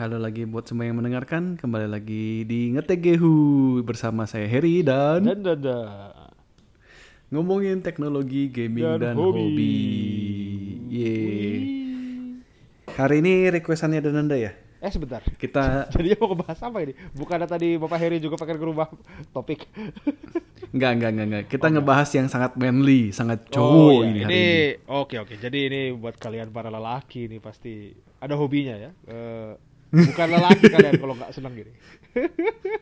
halo 0.00 0.16
lagi 0.16 0.48
buat 0.48 0.64
semua 0.64 0.88
yang 0.88 0.96
mendengarkan. 0.96 1.60
Kembali 1.60 1.84
lagi 1.84 2.48
di 2.48 2.72
Ngetegehu 2.72 3.34
bersama 3.84 4.24
saya 4.24 4.48
Heri 4.48 4.80
dan, 4.80 5.20
Dan 5.20 5.44
dada. 5.44 6.08
ngomongin 7.28 7.84
teknologi, 7.84 8.48
gaming 8.48 8.96
dan, 8.96 9.12
Dan 9.12 9.14
hobi. 9.20 9.36
hobi. 9.44 9.74
Yeay. 10.88 11.56
Hari 12.90 13.16
ini 13.20 13.52
requestannya 13.52 14.00
Dananda 14.00 14.34
ya. 14.34 14.56
Eh 14.80 14.88
sebentar. 14.88 15.20
Kita 15.36 15.84
Jadi 15.94 16.16
mau 16.16 16.32
ngebahas 16.32 16.60
apa 16.64 16.78
ini? 16.80 16.96
Bukannya 17.12 17.44
tadi 17.44 17.76
Bapak 17.76 18.00
Heri 18.00 18.16
juga 18.18 18.40
pengen 18.40 18.56
ngerubah 18.56 18.88
topik. 19.30 19.68
enggak 20.74 20.90
enggak 20.96 21.10
enggak 21.12 21.26
enggak. 21.28 21.44
Kita 21.52 21.66
ngebahas 21.68 22.08
yang 22.16 22.26
sangat 22.32 22.56
manly, 22.56 23.12
sangat 23.12 23.44
cowok 23.52 23.68
Oh, 23.68 24.00
iya. 24.00 24.08
ini 24.08 24.20
hari 24.24 24.32
ini 24.32 24.40
ini. 24.40 24.88
oke 24.88 25.16
oke. 25.20 25.34
Jadi 25.36 25.58
ini 25.68 25.80
buat 25.92 26.16
kalian 26.16 26.48
para 26.48 26.72
lelaki 26.72 27.28
nih 27.28 27.38
pasti 27.38 27.92
ada 28.16 28.32
hobinya 28.34 28.80
ya. 28.80 28.90
Eh, 29.04 29.52
bukan 29.90 30.28
lelaki 30.30 30.64
kalian 30.70 30.94
kalau 30.98 31.14
nggak 31.18 31.32
senang 31.34 31.52
gini. 31.54 31.72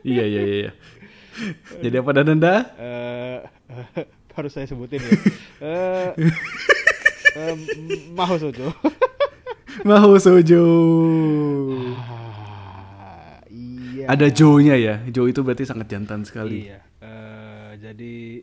iya 0.04 0.24
iya 0.24 0.42
iya. 0.44 0.56
iya. 0.68 0.72
Jadi 1.80 1.96
apa 1.98 2.10
Dananda? 2.12 2.54
Eh, 2.76 3.38
harus 4.38 4.54
saya 4.54 4.66
sebutin 4.70 5.02
ya. 5.02 5.10
Eh, 5.62 6.10
eh, 7.34 7.54
Maho 8.14 8.38
Sojo. 8.38 8.70
Maho 9.88 10.14
Sojo. 10.18 10.64
Ah, 11.98 13.38
iya. 13.50 14.06
Ada 14.10 14.30
Joe-nya 14.30 14.74
ya. 14.78 14.94
Joe 15.10 15.30
itu 15.30 15.42
berarti 15.42 15.66
sangat 15.66 15.90
jantan 15.90 16.22
sekali. 16.26 16.70
Iya. 16.70 16.80
eh, 17.02 17.70
jadi 17.78 18.42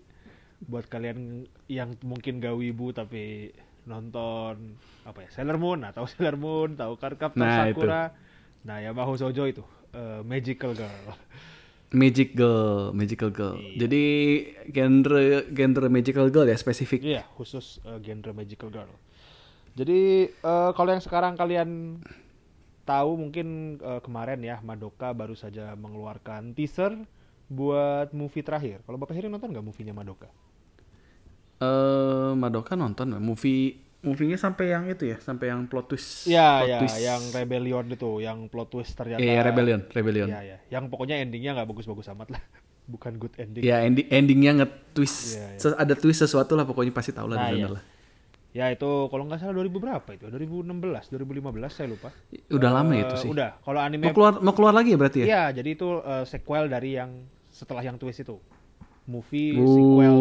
buat 0.65 0.87
kalian 0.87 1.45
yang 1.67 1.93
mungkin 2.01 2.39
gak 2.39 2.55
wibu 2.55 2.89
tapi 2.95 3.51
nonton 3.85 4.73
apa 5.05 5.19
ya 5.21 5.29
Sailor 5.29 5.61
Moon 5.61 5.85
atau 5.85 6.09
Sailor 6.09 6.35
Moon 6.41 6.73
tahu 6.73 6.97
Captain 6.97 7.37
Nah, 7.37 7.69
Sakura. 7.69 8.03
Nah 8.65 8.81
ya 8.81 8.91
Maho 8.91 9.13
Sojo 9.13 9.45
itu 9.45 9.61
eh, 9.93 10.21
Magical 10.25 10.73
Girl. 10.73 11.05
Magic 11.95 12.33
Girl, 12.35 12.91
Magical 12.91 13.29
Girl. 13.31 13.55
Iya. 13.61 13.85
Jadi 13.85 14.03
genre 14.73 15.21
genre 15.53 15.87
Magical 15.87 16.27
Girl 16.33 16.49
ya 16.49 16.57
spesifik. 16.57 16.99
Iya 17.05 17.23
khusus 17.37 17.79
eh, 17.85 18.01
genre 18.01 18.33
Magical 18.33 18.73
Girl. 18.73 18.91
Jadi 19.77 20.27
eh, 20.33 20.71
kalau 20.73 20.89
yang 20.89 21.03
sekarang 21.05 21.37
kalian 21.37 22.01
tahu 22.83 23.11
mungkin 23.21 23.77
eh, 23.79 24.01
kemarin 24.01 24.41
ya 24.41 24.59
Madoka 24.65 25.13
baru 25.13 25.37
saja 25.37 25.77
mengeluarkan 25.77 26.57
teaser 26.57 26.97
buat 27.45 28.09
movie 28.11 28.41
terakhir. 28.41 28.81
Kalau 28.83 28.97
Bapak 28.97 29.13
Heri 29.13 29.29
nonton 29.29 29.53
nggak 29.53 29.65
movie-nya 29.65 29.93
Madoka? 29.93 30.27
Eh 31.61 32.33
Madoka 32.33 32.73
nonton 32.73 33.15
movie 33.21 33.84
movie-nya 34.05 34.37
sampai 34.37 34.69
yang 34.69 34.85
itu 34.85 35.09
ya, 35.09 35.17
sampai 35.17 35.49
yang 35.49 35.65
plot 35.65 35.89
twist. 35.89 36.29
Iya, 36.29 36.49
ya, 36.63 36.77
twist. 36.79 37.01
yang 37.01 37.21
Rebellion 37.33 37.85
itu, 37.89 38.11
yang 38.21 38.45
plot 38.47 38.69
twist 38.69 38.93
ternyata. 38.93 39.19
Iya, 39.19 39.41
Rebellion, 39.41 39.81
Rebellion. 39.89 40.29
Iya, 40.29 40.39
iya. 40.45 40.57
Yang 40.69 40.93
pokoknya 40.93 41.19
endingnya 41.19 41.57
nggak 41.57 41.67
bagus-bagus 41.67 42.07
amat 42.13 42.37
lah. 42.37 42.41
Bukan 42.93 43.17
good 43.17 43.33
ending. 43.35 43.65
Ya 43.65 43.81
ending 43.81 44.05
endingnya 44.07 44.51
nge-twist. 44.61 45.35
Iya, 45.35 45.45
iya. 45.51 45.59
Ses- 45.59 45.75
Ada 45.75 45.97
twist 45.97 46.21
sesuatu 46.21 46.53
lah 46.53 46.63
pokoknya 46.63 46.93
pasti 46.93 47.09
tahu 47.11 47.33
lah 47.33 47.37
Nah, 47.41 47.49
iya. 47.51 47.67
lah. 47.67 47.83
Ya 48.55 48.71
itu 48.71 48.87
kalau 49.11 49.27
nggak 49.27 49.43
salah 49.43 49.51
2000 49.51 49.83
berapa 49.83 50.09
itu? 50.15 50.31
2016, 50.31 51.11
2015 51.11 51.67
saya 51.67 51.91
lupa. 51.91 52.07
Udah 52.47 52.71
lama 52.71 52.93
Eh, 52.95 53.03
itu 53.03 53.15
sih. 53.19 53.27
Udah. 53.27 53.59
Kalau 53.59 53.83
anime 53.83 54.07
Mau 54.07 54.15
keluar 54.15 54.39
mau 54.39 54.53
keluar 54.55 54.71
lagi 54.71 54.95
ya 54.95 54.97
berarti 55.01 55.17
ya? 55.21 55.25
Iya, 55.27 55.43
jadi 55.59 55.69
itu 55.75 55.87
eh, 55.99 56.23
sequel 56.23 56.71
dari 56.71 56.95
yang 56.95 57.11
setelah 57.51 57.83
yang 57.83 57.99
twist 57.99 58.23
itu. 58.23 58.39
Movie 59.05 59.59
sequel. 59.59 60.19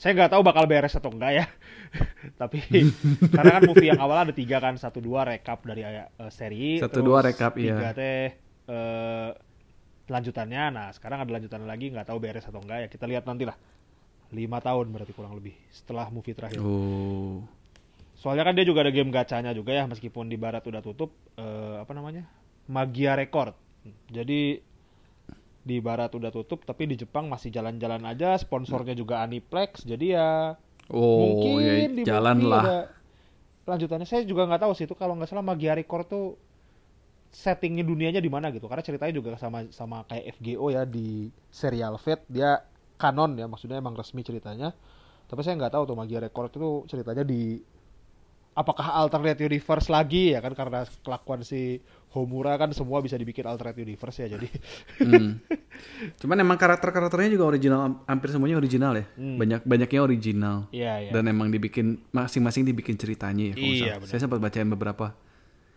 Saya 0.00 0.16
nggak 0.16 0.32
tahu 0.32 0.40
bakal 0.40 0.64
beres 0.64 0.96
atau 0.96 1.12
enggak 1.12 1.44
ya. 1.44 1.46
Tapi 2.40 2.56
karena 3.28 3.60
kan 3.60 3.62
movie 3.68 3.92
yang 3.92 4.00
awal 4.00 4.24
ada 4.24 4.32
tiga 4.32 4.56
kan, 4.56 4.80
satu 4.80 4.96
dua 5.04 5.28
recap 5.28 5.60
dari 5.68 5.84
eh, 5.84 6.08
seri, 6.32 6.80
Satu, 6.80 7.04
dua 7.04 7.20
recap, 7.20 7.60
iya. 7.60 7.76
tiga 7.76 7.88
teh 7.92 8.32
eh, 8.64 9.30
lanjutannya. 10.08 10.64
Nah 10.72 10.86
sekarang 10.96 11.28
ada 11.28 11.30
lanjutan 11.36 11.68
lagi, 11.68 11.92
nggak 11.92 12.08
tahu 12.08 12.16
beres 12.16 12.48
atau 12.48 12.64
enggak 12.64 12.88
ya. 12.88 12.88
Kita 12.88 13.04
lihat 13.04 13.28
nanti 13.28 13.44
lah. 13.44 13.60
Lima 14.32 14.56
tahun 14.64 14.88
berarti 14.88 15.12
kurang 15.12 15.36
lebih 15.36 15.52
setelah 15.68 16.08
movie 16.08 16.32
terakhir. 16.32 16.64
Oh. 16.64 17.44
Soalnya 18.16 18.48
kan 18.48 18.56
dia 18.56 18.64
juga 18.64 18.80
ada 18.80 18.92
game 18.94 19.12
gacanya 19.12 19.52
juga 19.52 19.76
ya, 19.76 19.84
meskipun 19.84 20.32
di 20.32 20.40
barat 20.40 20.64
udah 20.64 20.80
tutup. 20.80 21.12
eh, 21.36 21.76
apa 21.76 21.92
namanya? 21.92 22.24
Magia 22.72 23.20
Record. 23.20 23.52
Jadi 24.08 24.64
di 25.70 25.76
barat 25.78 26.10
udah 26.18 26.30
tutup, 26.36 26.60
tapi 26.68 26.82
di 26.90 26.96
Jepang 27.02 27.24
masih 27.32 27.48
jalan-jalan 27.56 28.02
aja. 28.10 28.28
Sponsornya 28.44 28.94
juga 28.98 29.14
Aniplex. 29.24 29.86
Jadi 29.86 30.06
ya 30.18 30.28
Oh, 30.90 31.22
mungkin 31.38 32.02
ya 32.02 32.18
jalan 32.18 32.38
lah. 32.50 32.62
ada 32.66 32.76
lanjutannya 33.62 34.02
saya 34.10 34.26
juga 34.26 34.42
nggak 34.50 34.62
tahu 34.66 34.72
sih 34.74 34.84
itu 34.90 34.94
kalau 34.98 35.14
nggak 35.14 35.30
salah 35.30 35.46
Magia 35.46 35.78
Record 35.78 36.06
tuh 36.10 36.26
settingnya 37.30 37.86
dunianya 37.86 38.18
di 38.18 38.26
mana 38.26 38.50
gitu 38.50 38.66
karena 38.66 38.82
ceritanya 38.82 39.14
juga 39.14 39.28
sama 39.38 39.70
sama 39.70 40.02
kayak 40.10 40.34
FGO 40.42 40.66
ya 40.74 40.82
di 40.82 41.30
serial 41.46 41.94
Fate 41.94 42.26
dia 42.26 42.58
kanon 42.98 43.38
ya 43.38 43.46
maksudnya 43.46 43.78
emang 43.78 43.94
resmi 43.94 44.26
ceritanya 44.26 44.74
tapi 45.30 45.40
saya 45.46 45.54
nggak 45.54 45.72
tahu 45.78 45.84
tuh 45.86 45.94
Magia 45.94 46.18
Record 46.18 46.50
itu 46.58 46.70
ceritanya 46.90 47.22
di 47.22 47.62
apakah 48.50 48.98
alternate 48.98 49.38
universe 49.40 49.86
lagi 49.86 50.34
ya 50.34 50.42
kan 50.42 50.52
karena 50.52 50.82
kelakuan 51.00 51.40
si 51.40 51.78
Homura 52.10 52.58
kan 52.58 52.74
semua 52.74 52.98
bisa 52.98 53.14
dibikin 53.14 53.46
alternate 53.46 53.78
universe 53.78 54.26
ya 54.26 54.34
jadi 54.34 54.48
Hmm. 54.98 55.38
Cuman 56.20 56.36
emang 56.36 56.58
karakter-karakternya 56.58 57.30
juga 57.32 57.46
original, 57.48 58.02
hampir 58.04 58.28
semuanya 58.34 58.58
original 58.58 58.92
ya. 58.98 59.04
Hmm. 59.16 59.38
Banyak 59.38 59.62
banyaknya 59.64 60.00
original. 60.02 60.56
iya 60.74 61.06
iya 61.06 61.10
Dan 61.14 61.30
emang 61.30 61.48
dibikin 61.48 62.02
masing-masing 62.10 62.66
dibikin 62.66 62.98
ceritanya 62.98 63.52
ya. 63.52 63.54
Iya, 63.56 63.92
benar. 64.02 64.08
Saya 64.10 64.20
sempat 64.26 64.42
bacain 64.42 64.68
beberapa. 64.68 65.14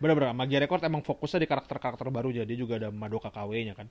Bener-bener, 0.02 0.34
Magia 0.34 0.58
Record 0.60 0.82
emang 0.84 1.00
fokusnya 1.00 1.40
di 1.40 1.48
karakter-karakter 1.48 2.10
baru 2.10 2.34
jadi 2.34 2.52
juga 2.52 2.76
ada 2.76 2.90
Madoka 2.90 3.30
KW-nya 3.30 3.78
kan. 3.78 3.86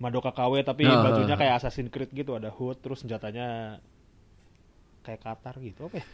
Madoka 0.00 0.30
KW 0.32 0.62
tapi 0.64 0.86
Ah, 0.88 1.04
bajunya 1.04 1.36
kayak 1.36 1.58
Assassin's 1.62 1.90
Creed 1.92 2.10
gitu, 2.10 2.32
ada 2.34 2.48
hood 2.50 2.78
terus 2.80 3.02
senjatanya 3.04 3.78
kayak 5.08 5.24
Qatar 5.24 5.56
gitu 5.64 5.88
apa 5.88 6.04
ya? 6.04 6.06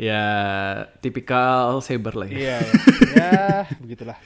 Ya 0.00 0.24
tipikal 1.04 1.84
saber 1.84 2.16
lah 2.16 2.28
ya. 2.32 2.36
Iya, 2.40 2.56
ya. 2.64 2.72
ya 3.20 3.36
begitulah. 3.76 4.16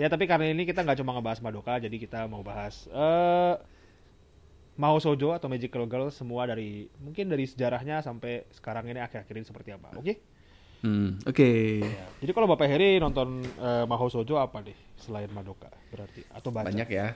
Ya 0.00 0.08
tapi 0.08 0.24
karena 0.24 0.48
ini 0.48 0.64
kita 0.64 0.80
nggak 0.80 1.04
cuma 1.04 1.12
ngebahas 1.12 1.44
Madoka, 1.44 1.76
jadi 1.76 1.92
kita 2.00 2.24
mau 2.24 2.40
bahas 2.40 2.88
eh 2.88 3.54
Mao 4.80 4.96
Sojo 4.96 5.36
atau 5.36 5.52
Magical 5.52 5.84
Girl 5.84 6.08
semua 6.08 6.48
dari 6.48 6.88
mungkin 6.96 7.28
dari 7.28 7.44
sejarahnya 7.44 8.00
sampai 8.00 8.48
sekarang 8.56 8.88
ini 8.88 9.04
akhir-akhir 9.04 9.34
ini 9.36 9.44
seperti 9.44 9.76
apa. 9.76 9.92
Oke? 10.00 10.16
Hmm, 10.80 11.20
Oke. 11.28 11.78
Ya. 11.84 12.08
Jadi 12.24 12.32
kalau 12.32 12.48
Bapak 12.48 12.66
Heri 12.66 12.96
nonton 12.96 13.44
eh, 13.44 13.84
Mahou 13.84 14.08
Sojo 14.08 14.40
apa 14.40 14.64
deh 14.64 14.74
selain 14.96 15.28
Madoka 15.30 15.68
berarti 15.92 16.24
atau 16.32 16.48
baca? 16.48 16.72
Banyak 16.72 16.88
ya. 16.88 17.12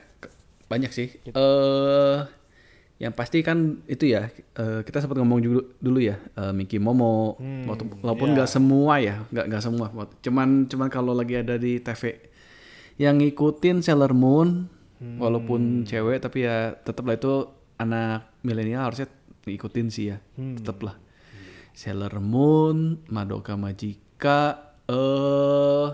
Banyak 0.68 0.92
sih. 0.92 1.16
Eh 1.32 2.18
yang 2.96 3.12
pasti 3.12 3.40
kan 3.40 3.58
itu 3.84 4.08
ya 4.08 4.26
eh, 4.32 4.80
kita 4.80 4.98
sempat 4.98 5.16
ngomong 5.16 5.38
dulu, 5.38 5.60
dulu 5.76 5.98
ya 5.98 6.16
eh, 6.16 6.50
Miki 6.50 6.76
Momo 6.76 7.36
Hmm, 7.36 7.64
waktu- 7.66 8.00
walaupun 8.00 8.28
iya. 8.28 8.34
nggak 8.34 8.48
semua 8.48 8.94
ya 8.98 9.16
nggak 9.26 9.46
nggak 9.46 9.62
semua 9.62 9.86
cuman 10.16 10.48
cuman 10.64 10.88
kalau 10.88 11.12
lagi 11.12 11.36
ada 11.36 11.54
di 11.54 11.76
TV 11.76 12.16
yang 12.96 13.16
ngikutin 13.16 13.80
Sailor 13.80 14.12
Moon 14.12 14.72
Hmm. 14.96 15.20
walaupun 15.20 15.84
cewek 15.84 16.18
tapi 16.18 16.42
ya 16.42 16.72
tetap 16.74 17.04
lah 17.04 17.14
itu 17.14 17.44
anak 17.76 18.32
milenial 18.40 18.88
harusnya 18.88 19.12
ngikutin 19.44 19.86
sih 19.86 20.04
ya 20.08 20.16
Hmm. 20.34 20.56
tetap 20.56 20.80
lah 20.80 20.96
Sailor 21.70 22.16
Moon 22.16 23.04
Madoka 23.06 23.52
Magica 23.54 24.72
eh 24.88 25.88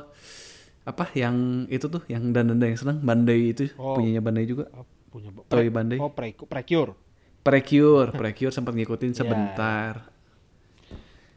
apa 0.83 1.05
yang 1.15 1.67
itu 1.67 1.87
tuh 1.87 2.03
yang 2.07 2.31
dan 2.31 2.55
yang 2.55 2.75
seneng 2.75 2.99
Bandai 3.01 3.51
itu 3.51 3.71
Oh. 3.75 3.95
punyanya 3.95 4.19
Bandai 4.19 4.47
juga 4.47 4.71
punya 5.13 5.29
Toy 5.47 5.69
Bandai. 5.69 6.01
Oh, 6.01 6.11
pre 6.11 6.33
Precure. 6.33 6.97
Precure, 7.43 8.09
Precure 8.11 8.51
sempat 8.51 8.73
ngikutin 8.73 9.13
Ya. 9.15 9.19
sebentar. 9.21 9.93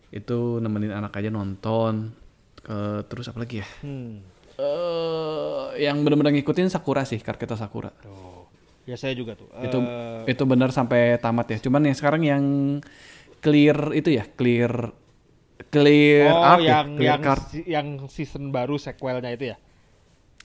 Itu 0.09 0.57
nemenin 0.57 0.95
anak 0.95 1.11
aja 1.13 1.27
nonton. 1.27 2.15
Ke- 2.55 3.03
terus 3.05 3.27
apa 3.27 3.43
lagi 3.43 3.61
ya? 3.61 3.67
Hmm. 3.83 4.23
Eh, 4.55 5.83
yang 5.83 5.99
benar-benar 6.01 6.31
ngikutin 6.31 6.71
Sakura 6.71 7.03
sih, 7.03 7.19
Karketa 7.19 7.59
Sakura. 7.59 7.91
Oh. 8.07 8.47
Ya 8.85 8.95
saya 8.95 9.11
juga 9.11 9.33
tuh. 9.33 9.49
Itu 9.59 9.81
Eh, 9.81 10.31
itu 10.31 10.43
benar 10.45 10.69
sampai 10.69 11.17
tamat 11.17 11.51
ya. 11.51 11.57
Cuman 11.59 11.83
yang 11.83 11.97
sekarang 11.97 12.21
yang 12.21 12.43
clear 13.41 13.91
itu 13.91 14.13
ya, 14.13 14.23
clear 14.29 14.93
clear 15.71 16.29
oh, 16.29 16.43
arc 16.45 16.61
ya, 16.61 16.69
yang 16.81 16.87
clear 16.93 17.09
yang 17.09 17.21
card. 17.21 17.43
si- 17.49 17.67
yang 17.67 17.87
season 18.07 18.53
baru 18.53 18.77
sequelnya 18.77 19.33
itu 19.33 19.51
ya. 19.51 19.57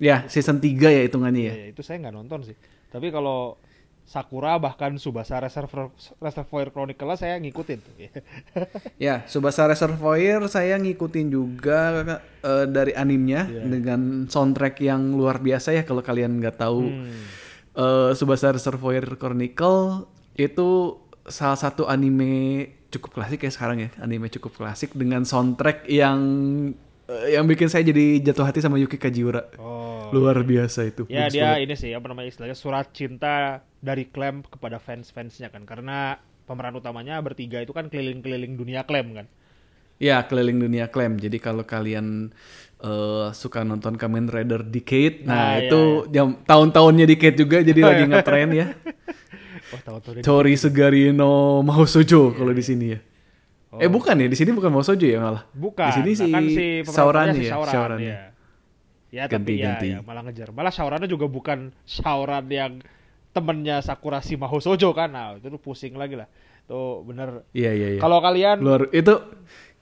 Ya, 0.00 0.16
season 0.26 0.56
3 0.58 0.88
ya 0.88 1.04
hitungannya 1.04 1.42
ya. 1.44 1.54
Ya, 1.54 1.66
itu 1.68 1.84
saya 1.84 2.00
nggak 2.00 2.14
nonton 2.16 2.40
sih. 2.42 2.56
Tapi 2.90 3.08
kalau 3.08 3.54
Sakura 4.02 4.58
bahkan 4.58 4.98
Subasa 4.98 5.38
Reservoir 5.38 5.94
Reservoir 6.18 6.74
Chronicle 6.74 7.14
saya 7.14 7.38
ngikutin 7.38 7.78
tuh. 7.78 7.94
Ya, 8.98 9.22
Subasa 9.24 9.70
Reservoir 9.70 10.50
saya 10.50 10.74
ngikutin 10.76 11.30
juga 11.30 12.02
eh, 12.42 12.66
dari 12.66 12.90
animenya 12.92 13.46
Iya. 13.46 13.62
dengan 13.64 14.26
soundtrack 14.26 14.82
yang 14.82 15.14
luar 15.14 15.38
biasa 15.38 15.72
ya 15.72 15.86
kalau 15.86 16.02
kalian 16.02 16.42
nggak 16.42 16.58
tahu. 16.58 16.90
Hmm. 16.90 17.22
eh 17.70 18.10
Subasa 18.12 18.50
Reservoir 18.50 19.14
Chronicle 19.14 20.10
itu 20.34 20.98
salah 21.30 21.54
satu 21.54 21.86
anime 21.86 22.66
cukup 22.90 23.14
klasik 23.14 23.46
ya 23.46 23.52
sekarang 23.54 23.78
ya, 23.78 23.88
anime 24.02 24.26
cukup 24.26 24.58
klasik 24.58 24.90
dengan 24.92 25.22
soundtrack 25.22 25.86
yang 25.86 26.18
yang 27.28 27.44
bikin 27.46 27.66
saya 27.66 27.82
jadi 27.82 28.22
jatuh 28.22 28.46
hati 28.46 28.60
sama 28.60 28.78
Yuki 28.78 28.96
Kajiura. 28.96 29.50
Oh. 29.56 30.10
Luar 30.10 30.42
biasa 30.42 30.86
itu. 30.86 31.06
Ya 31.06 31.26
Bagus 31.26 31.34
dia 31.34 31.42
banget. 31.54 31.64
ini 31.64 31.74
sih 31.78 31.90
apa 31.94 32.06
namanya 32.10 32.28
istilahnya 32.30 32.58
surat 32.58 32.90
cinta 32.90 33.62
dari 33.78 34.06
Clem 34.10 34.42
kepada 34.42 34.82
fans-fansnya 34.82 35.50
kan 35.50 35.62
karena 35.64 36.18
pemeran 36.46 36.74
utamanya 36.74 37.22
bertiga 37.22 37.62
itu 37.62 37.70
kan 37.70 37.86
keliling-keliling 37.86 38.58
dunia 38.58 38.82
Clem 38.82 39.14
kan. 39.14 39.26
Ya, 40.00 40.24
keliling 40.24 40.56
dunia 40.56 40.88
klaim. 40.88 41.20
Jadi 41.20 41.36
kalau 41.36 41.60
kalian 41.62 42.32
eh, 42.80 43.26
suka 43.36 43.60
nonton 43.68 44.00
Kamen 44.00 44.32
Rider 44.32 44.64
Decade, 44.64 45.28
nah, 45.28 45.36
Nah, 45.36 45.52
iya, 45.60 45.68
itu 45.68 45.80
jam 46.08 46.40
tahun-tahunnya 46.40 47.04
Decade 47.04 47.36
juga 47.36 47.60
jadi 47.60 47.80
lagi 47.84 48.04
ngetren 48.08 48.50
ya. 48.56 48.66
Wah 49.70 50.00
dia- 50.02 50.24
Tori 50.24 50.56
Sugarino 50.58 51.60
Mahosojo 51.62 52.32
kalau 52.34 52.50
di 52.50 52.64
sini 52.64 52.86
ya. 52.96 53.00
Oh. 53.70 53.78
Eh 53.78 53.86
bukan 53.86 54.18
ya, 54.18 54.26
di 54.26 54.34
sini 54.34 54.50
bukan 54.50 54.66
Mahosojo 54.68 55.06
ya 55.06 55.22
malah. 55.22 55.46
Bukan. 55.54 55.86
Di 55.86 55.94
sini 55.94 56.10
Nah, 56.10 56.18
si 56.18 56.26
kan 56.26 56.44
si 56.44 56.66
utamanya 56.82 57.32
si 57.32 57.44
ya, 57.46 57.50
Sauron, 57.54 57.70
Saurani. 57.70 58.02
iya. 58.02 58.18
Ya 59.10 59.24
Ganti, 59.26 59.34
tapi 59.34 59.52
ya, 59.58 59.66
ganti. 59.74 59.88
ya 59.94 59.98
malah 60.02 60.22
ngejar. 60.26 60.48
Malah 60.50 60.72
Sauronnya 60.74 61.06
juga 61.06 61.26
bukan 61.26 61.70
Sauron 61.82 62.46
yang 62.50 62.82
temennya 63.30 63.78
Sakura 63.78 64.18
si 64.18 64.34
Mahosojo 64.34 64.90
kan. 64.90 65.10
Nah, 65.10 65.38
itu 65.38 65.46
tuh 65.50 65.62
pusing 65.62 65.94
lagi 65.94 66.18
lah. 66.18 66.26
Tuh 66.66 67.02
bener. 67.02 67.46
Iya 67.54 67.70
iya 67.74 67.88
iya. 67.94 68.00
Kalau 68.02 68.18
kalian 68.18 68.58
Luar 68.58 68.90
itu 68.90 69.18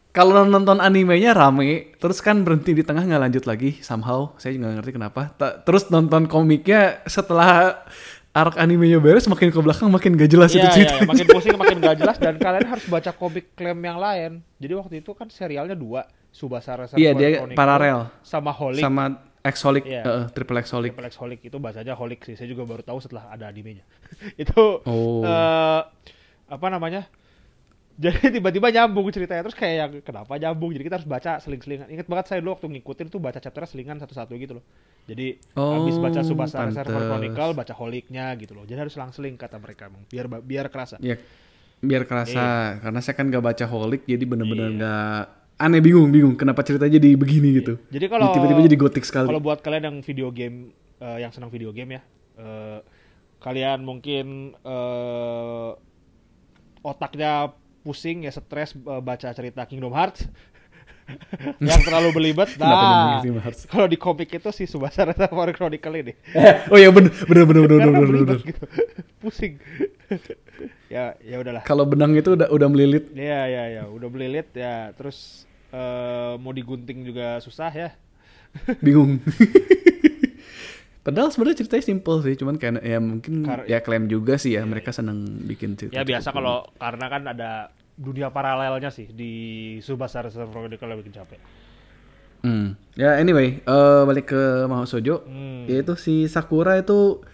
kalau 0.08 0.43
nonton 0.44 0.81
animenya 0.81 1.37
rame, 1.37 1.93
terus 2.00 2.19
kan 2.20 2.41
berhenti 2.43 2.73
di 2.73 2.81
tengah 2.82 3.05
nggak 3.05 3.23
lanjut 3.29 3.44
lagi 3.44 3.76
somehow. 3.81 4.32
Saya 4.41 4.56
nggak 4.56 4.81
ngerti 4.81 4.93
kenapa. 4.96 5.32
Ta- 5.37 5.61
terus 5.64 5.88
nonton 5.88 6.25
komiknya 6.25 7.05
setelah 7.05 7.84
arc 8.30 8.54
animenya 8.56 8.96
beres 8.96 9.25
makin 9.25 9.48
ke 9.48 9.58
belakang 9.58 9.88
makin 9.88 10.14
gak 10.14 10.28
jelas 10.28 10.50
Iya, 10.50 10.54
itu 10.54 10.66
iya, 10.66 10.75
ceritanya. 10.75 11.06
makin 11.06 11.26
pusing, 11.26 11.56
makin 11.62 11.76
gak 11.78 11.96
jelas 11.96 12.16
dan 12.16 12.34
kalian 12.36 12.66
harus 12.66 12.86
baca 12.86 13.10
komik 13.10 13.52
klaim 13.52 13.78
yang 13.78 13.98
lain. 13.98 14.30
Jadi 14.56 14.72
waktu 14.72 14.94
itu 14.98 15.10
kan 15.12 15.26
serialnya 15.26 15.75
dua, 15.75 16.06
Subasa 16.28 16.76
Reservoir 16.76 17.00
Iya, 17.00 17.10
dia 17.12 17.28
Chronicle 17.40 17.56
paralel. 17.56 17.98
sama 18.20 18.52
Holic. 18.52 18.78
Sama 18.78 19.04
Exholic, 19.38 19.82
Iya. 19.82 20.02
eh, 20.02 20.25
Triple 20.30 20.58
Exholic. 20.60 20.92
Triple 20.92 21.08
X 21.08 21.14
Holic 21.16 21.40
itu 21.40 21.56
bahasanya 21.56 21.94
Holic 21.94 22.20
sih. 22.22 22.34
Saya 22.34 22.46
juga 22.46 22.62
baru 22.62 22.82
tahu 22.82 22.98
setelah 23.00 23.26
ada 23.28 23.48
animenya. 23.48 23.82
itu 24.36 24.60
Oh. 24.84 25.24
eh, 25.24 25.81
apa 26.46 26.66
namanya? 26.69 27.08
Jadi 27.98 28.38
tiba-tiba 28.38 28.70
nyambung 28.70 29.10
ceritanya 29.10 29.42
terus 29.42 29.58
kayak 29.58 29.74
yang 29.74 29.92
kenapa 30.06 30.38
nyambung? 30.38 30.70
Jadi 30.70 30.84
kita 30.86 30.96
harus 31.02 31.08
baca 31.10 31.42
seling-selingan. 31.42 31.90
Ingat 31.90 32.06
banget 32.06 32.24
saya 32.30 32.38
dulu 32.38 32.54
waktu 32.54 32.70
ngikutin 32.78 33.06
tuh 33.10 33.18
baca 33.18 33.42
chapternya 33.42 33.66
selingan 33.66 33.98
satu-satu 33.98 34.38
gitu 34.38 34.62
loh. 34.62 34.64
Jadi 35.10 35.42
Oh, 35.58 35.82
habis 35.82 35.98
baca 35.98 36.22
Subasa. 36.22 36.62
Reservoir 36.62 37.10
Chronicle 37.10 37.52
baca 37.58 37.74
Holicnya 37.74 38.30
gitu 38.38 38.54
loh. 38.54 38.62
Jadi 38.62 38.78
harus 38.78 38.94
selang-seling 38.94 39.34
kata 39.34 39.58
mereka 39.58 39.90
emang 39.90 40.06
biar 40.06 40.30
biar 40.30 40.70
kerasa. 40.70 40.94
Ya, 41.02 41.18
biar 41.82 42.06
kerasa. 42.06 42.78
Karena 42.78 43.02
saya 43.02 43.18
kan 43.18 43.26
gak 43.34 43.42
baca 43.42 43.64
Holic, 43.66 44.06
jadi 44.06 44.22
bener-bener 44.22 44.70
Iya. 44.70 44.78
nggak 44.78 45.22
aneh 45.58 45.82
bingung 45.82 46.06
bingung 46.14 46.38
kenapa 46.38 46.62
ceritanya 46.62 47.02
jadi 47.02 47.18
begini 47.18 47.50
gitu. 47.58 47.82
Jadi 47.90 48.06
kalau 48.06 48.30
tiba-tiba 48.30 48.62
jadi 48.62 48.78
gotik 48.78 49.02
sekali. 49.02 49.26
Kalau 49.26 49.42
buat 49.42 49.58
kalian 49.58 49.90
yang 49.90 49.96
video 50.06 50.30
game 50.30 50.70
eh, 51.02 51.18
yang 51.18 51.34
senang 51.34 51.50
video 51.50 51.74
game 51.74 51.98
ya, 51.98 52.02
eh, 52.38 52.78
kalian 53.42 53.82
mungkin 53.82 54.54
eh, 54.54 55.70
otaknya 56.82 57.50
pusing 57.82 58.26
ya 58.26 58.32
stres 58.34 58.75
eh, 58.75 59.00
baca 59.02 59.28
cerita 59.34 59.64
Kingdom 59.64 59.94
Hearts 59.94 60.26
yang 61.64 61.80
terlalu 61.88 62.12
belibet. 62.12 62.52
Nah, 62.60 63.25
kalau 63.72 63.88
di 63.88 63.96
komik 63.96 64.28
itu 64.28 64.52
si 64.52 64.69
Subasa 64.69 65.08
Reservoir 65.08 65.56
Chronicle 65.56 65.96
ini 66.04 66.12
oh 66.69 66.76
ya 66.76 66.92
bener 66.92 67.12
bener 67.25 67.44
bener 67.48 67.62
bener 67.64 67.78
karena 67.80 67.98
bener 67.98 68.16
bener. 68.25 68.38
gitu, 68.44 68.64
pusing. 69.25 69.54
ya 70.94 71.16
ya 71.20 71.36
udahlah. 71.40 71.62
Kalau 71.64 71.84
benang 71.88 72.12
itu 72.16 72.36
udah 72.36 72.48
udah 72.52 72.69
melilit. 72.69 73.08
Ya 73.12 73.48
ya 73.48 73.64
ya, 73.69 73.82
udah 73.88 74.08
belilit 74.08 74.48
ya, 74.52 74.92
terus 74.96 75.48
eh, 75.72 76.34
mau 76.40 76.52
digunting 76.52 77.04
juga 77.08 77.40
susah 77.40 77.72
ya. 77.72 77.90
bingung. 78.84 79.20
Padahal 80.98 81.30
sebenarnya 81.30 81.64
ceritanya 81.64 81.84
simple 81.86 82.20
sih, 82.20 82.34
cuman 82.36 82.54
kayak 82.56 82.80
ya 82.80 82.98
mungkin 82.98 83.34
Kar- 83.42 83.64
ya 83.64 83.78
klaim 83.80 84.06
juga 84.06 84.36
sih 84.36 84.54
ya 84.54 84.62
mereka 84.62 84.92
seneng 84.92 85.24
bikin 85.46 85.72
cerita. 85.74 85.94
Ya 85.94 86.04
biasa 86.04 86.28
kalau 86.30 86.68
karena 86.76 87.06
kan 87.08 87.22
ada 87.24 87.50
dunia 87.96 88.28
paralelnya 88.28 88.90
sih 88.90 89.08
di 89.08 89.32
Subasa 89.80 90.20
Reservoir 90.20 90.68
Chronicle 90.68 90.86
yang 90.86 91.00
bikin 91.00 91.14
capek. 91.14 91.40
Hmm. 92.38 92.78
Ya 92.94 93.18
anyway, 93.18 93.58
eh, 93.58 94.02
balik 94.04 94.30
ke 94.30 94.42
Mahosojo. 94.64 95.24
Hmm. 95.24 95.66
Yaitu 95.66 95.98
si 95.98 96.28
Sakura 96.28 96.78
itu 96.78 97.24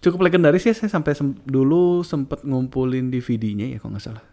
cukup 0.00 0.26
legendaris 0.26 0.64
ya. 0.64 0.74
Saya 0.74 0.90
sampai 0.90 1.14
sem- 1.14 1.38
dulu 1.44 2.02
sempet 2.02 2.42
ngumpulin 2.42 3.12
DVD-nya 3.12 3.70
ya 3.70 3.78
kalau 3.78 3.94
nggak 3.94 4.06
salah. 4.06 4.24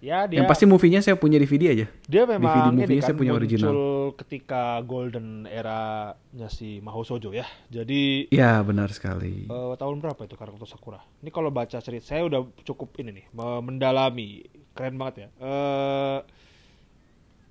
Ya 0.00 0.24
dia 0.24 0.40
Yang 0.40 0.48
pasti 0.48 0.64
movie-nya 0.64 1.00
saya 1.00 1.12
punya 1.14 1.36
DVD 1.36 1.64
aja. 1.70 1.86
dia 2.02 2.24
memang 2.24 2.48
DVD 2.48 2.68
movie-nya 2.74 2.98
kan 2.98 3.06
saya 3.06 3.14
punya 3.14 3.30
muncul 3.30 3.42
original. 3.44 3.72
ketika 4.16 4.62
golden 4.82 5.26
era-nya 5.44 6.48
si 6.48 6.80
Mahosojo 6.80 7.30
ya. 7.30 7.44
Jadi 7.68 8.26
Ya 8.28 8.58
benar 8.60 8.88
sekali. 8.90 9.44
eh, 9.44 9.74
tahun 9.76 10.00
berapa 10.00 10.24
itu 10.24 10.34
karakter 10.34 10.64
Sakura? 10.66 11.04
Ini 11.20 11.28
kalau 11.28 11.48
baca 11.50 11.76
cerita 11.76 12.00
saya 12.06 12.24
udah 12.24 12.40
cukup 12.62 12.96
ini 12.96 13.12
nih 13.14 13.26
me- 13.30 13.60
mendalami 13.62 14.40
keren 14.72 14.96
banget 14.96 15.14
ya. 15.18 15.28
Eh 15.38 16.18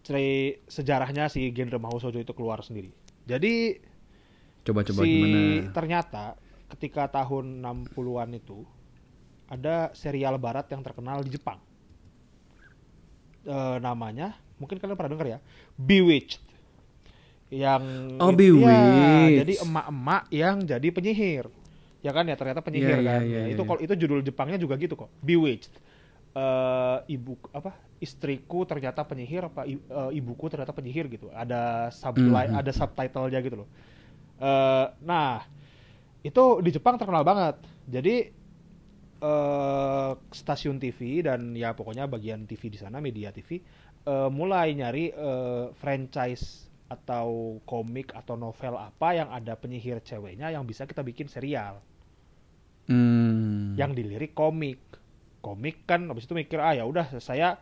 ceri 0.01 0.29
sejarahnya 0.65 1.29
si 1.29 1.45
genre 1.51 1.77
Mahosojo 1.77 2.17
itu 2.17 2.33
keluar 2.33 2.59
sendiri. 2.59 2.89
Jadi 3.23 3.77
Coba-coba 4.59 4.99
si 4.99 5.09
gimana? 5.11 5.39
ternyata 5.69 6.23
ketika 6.67 7.05
tahun 7.13 7.61
60-an 7.61 8.33
itu 8.33 8.65
ada 9.45 9.93
serial 9.93 10.37
barat 10.37 10.65
yang 10.67 10.81
terkenal 10.81 11.21
di 11.21 11.29
Jepang. 11.29 11.61
Eh, 13.41 13.77
namanya 13.79 14.35
mungkin 14.59 14.75
kalian 14.75 14.95
pernah 14.95 15.11
dengar 15.15 15.27
ya, 15.29 15.39
Bewitched. 15.73 16.43
Yang 17.49 17.83
Oh, 18.19 18.29
it- 18.29 18.37
Bewitched. 18.37 18.99
ya, 19.01 19.41
jadi 19.41 19.53
emak-emak 19.63 20.23
yang 20.29 20.55
jadi 20.61 20.87
penyihir. 20.91 21.45
Ya 21.99 22.11
kan 22.11 22.23
ya 22.23 22.35
ternyata 22.35 22.59
penyihir 22.59 22.99
Iya, 22.99 23.01
iya, 23.01 23.09
kan. 23.09 23.21
iya, 23.23 23.31
Ya, 23.31 23.39
iya, 23.47 23.51
itu 23.51 23.61
iya. 23.61 23.67
kalau 23.67 23.79
itu 23.79 23.93
judul 23.95 24.19
Jepangnya 24.21 24.55
juga 24.55 24.75
gitu 24.75 24.93
kok. 24.95 25.09
Bewitched. 25.19 25.71
Eh, 26.29 26.97
ibu 27.09 27.33
apa 27.49 27.73
istriku 27.97 28.61
ternyata 28.61 29.01
penyihir 29.01 29.49
apa 29.49 29.65
i- 29.65 29.81
eh, 29.81 30.11
ibuku 30.13 30.45
ternyata 30.45 30.69
penyihir 30.69 31.09
gitu 31.09 31.25
ada 31.33 31.89
subline 31.89 32.53
Mhm. 32.53 32.59
ada 32.61 32.71
subtitlenya 32.71 33.39
gitu 33.41 33.65
loh 33.65 33.69
Eh, 34.39 34.85
nah 35.03 35.43
itu 36.21 36.43
di 36.61 36.69
Jepang 36.69 36.95
terkenal 36.95 37.25
banget 37.25 37.57
jadi 37.83 38.29
eh 39.19 40.11
stasiun 40.39 40.77
TV 40.83 40.99
dan 41.27 41.41
ya 41.55 41.69
pokoknya 41.75 42.05
bagian 42.13 42.47
TV 42.49 42.63
di 42.73 42.79
sana 42.79 42.97
media 43.03 43.29
TV 43.35 43.49
eh, 44.07 44.29
mulai 44.39 44.67
nyari 44.79 45.05
eh, 45.11 45.65
franchise 45.81 46.45
atau 46.89 47.59
komik 47.71 48.07
atau 48.17 48.35
novel 48.39 48.75
apa 48.79 49.09
yang 49.19 49.29
ada 49.29 49.53
penyihir 49.61 49.97
ceweknya 50.01 50.47
yang 50.55 50.63
bisa 50.65 50.83
kita 50.89 51.01
bikin 51.05 51.27
serial 51.29 51.75
Hmm. 52.89 53.77
yang 53.77 53.93
dilirik 53.93 54.33
komik 54.33 54.81
komik 55.45 55.85
kan 55.89 56.09
habis 56.09 56.25
itu 56.27 56.33
mikir 56.35 56.59
ah 56.59 56.73
ya 56.75 56.83
udah 56.89 57.21
saya 57.21 57.55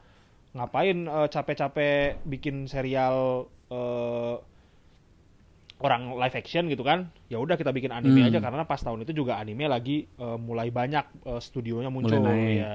ngapain 0.55 1.05
capek-capek 1.29 2.23
bikin 2.25 2.65
serial 2.71 3.47
eh, 3.71 4.35
orang 5.77 6.17
live 6.17 6.35
action 6.41 6.65
gitu 6.73 6.81
kan 6.81 7.13
ya 7.29 7.37
udah 7.37 7.53
kita 7.53 7.69
bikin 7.69 7.93
anime 7.93 8.25
Hmm. 8.25 8.27
aja 8.33 8.39
karena 8.41 8.65
pas 8.65 8.81
tahun 8.81 9.05
itu 9.05 9.13
juga 9.13 9.37
anime 9.37 9.69
lagi 9.69 10.09
eh, 10.09 10.37
mulai 10.41 10.73
banyak 10.73 11.05
eh, 11.29 11.41
studionya 11.41 11.89
muncul 11.93 12.17
naik. 12.17 12.57
ya 12.61 12.73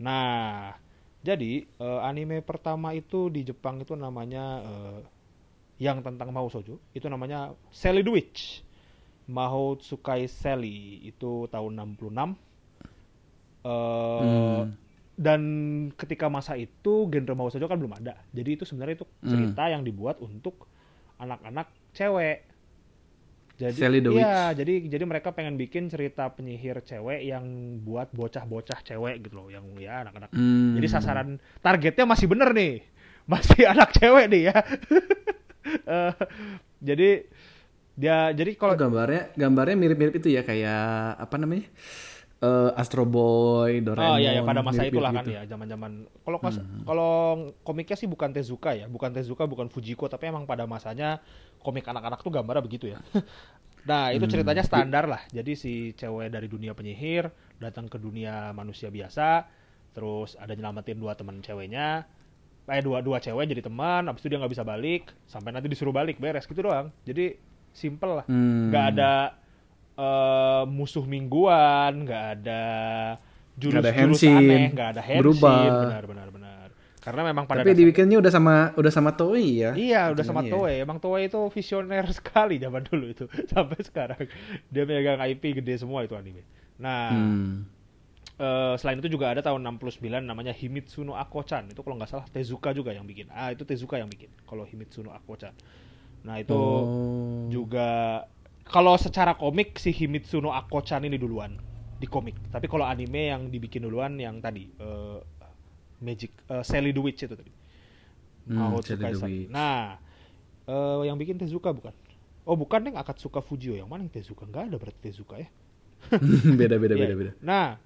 nah 0.00 0.74
jadi 1.24 1.64
eh, 1.64 2.00
anime 2.04 2.44
pertama 2.44 2.92
itu 2.92 3.32
di 3.32 3.48
Jepang 3.48 3.80
itu 3.80 3.96
namanya 3.96 4.44
eh, 4.60 4.98
yang 5.80 6.04
tentang 6.06 6.30
Mahou 6.30 6.48
Shoujo 6.52 6.76
itu 6.94 7.06
namanya 7.08 7.56
Sally 7.72 8.04
the 8.04 8.12
Witch 8.12 8.62
Mahou 9.28 9.80
Tsukai 9.80 10.28
Sally 10.28 11.00
itu 11.08 11.48
tahun 11.48 11.72
66 11.80 12.36
Eh, 13.64 14.62
Hmm. 14.64 14.76
dan 15.16 15.40
ketika 15.96 16.26
masa 16.28 16.58
itu 16.58 17.08
genre 17.08 17.32
Mahou 17.38 17.48
Shoujo 17.48 17.64
kan 17.70 17.78
belum 17.80 17.96
ada 17.96 18.18
jadi 18.36 18.60
itu 18.60 18.64
sebenarnya 18.68 19.00
itu 19.00 19.06
Hmm. 19.22 19.30
cerita 19.30 19.70
yang 19.72 19.80
dibuat 19.86 20.20
untuk 20.20 20.68
anak-anak 21.16 21.70
cewek. 21.94 22.44
Jadi 23.54 23.78
Sally 23.78 24.02
the 24.02 24.10
iya 24.10 24.50
jadi 24.50 24.82
jadi 24.90 25.04
mereka 25.06 25.30
pengen 25.30 25.54
bikin 25.54 25.86
cerita 25.86 26.26
penyihir 26.26 26.82
cewek 26.82 27.22
yang 27.22 27.78
buat 27.86 28.10
bocah-bocah 28.10 28.82
cewek 28.82 29.22
gitu 29.22 29.38
loh 29.38 29.46
yang 29.46 29.62
ya 29.78 30.02
anak-anak. 30.02 30.34
Hmm. 30.34 30.74
jadi 30.74 30.86
sasaran 30.90 31.38
targetnya 31.62 32.04
masih 32.04 32.26
bener 32.26 32.50
nih. 32.50 32.74
Masih 33.30 33.64
anak 33.64 33.88
cewek 33.96 34.28
nih 34.28 34.52
ya. 34.52 34.58
Eh, 35.64 36.12
jadi 36.76 37.24
dia 37.96 38.36
jadi 38.36 38.52
Oh, 38.52 38.60
kalau 38.60 38.76
gambarnya 38.76 39.32
gambarnya 39.32 39.76
mirip-mirip 39.80 40.20
itu 40.20 40.28
ya 40.36 40.44
kayak 40.44 41.16
apa 41.16 41.34
namanya? 41.40 41.72
Eh, 42.44 42.70
Astro 42.74 43.04
Boy, 43.04 43.80
Doraemon. 43.80 44.04
Oh 44.06 44.18
iya, 44.18 44.30
ya 44.32 44.42
pada 44.42 44.60
masa 44.60 44.84
itulah 44.84 45.10
kan 45.10 45.24
gitu. 45.24 45.32
ya, 45.32 45.42
zaman-zaman. 45.46 45.92
Kalau 46.20 46.38
kas- 46.38 46.58
kalau 46.84 47.12
komiknya 47.62 47.96
sih 47.96 48.04
bukan 48.04 48.30
Tezuka 48.30 48.70
ya, 48.72 48.84
bukan 48.86 49.10
Tezuka, 49.10 49.44
bukan 49.44 49.66
Fujiko, 49.66 50.04
tapi 50.06 50.28
emang 50.28 50.44
pada 50.44 50.64
masanya 50.64 51.24
komik 51.58 51.82
anak-anak 51.82 52.20
tuh 52.20 52.28
gambarnya 52.30 52.60
begitu 52.60 52.90
ya. 52.90 53.00
nah, 53.84 54.10
itu 54.10 54.24
ceritanya 54.26 54.60
standar 54.62 55.04
lah. 55.06 55.24
Jadi 55.30 55.52
si 55.54 55.72
cewek 55.92 56.28
dari 56.28 56.44
dunia 56.46 56.72
penyihir 56.72 57.28
datang 57.56 57.86
ke 57.86 57.96
dunia 57.96 58.52
manusia 58.52 58.88
biasa, 58.88 59.48
terus 59.90 60.36
ada 60.36 60.52
nyelamatin 60.52 60.96
dua 60.96 61.14
teman 61.14 61.40
ceweknya. 61.40 62.04
eh 62.64 62.80
dua 62.80 62.98
dua 62.98 63.20
cewek 63.20 63.44
jadi 63.46 63.60
teman 63.60 64.08
abis 64.08 64.24
itu 64.24 64.32
dia 64.32 64.40
nggak 64.40 64.48
bisa 64.50 64.64
balik 64.64 65.12
sampai 65.22 65.52
nanti 65.52 65.68
disuruh 65.68 65.92
balik 65.92 66.16
beres 66.16 66.48
gitu 66.48 66.64
doang 66.64 66.88
jadi 67.04 67.36
simple 67.70 68.16
lah 68.16 68.24
Hmm. 68.24 68.72
nggak 68.72 68.84
ada 68.90 69.36
eh, 69.94 70.62
musuh 70.66 71.04
mingguan 71.04 72.02
nggak 72.02 72.24
ada 72.36 72.64
jurus 73.54 73.78
Nggak 73.78 73.86
ada 73.86 74.02
jurus 74.02 74.22
aneh 74.24 74.64
nggak 74.70 74.88
ada 74.90 75.02
henshin 75.02 75.20
berubah. 75.22 75.58
benar 75.86 76.04
benar 76.04 76.28
benar 76.28 76.66
karena 76.98 77.20
memang 77.22 77.44
pada 77.44 77.60
Tapi 77.60 77.68
dasarnya- 77.68 77.80
dibikinnya 77.84 78.16
udah 78.16 78.32
sama 78.32 78.54
udah 78.74 78.88
sama 78.88 79.10
Toei 79.12 79.60
ya. 79.60 79.76
Iya, 79.76 80.02
udah 80.10 80.24
sama 80.24 80.40
ya. 80.40 80.50
Toei. 80.50 80.76
Emang 80.80 80.96
Toei 80.96 81.28
itu 81.28 81.36
visioner 81.52 82.08
sekali 82.16 82.56
zaman 82.56 82.80
dulu 82.80 83.04
itu. 83.06 83.24
Sampai 83.52 83.76
sekarang 83.78 84.24
dia 84.66 84.82
megang 84.82 85.20
IP 85.20 85.52
gede 85.54 85.76
semua 85.76 86.00
itu 86.00 86.16
anime. 86.16 86.48
Nah, 86.80 87.12
Hmm. 87.12 87.68
eh, 88.34 88.74
selain 88.80 88.96
itu 88.98 89.12
juga 89.12 89.28
ada 89.28 89.44
tahun 89.44 89.60
69 89.60 90.00
namanya 90.24 90.50
Himitsu 90.50 91.04
no 91.04 91.12
Ako-chan. 91.12 91.68
Itu 91.68 91.84
kalau 91.84 92.00
nggak 92.00 92.08
salah 92.08 92.24
Tezuka 92.24 92.72
juga 92.72 92.90
yang 92.90 93.04
bikin. 93.04 93.28
Ah, 93.28 93.52
itu 93.52 93.62
Tezuka 93.62 94.00
yang 94.00 94.08
bikin. 94.08 94.32
Kalau 94.42 94.64
Himitsu 94.64 95.04
no 95.04 95.12
Ako-chan. 95.12 95.52
Nah, 96.24 96.40
itu 96.40 96.56
Oh. 96.56 97.44
juga 97.46 98.24
kalau 98.74 98.98
secara 98.98 99.38
komik 99.38 99.78
si 99.78 99.94
Himitsu 99.94 100.42
no 100.42 100.50
Ako-chan 100.50 101.06
ini 101.06 101.14
duluan 101.14 101.54
di 101.94 102.10
komik. 102.10 102.34
Tapi 102.50 102.66
kalau 102.66 102.82
anime 102.82 103.30
yang 103.30 103.46
dibikin 103.46 103.86
duluan 103.86 104.18
yang 104.18 104.42
tadi 104.42 104.66
eh, 104.66 105.18
Magic 106.02 106.34
eh, 106.50 106.64
Sally 106.66 106.90
the 106.90 106.98
Witch 106.98 107.22
itu 107.22 107.38
tadi. 107.38 107.54
Hmm, 108.50 108.58
Mahotsu 108.74 108.98
Sally 108.98 108.98
the 108.98 109.04
Kaisai. 109.14 109.30
Witch. 109.30 109.54
Nah, 109.54 109.94
eh, 110.66 111.00
yang 111.06 111.14
bikin 111.14 111.38
Tezuka 111.38 111.70
bukan? 111.70 111.94
Oh, 112.44 112.58
bukan 112.58 112.82
yang 112.90 112.98
Akatsuka 112.98 113.38
Fujio. 113.40 113.78
Yang 113.78 113.86
mana 113.86 114.02
yang 114.04 114.12
Tezuka? 114.12 114.42
Nggak 114.44 114.74
ada 114.74 114.76
berarti 114.76 115.00
Tezuka 115.06 115.38
ya. 115.38 115.48
beda 116.60 116.76
beda 116.76 116.94
Iya. 116.98 117.02
beda 117.06 117.14
beda. 117.14 117.32
Nah, 117.46 117.78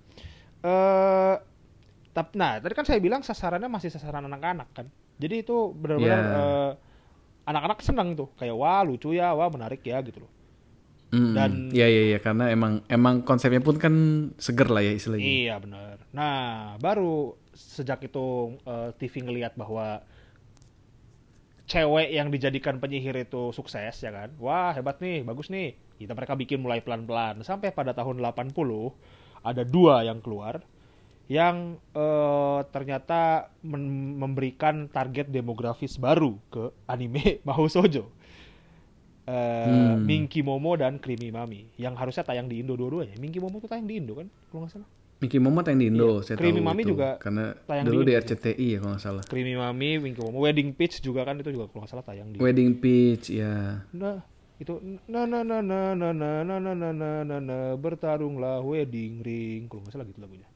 eh 0.65 1.37
tap, 2.17 2.33
nah 2.33 2.57
tadi 2.59 2.73
kan 2.75 2.89
saya 2.89 2.99
bilang 2.99 3.21
sasarannya 3.21 3.69
masih 3.69 3.93
sasaran 3.93 4.25
anak-anak 4.25 4.73
kan. 4.73 4.89
Jadi 5.21 5.45
itu 5.45 5.77
benar-benar 5.77 6.17
Iya. 6.19 6.33
eh, 6.33 6.73
anak-anak 7.45 7.79
senang 7.85 8.17
tuh, 8.17 8.33
kayak 8.41 8.57
wah 8.57 8.81
lucu 8.83 9.13
ya, 9.13 9.37
wah 9.37 9.53
menarik 9.53 9.85
ya 9.85 10.01
gitu 10.01 10.25
loh. 10.25 10.33
Hmm. 11.09 11.33
Dan- 11.33 11.73
Iya 11.73 11.89
iya 11.89 12.03
iya 12.13 12.19
karena 12.21 12.53
emang 12.53 12.85
emang 12.87 13.25
konsepnya 13.25 13.65
pun 13.65 13.81
kan 13.81 13.95
seger 14.37 14.69
lah 14.69 14.85
ya 14.85 14.93
istilahnya. 14.93 15.25
Iya 15.25 15.55
benar. 15.57 15.97
Nah, 16.13 16.77
baru 16.77 17.33
sejak 17.57 18.05
itu 18.05 18.27
eh, 18.63 18.93
TV 18.97 19.25
ngelihat 19.25 19.57
bahwa 19.57 20.05
cewek 21.69 22.09
yang 22.13 22.29
dijadikan 22.29 22.81
penyihir 22.81 23.17
itu 23.19 23.53
sukses 23.53 23.93
ya 24.01 24.11
kan. 24.13 24.33
Wah, 24.41 24.73
hebat 24.73 25.01
nih, 25.01 25.25
bagus 25.25 25.49
nih. 25.49 25.77
Kita 25.97 26.13
mereka 26.15 26.37
bikin 26.37 26.63
mulai 26.63 26.81
pelan-pelan 26.81 27.43
sampai 27.43 27.75
pada 27.75 27.93
tahun 27.93 28.23
80 28.23 28.53
ada 29.43 29.63
dua 29.65 30.05
yang 30.05 30.21
keluar 30.21 30.61
yang 31.29 31.77
eh, 31.93 32.61
ternyata 32.69 33.53
memberikan 33.63 34.89
target 34.89 35.29
demografis 35.29 35.97
baru 35.97 36.41
ke 36.49 36.73
anime 36.85 37.41
Mahou 37.49 37.69
Shoujo. 37.69 38.09
Eh, 39.29 39.67
Hmm. 39.69 40.01
Minky 40.03 40.41
Momo 40.41 40.73
dan 40.73 40.97
Creamy 40.97 41.29
Mami 41.29 41.69
yang 41.77 41.93
harusnya 41.93 42.25
tayang 42.25 42.49
di 42.49 42.65
Indo 42.65 42.73
dua-duanya. 42.73 43.13
Minky 43.17 43.37
Momo 43.37 43.61
tuh 43.61 43.69
tayang 43.69 43.85
di 43.85 44.01
Indo 44.01 44.17
kan 44.17 44.25
kalau 44.49 44.65
nggak 44.65 44.73
salah. 44.73 44.89
Mickey 45.19 45.37
Momo 45.37 45.61
yang 45.61 45.77
di 45.77 45.87
Indo, 45.91 46.09
Iya. 46.09 46.25
saya 46.25 46.37
Creamy 46.39 46.63
tahu 46.63 46.69
Mami 46.71 46.81
itu. 46.81 46.91
juga 46.95 47.09
karena 47.19 47.45
tayang 47.61 47.85
dulu 47.85 48.01
di 48.01 48.07
di 48.07 48.13
Indo. 48.15 48.23
RCTI 48.25 48.67
ya 48.67 48.79
kalau 48.79 48.93
nggak 48.95 49.03
salah. 49.03 49.23
Creamy 49.27 49.55
Mami, 49.55 49.91
Minky 49.99 50.21
Momo, 50.23 50.39
Wedding 50.41 50.71
Peach 50.73 50.97
juga 50.99 51.21
kan 51.23 51.35
itu 51.37 51.51
juga 51.51 51.67
kalau 51.67 51.81
nggak 51.83 51.91
salah 51.91 52.07
tayang 52.07 52.29
di. 52.31 52.37
Wedding 52.39 52.71
Peach 52.79 53.27
ya. 53.29 53.83
Nah, 53.91 54.23
itu 54.57 54.73
na 55.05 55.23
na 55.23 55.43
na 55.43 55.59
na 55.59 55.81
na 55.93 56.09
na 56.15 56.31
na 56.41 56.57
na 56.57 56.73
na 56.73 56.91
na 56.95 57.11
na 57.21 57.37
na 57.37 57.57
bertarunglah 57.75 58.63
wedding 58.63 59.21
ring 59.21 59.67
kalau 59.67 59.83
nggak 59.83 59.93
salah 59.93 60.07
gitu 60.07 60.19
lagunya. 60.19 60.49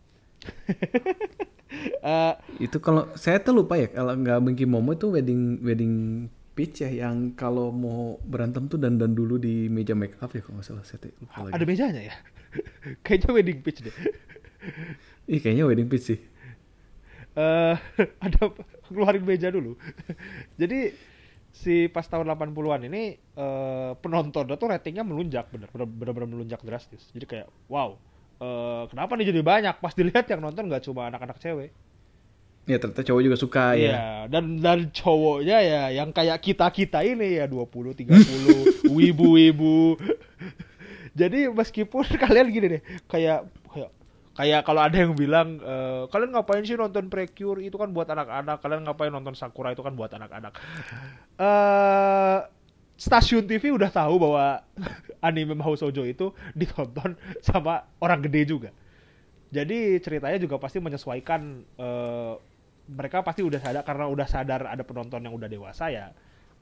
Eh, 1.99 2.35
Itu 2.61 2.79
kalau 2.79 3.09
saya 3.17 3.41
tuh 3.41 3.57
lupa 3.57 3.75
ya 3.75 3.89
kalau 3.89 4.13
nggak 4.13 4.39
Mickey 4.41 4.65
Momo 4.65 4.93
itu 4.93 5.09
wedding 5.09 5.59
wedding 5.61 5.95
Peach 6.53 6.85
ya 6.85 6.91
yang 6.93 7.33
kalau 7.33 7.73
mau 7.73 8.21
berantem 8.29 8.69
tuh 8.69 8.77
dandan 8.77 9.17
dulu 9.17 9.41
di 9.41 9.73
meja 9.73 9.97
make 9.97 10.21
up 10.21 10.31
ya 10.37 10.45
kalau 10.45 10.61
nggak 10.61 10.69
salah 10.69 10.85
saya 10.85 11.09
lupa 11.21 11.49
lagi. 11.49 11.55
ada 11.57 11.65
mejanya 11.65 12.03
ya? 12.13 12.17
Kayaknya 13.05 13.31
wedding 13.33 13.59
peach 13.65 13.81
deh. 13.81 13.97
Ih 15.31 15.41
kayaknya 15.43 15.65
wedding 15.69 15.89
Peach 15.91 16.07
sih. 16.15 16.21
eh 17.33 17.77
ada 18.27 18.41
keluarin 18.87 19.25
meja 19.25 19.49
dulu. 19.49 19.73
Jadi 20.61 20.93
si 21.53 21.89
pas 21.93 22.05
tahun 22.09 22.29
80-an 22.33 22.83
ini 22.89 23.03
eh 23.17 23.93
penontonnya 24.01 24.57
tuh 24.61 24.69
ratingnya 24.73 25.05
melunjak 25.05 25.49
bener 25.53 25.69
bener 25.73 25.89
bener, 25.89 26.13
bener 26.17 26.29
melunjak 26.29 26.61
drastis. 26.65 27.09
Jadi 27.17 27.25
kayak 27.29 27.49
wow. 27.73 27.97
eh 28.43 28.85
kenapa 28.93 29.17
nih 29.17 29.33
jadi 29.33 29.41
banyak? 29.45 29.75
Pas 29.81 29.95
dilihat 29.97 30.27
yang 30.29 30.41
nonton 30.45 30.69
nggak 30.69 30.85
cuma 30.87 31.09
anak-anak 31.09 31.39
cewek. 31.41 31.73
Ya 32.63 32.79
ternyata 32.79 33.03
cowok 33.03 33.23
juga 33.27 33.37
suka 33.39 33.75
ya. 33.75 33.91
Iya, 33.91 34.07
dan 34.31 34.63
dan 34.63 34.79
cowoknya 34.95 35.59
ya 35.67 35.83
yang 35.91 36.15
kayak 36.15 36.39
kita-kita 36.39 37.03
ini 37.03 37.43
ya 37.43 37.51
20 37.51 37.91
30 38.07 38.87
wibu-wibu. 38.97 39.99
Jadi 41.19 41.51
meskipun 41.51 42.07
kalian 42.23 42.47
gini 42.55 42.67
deh, 42.79 42.83
kayak 43.11 43.51
kayak 43.75 43.91
kayak 44.39 44.61
kalau 44.63 44.79
ada 44.87 44.95
yang 44.95 45.19
bilang 45.19 45.59
eh, 45.59 46.07
kalian 46.07 46.39
ngapain 46.39 46.63
sih 46.63 46.79
nonton 46.79 47.11
Precure 47.11 47.59
itu 47.67 47.75
kan 47.75 47.91
buat 47.91 48.07
anak-anak, 48.07 48.63
kalian 48.63 48.87
ngapain 48.87 49.11
nonton 49.11 49.35
Sakura 49.35 49.75
itu 49.75 49.83
kan 49.83 49.99
buat 49.99 50.15
anak-anak. 50.15 50.55
Eh 51.43 52.39
stasiun 52.95 53.51
TV 53.51 53.75
udah 53.75 53.91
tahu 53.91 54.23
bahwa 54.23 54.63
anime 55.27 55.59
Mahou 55.59 55.75
Shoujo 55.75 56.07
itu 56.07 56.31
ditonton 56.55 57.19
sama 57.43 57.91
orang 57.99 58.23
gede 58.23 58.55
juga. 58.55 58.71
Jadi 59.53 59.99
ceritanya 59.99 60.39
juga 60.39 60.63
pasti 60.63 60.79
menyesuaikan 60.79 61.67
eh, 61.77 62.35
mereka 62.85 63.21
pasti 63.21 63.41
udah 63.41 63.59
sadar 63.59 63.83
karena 63.83 64.05
udah 64.07 64.27
sadar 64.27 64.61
ada 64.67 64.83
penonton 64.83 65.21
yang 65.21 65.33
udah 65.33 65.47
dewasa 65.47 65.87
ya 65.87 66.11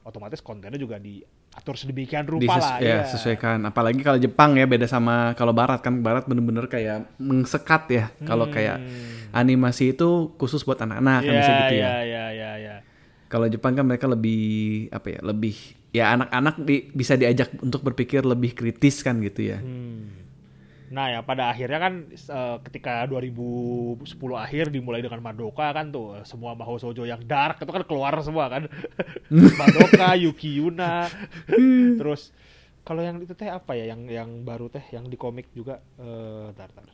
otomatis 0.01 0.41
kontennya 0.41 0.75
juga 0.75 0.97
diatur 0.97 1.75
sedemikian 1.75 2.25
rupa 2.25 2.57
Dises- 2.57 2.63
lah 2.63 2.77
ya, 2.77 2.99
sesuaikan. 3.05 3.61
Apalagi 3.63 4.01
kalau 4.01 4.17
Jepang 4.17 4.53
ya 4.53 4.65
beda 4.65 4.85
sama 4.85 5.33
kalau 5.35 5.51
Barat 5.51 5.77
kan 5.79 6.01
Barat 6.01 6.25
bener-bener 6.25 6.65
kayak 6.65 7.05
mengsekat 7.17 7.83
ya. 7.87 8.05
Kalau 8.19 8.49
kayak 8.49 8.81
Hmm. 8.81 9.29
animasi 9.31 9.93
itu 9.93 10.33
khusus 10.35 10.61
buat 10.61 10.77
anak-anak 10.79 11.21
kan 11.21 11.29
Iya, 11.29 11.37
bisa 11.37 11.51
gitu 11.55 11.75
ya. 11.75 11.77
iya, 11.77 11.93
iya, 12.01 12.25
iya, 12.31 12.51
iya. 12.57 12.75
Kalau 13.27 13.45
Jepang 13.45 13.73
kan 13.73 13.85
mereka 13.85 14.09
lebih 14.09 14.41
apa 14.89 15.07
ya? 15.07 15.19
Lebih 15.21 15.55
ya 15.91 16.05
anak-anak 16.11 16.55
di- 16.59 16.85
bisa 16.89 17.13
diajak 17.13 17.53
untuk 17.59 17.83
berpikir 17.83 18.25
lebih 18.25 18.51
kritis 18.51 18.99
kan 18.99 19.21
gitu 19.21 19.53
ya. 19.53 19.61
Hmm. 19.61 20.30
Nah 20.91 21.07
ya 21.07 21.19
pada 21.23 21.47
akhirnya 21.55 21.79
kan 21.79 21.93
eh, 22.11 22.57
ketika 22.67 23.07
2010 23.07 24.03
akhir 24.35 24.75
dimulai 24.75 24.99
dengan 24.99 25.23
Madoka 25.23 25.71
kan 25.71 25.87
tuh 25.89 26.19
eh, 26.19 26.25
semua 26.27 26.51
Mahou 26.51 26.75
Shoujo 26.75 27.07
yang 27.07 27.23
dark 27.23 27.63
itu 27.63 27.71
kan 27.71 27.83
keluar 27.87 28.13
semua 28.19 28.51
kan. 28.51 28.67
Madoka, 29.59 30.19
Yuki 30.19 30.59
Yuna. 30.59 31.07
Terus 31.99 32.35
kalau 32.83 32.99
yang 32.99 33.23
itu 33.23 33.31
teh 33.31 33.47
apa 33.47 33.71
ya 33.79 33.95
yang 33.95 34.11
yang 34.11 34.29
baru 34.43 34.67
teh 34.67 34.83
yang 34.91 35.07
di 35.07 35.15
komik 35.15 35.47
juga 35.55 35.79
eh 35.95 36.51
tar, 36.51 36.69
tar. 36.75 36.91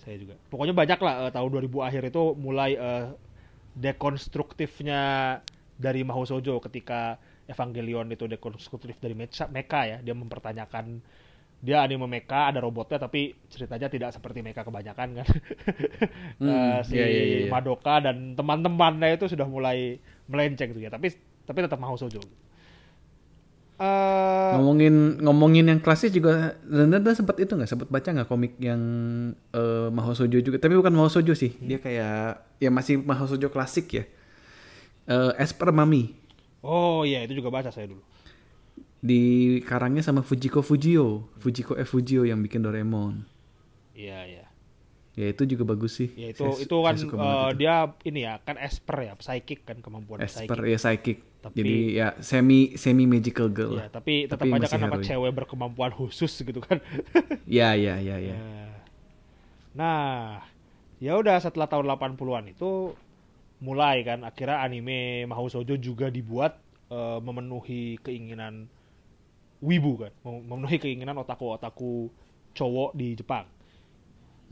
Saya 0.00 0.16
juga. 0.16 0.40
Pokoknya 0.48 0.72
banyak 0.72 1.00
lah 1.04 1.28
eh, 1.28 1.32
tahun 1.36 1.48
2000 1.52 1.88
akhir 1.88 2.02
itu 2.08 2.22
mulai 2.40 2.80
eh, 2.80 3.12
dekonstruktifnya 3.76 5.02
dari 5.76 6.00
Mahou 6.00 6.24
Shoujo 6.24 6.64
ketika 6.64 7.20
Evangelion 7.44 8.08
itu 8.08 8.24
dekonstruktif 8.24 8.96
dari 8.96 9.12
mecha, 9.12 9.44
mecha 9.52 9.84
ya 9.84 9.98
dia 10.00 10.16
mempertanyakan 10.16 11.04
dia 11.64 11.80
anime 11.84 12.06
mecha 12.06 12.50
ada 12.50 12.60
robotnya 12.60 12.98
tapi 13.00 13.20
ceritanya 13.52 13.88
tidak 13.88 14.10
seperti 14.16 14.38
mecha 14.46 14.62
kebanyakan 14.68 15.08
kan? 15.18 15.26
Hmm, 16.40 16.48
Eh, 16.50 16.78
si 16.88 16.94
iya, 16.98 17.06
iya, 17.08 17.22
iya, 17.24 17.38
iya. 17.48 17.50
Madoka 17.52 17.94
dan 18.04 18.36
teman-temannya 18.38 19.16
itu 19.16 19.26
sudah 19.32 19.46
mulai 19.48 19.96
melenceng 20.30 20.68
gitu 20.74 20.82
ya. 20.84 20.90
Tapi 20.92 21.08
tapi 21.48 21.58
tetap 21.64 21.78
Mahou 21.80 21.96
Shoujo 21.96 22.20
Eh, 23.74 24.52
Ngomongin 24.54 25.18
ngomongin 25.18 25.66
yang 25.66 25.80
klasik 25.82 26.14
juga 26.14 26.54
dan 26.62 26.94
dan 26.94 27.14
sempat 27.18 27.34
itu 27.42 27.58
nggak? 27.58 27.66
Sempat 27.66 27.88
baca 27.90 28.06
nggak 28.14 28.28
komik 28.30 28.54
yang 28.62 28.80
eh, 29.50 29.88
Mahou 29.90 30.14
Shoujo 30.14 30.38
juga? 30.46 30.62
Tapi 30.62 30.78
bukan 30.78 30.94
Mahou 30.94 31.10
Shoujo 31.10 31.34
sih. 31.34 31.58
Dia 31.58 31.82
kayak 31.82 32.44
ya 32.62 32.70
masih 32.70 33.02
Mahou 33.02 33.26
Shoujo 33.26 33.50
klasik 33.50 33.86
ya. 33.90 34.04
Eh 35.04 35.32
Esper 35.42 35.72
Mami. 35.74 36.14
Oh 36.64 37.04
iya 37.04 37.20
itu 37.24 37.36
juga 37.40 37.52
baca 37.52 37.68
saya 37.68 37.86
dulu 37.92 38.00
di 39.04 39.20
karangnya 39.60 40.00
sama 40.00 40.24
Fujiko 40.24 40.64
Fujio. 40.64 41.28
Fujiko 41.36 41.76
F 41.76 41.92
Fujio 41.92 42.24
yang 42.24 42.40
bikin 42.40 42.64
Doraemon. 42.64 43.28
Iya 43.92 44.20
iya. 44.24 44.44
Ya 45.14 45.30
itu 45.30 45.44
juga 45.46 45.62
bagus 45.68 45.94
sih. 45.94 46.08
Ya 46.16 46.32
itu 46.32 46.42
Saya- 46.42 46.58
itu 46.58 46.76
kan 46.80 46.94
saya 46.96 47.06
eh, 47.06 47.12
itu. 47.46 47.58
dia 47.60 47.74
ini 48.02 48.20
ya 48.24 48.34
kan 48.40 48.56
esper 48.56 48.96
ya 48.98 49.14
psychic 49.14 49.62
kan 49.62 49.78
kemampuan 49.78 50.18
Esper 50.18 50.56
psychic. 50.58 50.66
ya 50.66 50.78
psychic. 50.80 51.18
Tapi- 51.38 51.56
jadi 51.60 51.76
ya 51.92 52.08
semi 52.18 52.72
semi 52.74 53.04
magical 53.04 53.46
girl 53.46 53.76
ya 53.76 53.92
tapi 53.92 54.24
tetap 54.24 54.42
Tapi 54.42 54.56
aja 54.56 54.66
kan 54.66 54.80
heroin. 54.82 55.04
cewek 55.04 55.32
berkemampuan 55.36 55.92
khusus 55.92 56.32
gitu 56.34 56.58
kan. 56.58 56.80
Ya 57.46 57.76
ya 57.76 58.00
ya 58.00 58.16
ya. 58.18 58.34
Ya. 58.34 58.72
Nah, 59.74 60.40
ya 60.96 61.14
udah 61.14 61.36
setelah 61.38 61.66
tahun 61.66 61.86
80-an 61.90 62.50
itu 62.50 62.94
mulai 63.60 64.02
kan 64.02 64.22
akhirnya 64.22 64.60
anime 64.60 65.24
Mahou 65.26 65.46
Shoujo 65.46 65.76
juga 65.76 66.08
dibuat 66.08 66.58
eh, 66.88 67.18
memenuhi 67.20 68.00
keinginan 68.00 68.66
wibu 69.62 70.00
kan, 70.00 70.12
mem- 70.22 70.44
memenuhi 70.46 70.76
keinginan 70.80 71.18
otaku-otaku 71.18 72.10
cowok 72.54 72.90
di 72.94 73.14
Jepang. 73.18 73.46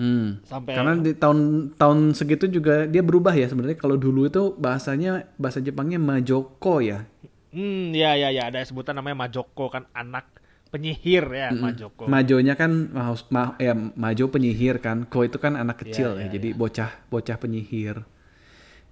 Hmm. 0.00 0.40
Sampai 0.48 0.72
Karena 0.72 0.96
di 0.98 1.12
tahun 1.12 1.70
tahun 1.76 2.16
segitu 2.16 2.48
juga 2.48 2.88
dia 2.88 3.04
berubah 3.04 3.36
ya 3.36 3.46
sebenarnya. 3.46 3.76
Kalau 3.78 4.00
dulu 4.00 4.26
itu 4.26 4.56
bahasanya 4.56 5.28
bahasa 5.36 5.60
Jepangnya 5.60 6.00
majoko 6.00 6.80
ya. 6.80 7.04
Hmm, 7.52 7.92
ya 7.92 8.16
ya 8.16 8.32
ya 8.32 8.48
ada 8.48 8.64
sebutan 8.64 8.96
namanya 8.96 9.28
Majoko 9.28 9.68
kan 9.68 9.84
anak 9.92 10.24
penyihir 10.72 11.28
ya 11.28 11.52
Majoko. 11.52 12.08
Majonya 12.08 12.56
kan 12.56 12.88
ma- 12.88 13.12
ma- 13.28 13.54
ya 13.60 13.76
majo 13.76 14.32
penyihir 14.32 14.80
kan. 14.80 15.04
Ko 15.04 15.20
itu 15.28 15.36
kan 15.36 15.60
anak 15.60 15.84
kecil 15.84 16.16
Iya, 16.16 16.18
ya. 16.18 16.24
iya, 16.24 16.32
Jadi 16.40 16.48
bocah 16.56 16.90
bocah 17.12 17.36
penyihir. 17.36 18.00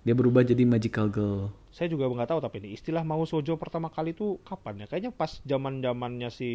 Dia 0.00 0.16
berubah 0.16 0.40
jadi 0.40 0.64
magical 0.64 1.12
girl. 1.12 1.52
Saya 1.70 1.92
juga 1.92 2.08
nggak 2.08 2.30
tahu 2.32 2.40
tapi 2.40 2.56
ini 2.64 2.72
istilah 2.72 3.04
mau 3.04 3.20
sojo 3.28 3.60
pertama 3.60 3.92
kali 3.92 4.16
itu 4.16 4.40
kapan 4.48 4.84
ya? 4.84 4.86
Kayaknya 4.88 5.12
pas 5.12 5.44
zaman-zamannya 5.44 6.28
si 6.32 6.50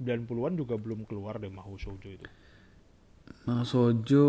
90-an 0.00 0.56
juga 0.56 0.80
belum 0.80 1.04
keluar 1.04 1.36
deh 1.36 1.52
mau 1.52 1.76
sojo 1.76 2.08
itu. 2.08 2.24
Mau 3.46 3.62
sojo, 3.62 4.26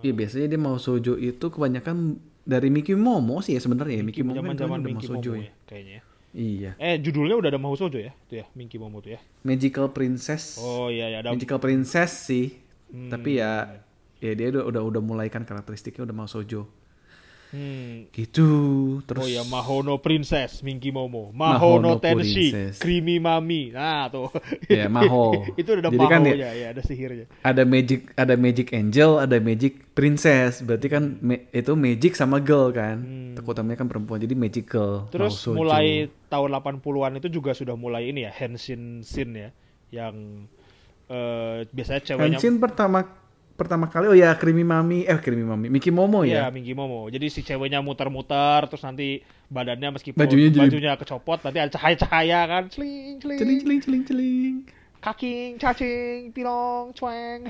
ya 0.00 0.12
biasanya 0.14 0.46
dia 0.56 0.60
mau 0.60 0.78
sojo 0.78 1.18
itu 1.18 1.46
kebanyakan 1.50 2.16
dari 2.46 2.70
Miki 2.70 2.94
Momo 2.94 3.42
sih 3.42 3.58
ya 3.58 3.60
sebenarnya 3.60 4.00
ya. 4.00 4.04
Miki 4.06 4.22
Momo 4.22 4.38
kan 4.38 4.54
Zaman-zaman 4.54 4.78
udah 4.78 4.86
mau 4.86 4.88
Minky 4.94 5.06
sojo 5.10 5.30
Momo 5.34 5.42
ya. 5.42 5.50
ya 5.50 5.52
kayaknya. 5.66 5.92
ya. 5.92 6.02
Iya. 6.36 6.70
Eh 6.76 6.96
judulnya 7.00 7.36
udah 7.40 7.50
ada 7.50 7.60
mau 7.60 7.74
sojo 7.74 7.98
ya? 7.98 8.12
Itu 8.28 8.34
ya 8.40 8.46
Minky 8.54 8.78
Momo 8.78 9.02
tuh 9.02 9.18
ya. 9.18 9.20
Magical 9.42 9.90
Princess. 9.90 10.62
Oh 10.62 10.86
iya 10.92 11.10
ya 11.10 11.18
ada 11.24 11.34
Magical 11.34 11.58
Princess 11.58 12.30
sih. 12.30 12.54
Hmm. 12.92 13.10
Tapi 13.10 13.42
ya 13.42 13.82
ya 14.22 14.32
dia 14.32 14.46
udah 14.54 14.64
udah 14.70 14.82
udah 14.86 15.02
mulai 15.02 15.26
kan 15.28 15.42
karakteristiknya 15.42 16.06
udah 16.06 16.14
mau 16.14 16.28
sojo. 16.30 16.70
Hmm. 17.54 18.10
Gitu. 18.10 18.48
Terus 19.06 19.22
Oh 19.22 19.30
ya 19.30 19.46
Mahono 19.46 20.02
Princess 20.02 20.60
Minky 20.60 20.90
Momo, 20.90 21.30
Mahono 21.30 21.94
Mahono 21.94 22.02
Tenshi, 22.02 22.50
Princess. 22.50 22.82
Creamy 22.82 23.22
Mami. 23.22 23.70
Nah, 23.70 24.10
tuh. 24.10 24.28
Ya, 24.66 24.90
Maho. 24.96 25.46
itu 25.54 25.66
udah 25.66 25.86
ada 25.86 25.90
Jadi 25.90 26.06
kan 26.10 26.20
Mahonya 26.26 26.50
ya, 26.52 26.66
ada 26.74 26.82
sihirnya. 26.82 27.26
ada 27.40 27.62
magic 27.62 28.00
ada 28.14 28.34
magic 28.34 28.74
angel, 28.74 29.10
ada 29.18 29.36
magic 29.38 29.94
princess. 29.94 30.60
Berarti 30.60 30.86
kan 30.90 31.16
ma- 31.22 31.44
itu 31.48 31.72
magic 31.72 32.12
sama 32.14 32.42
girl 32.42 32.74
kan. 32.74 32.98
Tokoh 33.38 33.54
utamanya 33.54 33.78
kan 33.78 33.88
perempuan. 33.88 34.18
Jadi 34.18 34.34
magical. 34.34 35.06
Hmm. 35.06 35.12
Terus 35.14 35.34
Sojo. 35.38 35.54
mulai 35.56 36.10
tahun 36.26 36.50
80-an 36.52 37.22
itu 37.22 37.28
juga 37.30 37.54
sudah 37.54 37.78
mulai 37.78 38.10
ini 38.10 38.26
ya, 38.26 38.32
Henshin 38.34 39.06
Shin 39.06 39.30
ya, 39.32 39.54
yang 39.94 40.44
eh, 41.06 41.62
biasanya 41.70 42.02
ceweknya 42.02 42.36
Henshin 42.36 42.58
pertama 42.58 43.06
pertama 43.56 43.88
kali 43.88 44.06
oh 44.06 44.16
ya 44.16 44.36
Creamy 44.36 44.62
Mami 44.62 45.02
eh 45.02 45.16
Creamy 45.16 45.42
Mami 45.42 45.66
Miki 45.72 45.88
Momo 45.88 46.22
Iya, 46.22 46.46
ya. 46.46 46.52
Minky 46.52 46.76
Momo. 46.76 47.08
Jadi 47.08 47.26
si 47.32 47.40
ceweknya 47.40 47.80
muter-muter, 47.80 48.68
terus 48.68 48.84
nanti 48.84 49.24
badannya 49.48 49.96
meskipun 49.96 50.20
Bajunya 50.20 50.52
bajunya, 50.52 50.92
kecopot, 50.94 51.40
nanti 51.40 51.58
ada 51.58 51.72
cahaya-cahaya 51.72 52.40
kan, 52.44 52.64
celing, 52.68 53.16
celing, 53.18 53.38
Celing 53.40 53.58
celing 53.64 53.80
celing 53.80 54.02
celing. 54.04 54.54
kaking, 55.00 55.54
cacing, 55.56 56.34
pilong, 56.34 56.90
cueng. 56.92 57.46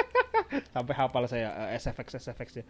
Sampai 0.74 0.94
hafal 0.96 1.28
saya 1.28 1.70
eh, 1.70 1.76
SFX 1.76 2.20
SFX 2.20 2.48
ya. 2.60 2.64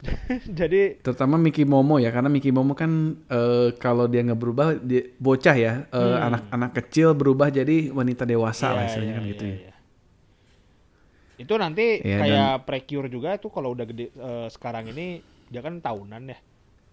Jadi 0.64 1.02
Terutama 1.04 1.36
Miki 1.36 1.68
Momo 1.68 2.00
ya 2.00 2.08
karena 2.08 2.32
Miki 2.32 2.48
Momo 2.48 2.72
kan 2.72 3.20
eh, 3.28 3.68
kalau 3.76 4.08
dia 4.08 4.24
nggak 4.24 4.40
berubah 4.40 4.72
dia, 4.80 5.12
bocah 5.20 5.56
ya 5.56 5.72
eh, 5.90 6.16
anak-anak 6.24 6.70
kecil 6.72 7.12
berubah 7.12 7.52
jadi 7.52 7.92
wanita 7.92 8.24
dewasa 8.24 8.72
lah 8.72 8.84
Iya, 8.84 8.88
istilahnya 8.88 9.12
iya, 9.12 9.18
kan 9.18 9.24
iya, 9.24 9.32
gitu 9.34 9.44
ya. 9.44 9.72
Itu 11.40 11.56
nanti 11.56 11.98
Iya, 11.98 12.18
kayak 12.20 12.52
precure 12.62 13.08
juga 13.08 13.40
tuh 13.40 13.48
kalau 13.48 13.72
udah 13.72 13.88
gede 13.88 14.12
eh, 14.12 14.48
sekarang 14.48 14.92
ini 14.92 15.18
dia 15.48 15.60
kan 15.60 15.80
tahunan 15.80 16.22
ya. 16.28 16.38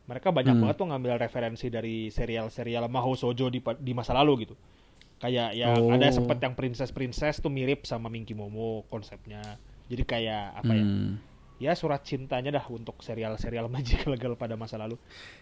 Mereka 0.07 0.31
banyak 0.31 0.55
Hmm. 0.55 0.63
banget 0.63 0.75
tuh 0.77 0.87
ngambil 0.87 1.19
referensi 1.19 1.67
dari 1.67 2.07
serial-serial 2.07 2.87
Mahou 2.87 3.11
Shoujo 3.13 3.51
di 3.51 3.59
di 3.59 3.91
masa 3.91 4.15
lalu 4.15 4.47
gitu. 4.47 4.55
Kayak 5.17 5.51
yang 5.51 5.75
Oh. 5.75 5.91
ada 5.91 6.07
sempet 6.07 6.39
yang 6.39 6.53
princess-princess 6.53 7.37
tuh 7.37 7.51
mirip 7.51 7.83
sama 7.83 8.07
Minky 8.07 8.31
Momo 8.31 8.87
konsepnya. 8.87 9.41
Jadi 9.87 10.03
kayak 10.03 10.63
apa 10.63 10.71
ya? 10.71 10.83
Hmm. 10.83 11.11
Ya 11.57 11.73
surat 11.73 12.05
cintanya 12.05 12.53
dah 12.53 12.65
untuk 12.69 13.01
serial-serial 13.01 13.67
magical 13.73 14.15
girl 14.15 14.37
pada 14.37 14.55
masa 14.55 14.77
lalu. 14.77 14.95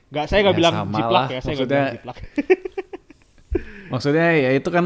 Nggak 0.10 0.26
saya 0.26 0.40
nggak 0.42 0.56
Ya, 0.56 0.60
bilang 0.64 0.74
jiplak 0.90 1.12
lah. 1.12 1.28
ya, 1.30 1.40
saya 1.40 1.54
nggak 1.54 1.70
bilang 1.70 1.94
jiplak. 1.94 2.18
Maksudnya 3.96 4.28
ya 4.36 4.52
itu 4.52 4.68
kan 4.68 4.84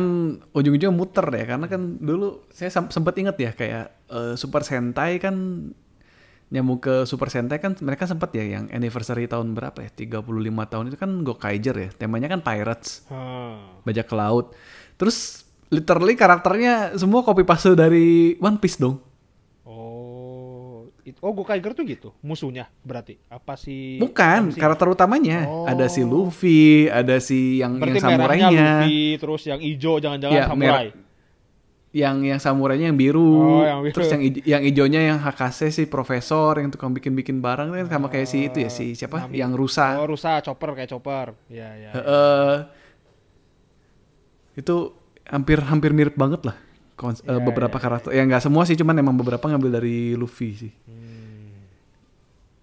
ujung-ujungnya 0.53 0.93
muter 0.93 1.25
ya 1.33 1.49
karena 1.49 1.65
kan 1.65 1.97
dulu 1.97 2.45
saya 2.53 2.69
sem- 2.69 2.93
sempat 2.93 3.17
inget 3.17 3.33
ya 3.35 3.51
kayak 3.51 3.85
eh, 4.05 4.33
Super 4.37 4.61
Sentai 4.61 5.17
kan 5.17 5.33
nyambung 6.49 6.77
ke 6.77 7.05
Super 7.05 7.29
Sentai 7.29 7.57
kan 7.57 7.73
mereka 7.81 8.05
sempat 8.05 8.29
ya 8.33 8.41
yang 8.41 8.69
anniversary 8.69 9.25
tahun 9.25 9.53
berapa 9.53 9.81
ya 9.81 9.89
35 9.89 10.21
tahun 10.65 10.85
itu 10.89 10.97
kan 10.97 11.11
Gokaiger 11.21 11.75
ya 11.77 11.89
temanya 11.93 12.29
kan 12.29 12.41
pirates 12.41 13.05
Hmm. 13.05 13.81
bajak 13.81 14.09
laut 14.13 14.53
terus 14.93 15.41
literally 15.69 16.13
karakternya 16.13 16.97
semua 16.97 17.21
copy 17.21 17.41
paste 17.41 17.73
dari 17.73 18.37
One 18.37 18.57
Piece 18.57 18.77
dong 18.77 18.97
Oh, 21.01 21.25
oh 21.25 21.33
Gokaiger 21.33 21.71
tuh 21.71 21.83
gitu, 21.83 22.09
musuhnya 22.19 22.67
berarti 22.81 23.17
apa 23.25 23.53
sih? 23.53 23.97
bukan 23.97 24.51
sih? 24.51 24.57
karakter 24.57 24.87
utamanya 24.87 25.43
Oh. 25.43 25.63
ada 25.63 25.85
si 25.85 26.01
Luffy 26.01 26.59
ada 26.85 27.17
si 27.17 27.57
yang 27.57 27.75
Berarti 27.75 27.95
yang 27.95 28.05
samurainya 28.05 28.49
Luffy, 28.49 28.99
terus 29.15 29.41
yang 29.43 29.59
hijau 29.59 29.95
jangan-jangan 29.97 30.35
Ya, 30.35 30.45
samurai. 30.45 30.87
yang 31.89 32.21
yang 32.21 32.37
samurainya 32.37 32.85
yang 32.85 32.95
biru, 32.95 33.33
Oh, 33.57 33.63
yang 33.63 33.81
biru. 33.81 33.93
terus 33.93 34.09
yang 34.09 34.21
ijo- 34.21 34.43
yang 34.43 34.61
ijonya 34.61 35.01
yang 35.03 35.17
Hakase 35.17 35.69
si 35.69 35.83
profesor 35.83 36.53
yang 36.55 36.69
tukang 36.69 36.91
bikin-bikin 36.91 37.39
barang 37.39 37.65
kan 37.67 37.87
sama 37.89 38.07
kayak 38.07 38.25
si 38.25 38.45
itu 38.45 38.59
ya 38.59 38.69
si 38.69 38.93
siapa 38.93 39.25
Nami. 39.25 39.35
yang 39.35 39.51
rusa. 39.51 39.97
Oh, 39.97 40.05
rusa 40.05 40.37
chopper 40.39 40.75
kayak 40.75 40.85
chopper. 40.87 41.33
Ya, 41.47 41.73
ya. 41.73 41.89
Heeh. 41.91 42.53
itu 44.55 44.91
hampir 45.25 45.63
hampir 45.63 45.91
mirip 45.91 46.13
banget 46.13 46.43
lah 46.43 46.57
kons- 46.99 47.23
eh, 47.23 47.31
Ya, 47.31 47.39
beberapa 47.39 47.71
ya, 47.71 47.81
karakter. 47.81 48.09
Ya 48.11 48.21
nggak 48.21 48.43
semua 48.43 48.63
sih, 48.63 48.75
cuman 48.75 48.91
emang 48.93 49.15
beberapa 49.15 49.47
ngambil 49.47 49.71
dari 49.73 50.13
Luffy 50.13 50.49
sih. 50.57 50.73
Hmm. 50.83 51.55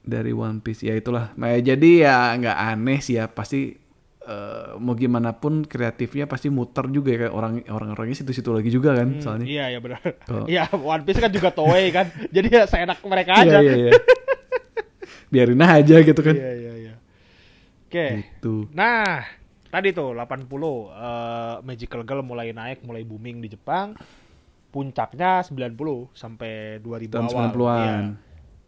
Dari 0.02 0.30
One 0.30 0.60
Piece 0.60 0.84
ya 0.84 0.92
itulah. 0.92 1.32
Nah, 1.34 1.56
jadi 1.56 1.90
ya 2.04 2.16
nggak 2.36 2.56
aneh 2.68 3.00
sih 3.00 3.16
ya 3.16 3.26
pasti 3.26 3.74
eh, 4.22 4.70
mau 4.76 4.92
gimana 4.92 5.32
pun 5.32 5.62
kreatifnya 5.62 6.26
pasti 6.26 6.46
muter 6.46 6.86
juga 6.88 7.10
ya 7.10 7.18
kayak 7.20 7.34
orang 7.34 7.52
orang-orangnya 7.64 8.16
situ-situ 8.16 8.50
lagi 8.50 8.68
juga 8.68 8.94
kan 8.94 9.08
Hmm, 9.08 9.18
soalnya. 9.18 9.46
Iya, 9.46 9.64
iya 9.68 9.78
benar. 9.78 10.00
Oh. 10.28 10.46
Iya, 10.46 10.62
One 10.76 11.02
Piece 11.02 11.18
kan 11.18 11.30
juga 11.30 11.50
Toei 11.50 11.90
kan. 11.90 12.06
Jadi 12.34 12.46
ya 12.48 12.62
seenak 12.64 13.00
mereka 13.02 13.38
Iya 13.38 13.42
aja. 13.42 13.58
iya 13.60 13.74
iya. 13.80 13.92
Biarin 15.26 15.58
aja 15.58 15.96
gitu 16.00 16.20
kan. 16.20 16.34
Iya, 16.34 16.50
iya, 16.54 16.72
iya. 16.76 16.94
Oke. 17.82 18.06
Gitu. 18.20 18.70
Nah, 18.70 19.26
tadi 19.68 19.90
tuh 19.90 20.10
80 20.10 20.46
eh, 20.88 21.54
Magical 21.62 22.02
Girl 22.02 22.22
mulai 22.22 22.50
naik, 22.50 22.82
mulai 22.82 23.02
booming 23.02 23.38
di 23.38 23.48
Jepang. 23.48 23.94
Puncaknya 24.76 25.40
90 25.40 25.72
sampai 26.12 26.84
2000 26.84 27.16
Tahun 27.16 27.32
awal. 27.32 27.48
90-an. 27.48 28.04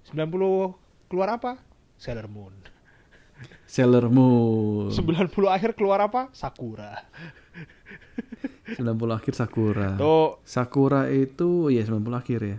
Iya. 0.09 0.25
90 0.25 1.13
keluar 1.13 1.29
apa? 1.37 1.61
Sailor 2.01 2.33
Moon. 2.33 2.55
Sailor 3.69 4.09
Moon. 4.09 4.89
90 4.89 5.29
akhir 5.53 5.77
keluar 5.77 6.01
apa? 6.01 6.33
Sakura. 6.33 7.05
90 8.73 8.81
akhir 9.13 9.33
Sakura. 9.37 10.01
Tuh 10.01 10.41
Sakura 10.49 11.13
itu 11.13 11.69
ya 11.69 11.85
90 11.85 12.01
akhir 12.17 12.41
ya. 12.41 12.59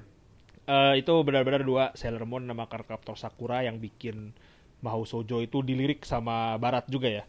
eh, 0.69 0.93
itu 1.01 1.13
benar-benar 1.25 1.65
dua 1.65 1.89
Sailor 1.97 2.29
Moon 2.29 2.45
nama 2.45 2.69
karakter 2.69 3.17
Sakura 3.17 3.65
yang 3.65 3.81
bikin 3.81 4.37
Mahou 4.79 5.03
Shoujo 5.03 5.41
itu 5.41 5.65
dilirik 5.65 6.05
sama 6.05 6.53
Barat 6.61 6.85
juga 6.85 7.09
ya. 7.09 7.23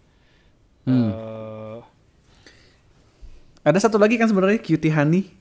Hmm. 0.85 1.09
Eh, 1.09 1.78
Ada 3.64 3.88
satu 3.88 3.96
lagi 3.96 4.20
kan 4.20 4.28
sebenarnya 4.28 4.61
Cutie 4.61 4.92
Honey. 4.92 5.39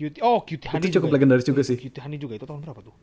Cutie, 0.00 0.20
oh 0.20 0.40
Cutie 0.40 0.64
Honey 0.66 0.88
cukup 0.88 0.96
juga 0.96 1.06
ya? 1.06 1.12
legendaris 1.14 1.44
juga 1.44 1.60
sih. 1.60 1.76
Cutie 1.76 2.00
Honey 2.00 2.16
juga 2.16 2.32
itu 2.34 2.42
tahun 2.42 2.60
berapa 2.60 2.80
tuh? 2.80 2.96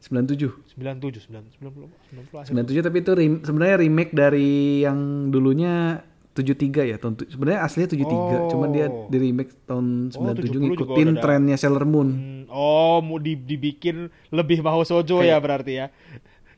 97. 0.00 0.48
97, 0.72 1.28
90, 1.28 1.60
90 1.60 2.40
akhir. 2.40 2.48
97 2.48 2.80
tapi 2.80 2.96
itu 2.98 3.12
rem- 3.12 3.42
sebenarnya 3.42 3.76
remake 3.78 4.12
dari 4.12 4.50
yang 4.80 4.96
dulunya 5.28 6.00
73 6.32 6.56
ya 6.84 6.96
tahun 6.96 7.20
sebenarnya 7.26 7.60
aslinya 7.60 7.88
73 7.90 8.48
cuman 8.48 8.68
dia 8.70 8.86
Oh. 8.86 9.06
di 9.06 9.18
remake 9.20 9.52
tahun 9.62 10.08
97 10.08 10.40
70 10.40 10.48
juga 10.48 10.64
ngikutin 10.64 11.08
trennya 11.20 11.56
Sailor 11.58 11.84
Moon. 11.84 12.08
Hmm, 12.08 12.42
oh, 12.48 12.98
mau 12.98 13.18
di- 13.18 13.36
dibikin 13.36 14.08
lebih 14.30 14.64
Mahou 14.64 14.80
Shoujo 14.80 15.20
ya 15.20 15.36
berarti 15.36 15.72
ya. 15.76 15.86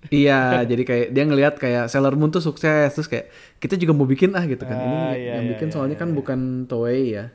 iya, 0.08 0.38
jadi 0.70 0.82
kayak 0.82 1.06
dia 1.10 1.24
ngelihat 1.24 1.54
kayak 1.56 1.90
Sailor 1.90 2.14
Moon 2.14 2.30
tuh 2.30 2.38
sukses 2.40 2.90
terus 2.90 3.06
kayak 3.06 3.26
kita 3.58 3.74
juga 3.74 3.90
mau 3.90 4.04
bikin 4.04 4.30
ah 4.32 4.44
gitu 4.44 4.62
kan. 4.62 4.76
Ini 4.76 4.86
Ah, 4.94 5.12
iya, 5.12 5.32
yang 5.34 5.44
iya, 5.44 5.52
bikin 5.52 5.66
iya, 5.66 5.74
soalnya 5.74 5.96
kan 5.96 6.14
bukan 6.14 6.38
Toei 6.64 7.10
ya. 7.12 7.34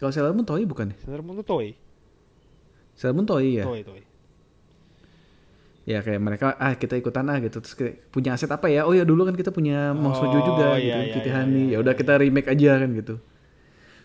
Kalau 0.00 0.08
Sailor 0.16 0.32
Moon 0.32 0.48
Toei 0.48 0.64
bukan 0.64 0.90
ya? 0.90 0.96
Sailor 1.04 1.20
Moon 1.20 1.36
tuh 1.44 1.46
Toei. 1.46 1.76
Sailor 2.96 3.14
Moon 3.20 3.28
Toei 3.28 3.60
ya. 3.60 3.68
Toei, 3.68 3.84
Toei. 3.84 4.02
Ya 5.84 6.00
kayak 6.00 6.20
mereka 6.24 6.56
ah 6.56 6.72
kita 6.76 6.96
ikutan 6.96 7.28
ah 7.28 7.36
gitu 7.40 7.60
terus 7.60 7.76
kayak 7.76 8.08
punya 8.08 8.32
aset 8.32 8.48
apa 8.48 8.72
ya? 8.72 8.88
Oh 8.88 8.96
ya 8.96 9.04
dulu 9.04 9.28
kan 9.28 9.36
kita 9.36 9.52
punya 9.52 9.92
Mong 9.92 10.16
Sojo 10.16 10.40
Oh, 10.40 10.44
juga 10.44 10.80
iya, 10.80 11.04
gitu, 11.04 11.04
iya, 11.04 11.12
Kitty 11.12 11.28
iya, 11.28 11.36
Honey. 11.36 11.64
iya, 11.68 11.76
ya 11.76 11.78
udah 11.84 11.94
kita 11.96 12.12
remake 12.16 12.48
aja 12.48 12.70
kan 12.80 12.90
gitu. 12.96 13.14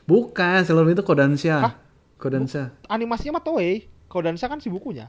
Bukan, 0.03 0.59
Sailor 0.67 0.83
Moon 0.83 0.95
itu 0.99 1.05
Kodansha. 1.07 1.57
Hah? 1.63 1.73
Kodansha. 2.19 2.75
Animasinya 2.91 3.39
mah 3.39 3.43
Toei. 3.47 3.87
Kodansha 4.11 4.51
kan 4.51 4.59
si 4.59 4.67
bukunya. 4.67 5.07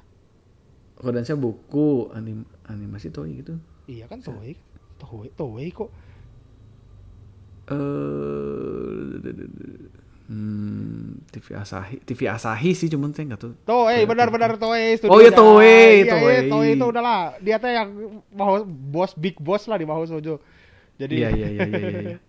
Kodansha 0.94 1.34
buku 1.34 2.14
anim 2.14 2.46
animasi 2.70 3.10
Toei 3.10 3.42
gitu. 3.42 3.58
Iya 3.90 4.06
kan 4.06 4.22
Toei. 4.22 4.54
Toei, 5.02 5.34
Toei 5.34 5.68
kok. 5.74 5.90
Eh 7.66 9.18
Hmm, 10.26 11.22
TV 11.30 11.54
Asahi, 11.54 12.02
TV 12.02 12.26
Asahi 12.26 12.74
sih 12.74 12.90
cuman 12.90 13.14
saya 13.14 13.30
nggak 13.30 13.40
tahu. 13.46 13.52
Toei 13.62 14.02
benar-benar 14.10 14.58
Toei 14.58 14.98
Oh, 15.06 15.22
iya. 15.22 15.30
Toei, 15.30 16.02
Iya, 16.02 16.18
Toei. 16.18 16.34
iya, 16.34 16.42
Toei 16.50 16.70
itu 16.74 16.84
udahlah 16.90 17.38
dia 17.38 17.62
tuh 17.62 17.70
yang 17.70 17.88
mau 18.34 18.58
bos 18.66 19.14
big 19.14 19.38
boss 19.38 19.70
lah 19.70 19.78
di 19.78 19.86
Mahou 19.86 20.02
Sojo. 20.02 20.42
Jadi 20.98 21.22
Iya 21.22 21.28
iya 21.30 21.46
iya 21.46 21.62
iya. 21.62 21.78
iya, 21.78 22.00
iya. 22.02 22.18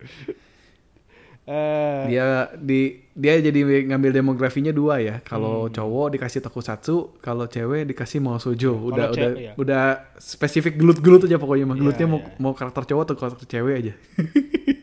eh, 1.47 2.01
dia 2.11 2.27
di 2.53 3.01
dia 3.17 3.33
jadi 3.41 3.59
ngambil 3.89 4.11
demografinya 4.13 4.69
dua 4.69 5.01
ya. 5.01 5.15
Kalau 5.25 5.65
cowok 5.65 6.13
dikasih 6.13 6.45
tokusatsu, 6.45 7.17
kalau 7.17 7.49
cewek 7.49 7.89
dikasih 7.89 8.21
mau 8.21 8.37
sojo. 8.37 8.77
Udah 8.77 9.09
udah 9.09 9.29
iya. 9.33 9.51
udah 9.57 9.83
spesifik 10.21 10.77
gelut-gelut 10.77 11.25
aja 11.25 11.41
pokoknya 11.41 11.65
mah. 11.65 11.73
Iya, 11.73 11.81
Gelutnya 11.81 12.05
mau 12.05 12.19
iya. 12.21 12.37
mau 12.37 12.53
karakter 12.53 12.85
cowok 12.93 13.03
atau 13.09 13.15
karakter 13.17 13.45
cewek 13.49 13.73
aja. 13.73 13.93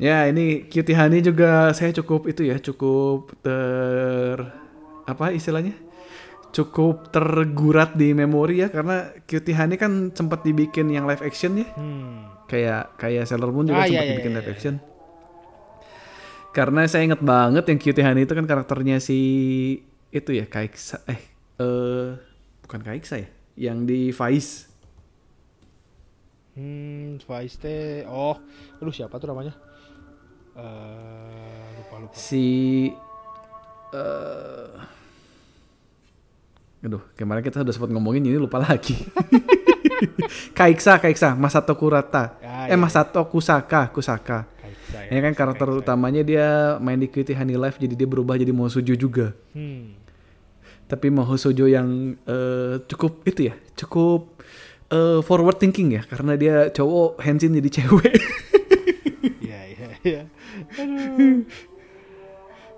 ya, 0.00 0.24
ini 0.32 0.64
Cutie 0.66 0.96
Honey 0.96 1.20
juga 1.20 1.70
saya 1.76 1.92
cukup 1.92 2.24
itu 2.32 2.48
ya, 2.48 2.56
cukup 2.56 3.36
ter 3.44 4.36
apa 5.04 5.30
istilahnya? 5.36 5.76
Cukup 6.50 7.14
tergurat 7.14 7.94
di 7.94 8.10
memori 8.10 8.58
ya 8.58 8.72
karena 8.72 9.14
Cutie 9.28 9.54
Honey 9.54 9.78
kan 9.78 10.10
sempat 10.10 10.42
dibikin 10.42 10.90
yang 10.90 11.06
live 11.06 11.22
action 11.22 11.54
ya 11.62 11.68
hmm. 11.78 12.50
kayak 12.50 12.98
kayak 12.98 13.22
Sailor 13.28 13.54
Moon 13.54 13.70
juga 13.70 13.84
Ah, 13.84 13.86
iya, 13.86 14.02
sempat 14.02 14.02
iya, 14.02 14.10
dibikin 14.16 14.32
iya, 14.32 14.38
live 14.42 14.48
iya. 14.50 14.54
action. 14.58 14.74
Karena 16.50 16.82
saya 16.90 17.06
inget 17.06 17.22
banget 17.22 17.62
yang 17.70 17.78
Cutie 17.78 18.02
Honey 18.02 18.26
itu 18.26 18.34
kan 18.34 18.46
karakternya 18.50 18.98
si 18.98 19.18
itu 20.10 20.30
ya 20.34 20.50
Kaiksa 20.50 21.06
eh 21.06 21.22
eh 21.62 22.18
bukan 22.66 22.82
Kaiksa 22.82 23.22
ya, 23.22 23.30
yang 23.54 23.86
di 23.86 24.10
Vice. 24.10 24.66
Hmm, 26.58 27.22
Vice 27.22 27.56
teh. 27.62 28.02
Oh, 28.10 28.34
aduh 28.82 28.90
siapa 28.90 29.22
tuh 29.22 29.30
namanya? 29.30 29.54
Eh, 30.56 31.64
lupa 31.78 31.96
lupa. 32.02 32.14
Si 32.16 32.46
eh 33.94 34.98
Aduh, 36.80 37.04
kemarin 37.12 37.44
kita 37.44 37.60
udah 37.60 37.74
sempat 37.76 37.92
ngomongin 37.92 38.24
ini 38.24 38.40
lupa 38.40 38.56
lagi. 38.56 38.96
Kaiksa, 40.58 40.96
Kaiksa, 40.96 41.36
Masato 41.36 41.76
Kurata. 41.76 42.40
Ah, 42.40 42.64
eh 42.64 42.72
iya. 42.72 42.80
Masato 42.80 43.20
Kusaka, 43.28 43.92
Kusaka. 43.92 44.48
Ya. 44.88 45.12
Ini 45.12 45.20
kan 45.20 45.34
karakter 45.36 45.68
Kaisa. 45.68 45.80
utamanya 45.84 46.22
dia 46.24 46.80
main 46.80 46.98
di 46.98 47.06
Cutie 47.06 47.36
Honey 47.36 47.60
Live 47.60 47.76
jadi 47.76 47.94
dia 47.94 48.08
berubah 48.08 48.40
jadi 48.40 48.50
Mosujo 48.50 48.96
juga. 48.96 49.36
Hmm. 49.52 49.92
Tapi 50.88 51.12
Mohosojo 51.12 51.68
yang 51.70 52.18
eh, 52.26 52.82
cukup 52.88 53.22
itu 53.28 53.52
ya, 53.52 53.54
cukup 53.76 54.40
eh, 54.90 55.20
forward 55.22 55.60
thinking 55.60 56.00
ya 56.00 56.02
karena 56.08 56.34
dia 56.34 56.54
cowok 56.72 57.20
Henshin 57.20 57.54
jadi 57.54 57.70
cewek. 57.84 58.16
Iya 60.02 60.24
iya 60.80 61.08
iya. 61.18 61.34
Aduh. 61.36 61.44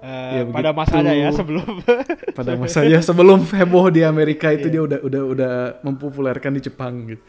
Eh, 0.02 0.34
Ya, 0.34 0.42
pada 0.50 0.74
begitu. 0.74 0.80
masanya 0.82 1.14
ya 1.14 1.28
sebelum 1.30 1.66
Pada 2.38 2.52
masanya 2.58 2.98
sebelum 2.98 3.46
heboh 3.46 3.86
di 3.94 4.02
Amerika 4.02 4.50
itu 4.50 4.66
dia 4.66 4.82
udah 4.82 4.98
udah 4.98 5.22
udah 5.30 5.52
mempopulerkan 5.86 6.58
di 6.58 6.62
Jepang 6.66 7.06
gitu. 7.06 7.22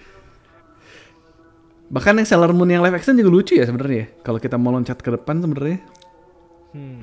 Bahkan 1.94 2.18
yang 2.18 2.26
Sailor 2.26 2.50
Moon 2.58 2.74
yang 2.74 2.82
live 2.82 2.98
action 2.98 3.14
juga 3.14 3.30
lucu 3.30 3.54
ya 3.54 3.70
sebenarnya. 3.70 4.10
ya. 4.10 4.26
Kalau 4.26 4.42
kita 4.42 4.58
mau 4.58 4.74
loncat 4.74 4.98
ke 4.98 5.14
depan 5.14 5.38
sebenarnya 5.46 5.86
hmm. 6.74 7.02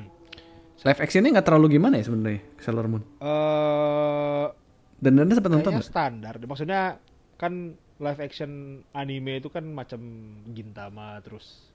live 0.83 0.99
actionnya 0.99 1.39
nggak 1.39 1.47
terlalu 1.47 1.79
gimana 1.79 1.95
ya 1.95 2.03
sebenarnya 2.03 2.41
Sailor 2.59 2.87
Moon. 2.91 3.03
eh 3.23 4.45
Dan 4.99 5.23
Anda 5.23 5.33
sempat 5.39 5.51
nonton 5.55 5.79
standar. 5.79 6.35
Maksudnya 6.35 6.99
kan 7.39 7.79
live 8.01 8.19
action 8.19 8.83
anime 8.91 9.39
itu 9.39 9.47
kan 9.47 9.63
macam 9.71 10.01
Gintama 10.51 11.17
terus 11.23 11.70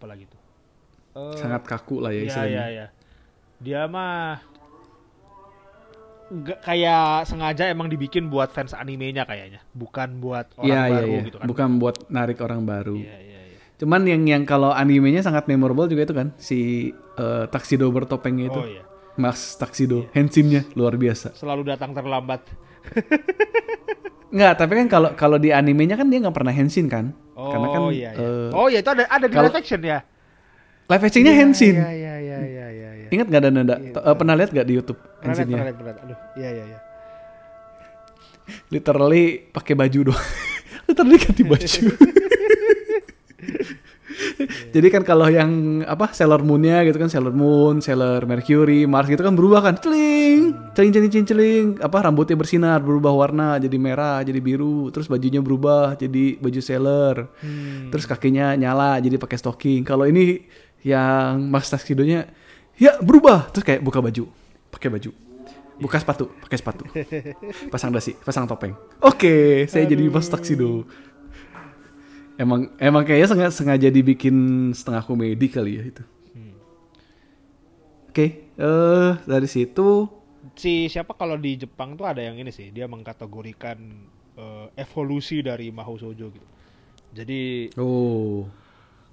apa 0.00 0.06
lagi 0.08 0.24
tuh? 0.24 0.40
Eh, 1.12 1.36
Sangat 1.36 1.68
kaku 1.68 2.00
lah 2.00 2.08
ya 2.08 2.24
Iya 2.24 2.28
istilahnya. 2.32 2.56
iya 2.56 2.64
iya. 2.72 2.86
Dia 3.60 3.80
mah 3.84 4.40
nggak 6.30 6.58
kayak 6.62 7.26
sengaja 7.26 7.68
emang 7.68 7.90
dibikin 7.90 8.30
buat 8.30 8.48
fans 8.48 8.72
animenya 8.72 9.26
kayaknya, 9.26 9.60
bukan 9.76 10.22
buat 10.22 10.46
orang 10.56 10.64
Iya 10.70 10.80
iya 10.80 10.94
baru 10.96 11.10
iya. 11.12 11.20
gitu 11.28 11.36
kan. 11.36 11.46
Bukan 11.50 11.68
buat 11.76 11.96
narik 12.08 12.38
orang 12.40 12.62
baru. 12.64 12.96
Iya 12.96 13.16
iya 13.18 13.40
iya. 13.50 13.58
Cuman 13.76 14.00
yang 14.08 14.22
yang 14.24 14.42
kalau 14.46 14.72
animenya 14.72 15.20
sangat 15.20 15.44
memorable 15.44 15.84
juga 15.84 16.08
itu 16.08 16.14
kan 16.16 16.32
si 16.40 16.58
eh, 17.18 17.44
Tuxedo 17.50 17.90
bertopengnya 17.92 18.48
itu. 18.48 18.60
Oh 18.62 18.64
iya. 18.64 18.82
Mas 19.18 19.58
Tuxedo, 19.58 20.08
Henshinnya 20.16 20.64
luar 20.72 20.96
biasa. 20.96 21.36
Selalu 21.36 21.76
datang 21.76 21.92
terlambat. 21.92 22.40
Enggak, 24.32 24.62
tapi 24.62 24.72
kan 24.78 24.86
kalau 24.86 25.10
kalau 25.18 25.36
di 25.36 25.50
animenya 25.50 25.98
kan 25.98 26.06
dia 26.06 26.22
nggak 26.22 26.32
pernah 26.32 26.54
Henshin 26.54 26.86
kan? 26.86 27.10
Oh 27.40 27.48
Karena 27.48 27.66
kan 27.72 27.80
iya 27.88 28.10
iya. 28.12 28.20
eh, 28.20 28.48
oh 28.52 28.66
iya 28.68 28.78
itu 28.84 28.90
ada 28.92 29.04
ada 29.08 29.24
di 29.24 29.32
live 29.32 29.56
action 29.56 29.80
ya. 29.80 29.98
live 30.90 31.04
actionnya 31.06 31.32
Iya, 31.32 31.40
Henshin. 31.40 31.76
Iya 31.80 31.90
iya 31.90 32.14
iya 32.20 32.36
iya 32.44 32.66
iya. 32.68 32.90
iya. 33.00 33.08
Ingat 33.08 33.26
nggak 33.32 33.40
ada 33.40 33.50
nada? 33.50 33.76
Iya. 33.80 33.96
Eh, 33.96 34.14
pernah 34.14 34.34
lihat 34.36 34.50
nggak 34.52 34.66
di 34.68 34.74
YouTube 34.76 35.00
Henshinnya? 35.24 35.56
pernah 35.56 35.66
lihat, 35.72 35.76
pernah 35.80 35.92
lihat. 35.96 36.04
Aduh, 36.04 36.18
iya 36.36 36.48
iya 36.52 36.64
iya. 36.68 36.78
Literally 38.68 39.24
pakai 39.48 39.72
baju 39.72 40.12
doang. 40.12 40.24
Literally 40.90 41.16
ganti 41.16 41.42
baju. 41.46 41.66
Jadi 44.70 44.88
kan 44.88 45.02
kalau 45.02 45.26
yang 45.26 45.82
apa 45.84 46.14
Sailor 46.14 46.46
Moon-nya 46.46 46.86
gitu 46.86 46.96
kan 46.96 47.10
Sailor 47.10 47.34
Moon, 47.34 47.82
Sailor 47.82 48.22
Mercury, 48.24 48.86
Mars 48.86 49.10
gitu 49.10 49.20
kan 49.20 49.34
berubah 49.34 49.60
kan. 49.66 49.74
Celing, 49.82 50.54
celing 50.72 50.92
celing 50.94 51.10
celing 51.10 51.26
celing. 51.26 51.64
Apa 51.82 52.06
rambutnya 52.06 52.38
bersinar, 52.38 52.78
berubah 52.80 53.10
warna 53.10 53.58
jadi 53.58 53.76
merah, 53.76 54.22
jadi 54.22 54.38
biru, 54.38 54.88
terus 54.94 55.10
bajunya 55.10 55.42
berubah 55.42 55.98
jadi 55.98 56.38
baju 56.38 56.60
Sailor. 56.62 57.16
Hmm. 57.42 57.90
Terus 57.90 58.06
kakinya 58.06 58.54
nyala 58.54 59.02
jadi 59.02 59.18
pakai 59.18 59.36
stocking. 59.36 59.82
Kalau 59.82 60.06
ini 60.06 60.46
yang 60.86 61.50
Mas 61.50 61.68
Tuxedo-nya 61.68 62.30
ya 62.80 62.96
berubah, 63.02 63.52
terus 63.52 63.64
kayak 63.66 63.84
buka 63.84 64.00
baju, 64.00 64.24
pakai 64.72 64.88
baju. 64.88 65.12
Buka 65.80 65.96
sepatu, 65.96 66.28
pakai 66.44 66.58
sepatu. 66.60 66.84
Pasang 67.72 67.88
dasi, 67.88 68.12
pasang 68.12 68.44
topeng. 68.44 68.76
Oke, 69.00 69.64
saya 69.64 69.88
jadi 69.88 70.12
Mas 70.12 70.28
Tuxedo. 70.28 70.84
Emang 72.40 72.60
emang 72.80 73.02
kayaknya 73.04 73.28
sengaja, 73.30 73.52
sengaja 73.52 73.88
dibikin 73.92 74.36
setengah 74.72 75.02
komedi 75.04 75.46
kali 75.52 75.72
ya 75.78 75.84
itu. 75.92 76.02
Oke, 78.10 78.26
eh 78.58 79.12
dari 79.30 79.48
situ 79.54 79.88
si 80.56 80.88
siapa 80.92 81.12
kalau 81.20 81.36
di 81.44 81.50
Jepang 81.62 81.90
tuh 81.98 82.06
ada 82.08 82.20
yang 82.24 82.36
ini 82.40 82.50
sih 82.58 82.68
dia 82.76 82.86
mengkategorikan 82.88 83.78
eh, 84.40 84.66
evolusi 84.84 85.36
dari 85.44 85.66
Mahou 85.72 85.96
Shoujo 86.00 86.26
gitu. 86.36 86.46
Jadi 87.18 87.40
oh 87.76 88.46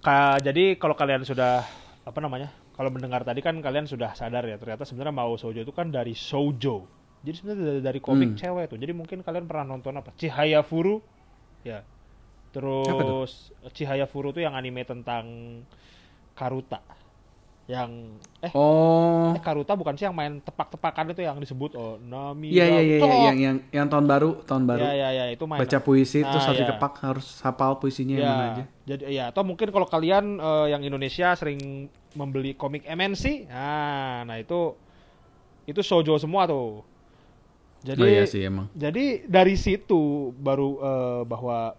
ka, 0.05 0.37
jadi 0.41 0.77
kalau 0.81 0.95
kalian 0.97 1.23
sudah 1.27 1.65
apa 2.05 2.19
namanya? 2.23 2.49
Kalau 2.77 2.93
mendengar 2.93 3.25
tadi 3.25 3.41
kan 3.41 3.57
kalian 3.65 3.89
sudah 3.89 4.13
sadar 4.13 4.45
ya 4.45 4.57
ternyata 4.61 4.85
sebenarnya 4.85 5.15
Mahou 5.17 5.35
Shoujo 5.41 5.61
itu 5.65 5.73
kan 5.73 5.89
dari 5.89 6.13
shoujo. 6.13 6.75
Jadi 7.25 7.35
sebenarnya 7.37 7.63
dari, 7.73 7.81
dari 7.81 7.99
komik 8.07 8.31
Hmm. 8.33 8.39
cewek 8.39 8.65
tuh. 8.71 8.77
Jadi 8.77 8.93
mungkin 8.93 9.19
kalian 9.25 9.45
pernah 9.49 9.65
nonton 9.73 9.93
apa? 9.97 10.13
Chihaya 10.19 10.61
Furu 10.61 11.01
ya. 11.65 11.81
Terus 12.51 13.51
Chihaya 13.73 14.05
Furu 14.05 14.31
tuh 14.31 14.41
yang 14.41 14.55
anime 14.55 14.83
tentang 14.83 15.25
Karuta. 16.33 16.79
Yang 17.67 18.15
eh 18.39 18.51
oh 18.55 19.35
Eh 19.35 19.43
Karuta 19.43 19.75
bukan 19.75 19.91
sih 19.99 20.07
yang 20.07 20.15
main 20.15 20.39
tepak-tepakan 20.39 21.11
itu 21.11 21.19
yang 21.19 21.35
disebut 21.35 21.75
oh 21.75 21.99
Nami 21.99 22.47
iya 22.47 22.63
iya 22.63 22.79
iya 22.79 22.97
iya, 23.03 23.19
yang 23.27 23.37
yang 23.43 23.55
yang 23.75 23.87
tahun 23.91 24.07
baru 24.07 24.39
tahun 24.47 24.63
baru 24.63 24.87
Ya 24.87 24.93
ya 24.95 25.09
ya 25.11 25.25
itu 25.35 25.43
main. 25.43 25.59
baca 25.59 25.77
puisi 25.83 26.23
Nah, 26.23 26.31
terus 26.31 26.47
harus 26.47 26.59
ya. 26.63 26.71
dikepak 26.71 26.93
harus 27.03 27.27
hafal 27.43 27.75
puisinya 27.75 28.15
yang 28.15 28.23
ya. 28.23 28.31
mana 28.31 28.47
aja. 28.55 28.63
Jadi 28.87 29.03
ya 29.11 29.23
atau 29.35 29.43
mungkin 29.43 29.67
kalau 29.67 29.83
kalian 29.83 30.39
eh, 30.39 30.67
yang 30.71 30.79
Indonesia 30.79 31.35
sering 31.35 31.91
membeli 32.15 32.55
komik 32.55 32.87
MNC, 32.87 33.51
nah 33.51 34.23
nah 34.23 34.39
itu 34.39 34.71
itu 35.67 35.83
shoujo 35.83 36.15
semua 36.15 36.47
tuh. 36.47 36.87
Jadi 37.83 37.99
oh 37.99 38.07
iya 38.07 38.23
sih 38.23 38.47
emang. 38.47 38.71
jadi 38.73 39.27
dari 39.27 39.59
situ 39.59 40.31
baru 40.39 40.69
eh, 40.79 41.21
bahwa 41.27 41.75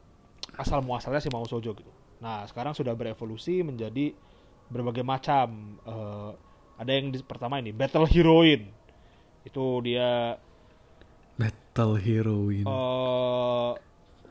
asal 0.58 0.82
muasalnya 0.82 1.22
sih 1.22 1.30
mau 1.30 1.46
shoujo 1.46 1.72
gitu. 1.72 1.92
Nah, 2.18 2.42
sekarang 2.44 2.74
sudah 2.74 2.92
berevolusi 2.92 3.62
menjadi 3.62 4.10
berbagai 4.68 5.06
macam 5.06 5.78
eh, 5.86 6.30
ada 6.76 6.90
yang 6.90 7.14
di, 7.14 7.22
pertama 7.22 7.62
ini 7.62 7.70
Battle 7.70 8.04
Heroine. 8.04 8.66
Itu 9.46 9.78
dia 9.80 10.34
Battle 11.38 11.94
Heroine. 11.96 12.66
eh 12.66 13.72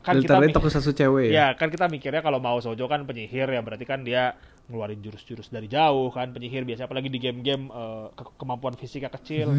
kan 0.03 0.15
kita 0.23 0.39
Literally 0.39 0.47
mi- 0.51 0.55
tokusatsu 0.55 0.91
cewek 0.95 1.25
ya. 1.27 1.31
Ya, 1.35 1.47
kan 1.55 1.67
kita 1.67 1.91
mikirnya 1.91 2.23
kalau 2.23 2.39
mau 2.39 2.55
Sojo 2.63 2.87
kan 2.87 3.03
penyihir 3.03 3.47
ya, 3.47 3.59
berarti 3.59 3.83
kan 3.83 4.07
dia 4.07 4.39
ngeluarin 4.67 4.99
jurus-jurus 4.99 5.47
dari 5.47 5.67
jauh 5.67 6.11
kan 6.11 6.31
penyihir 6.31 6.63
biasa 6.63 6.87
apalagi 6.87 7.11
di 7.11 7.19
game-game 7.19 7.67
eh, 7.67 8.07
ke- 8.15 8.35
kemampuan 8.39 8.75
fisiknya 8.79 9.11
kecil. 9.11 9.51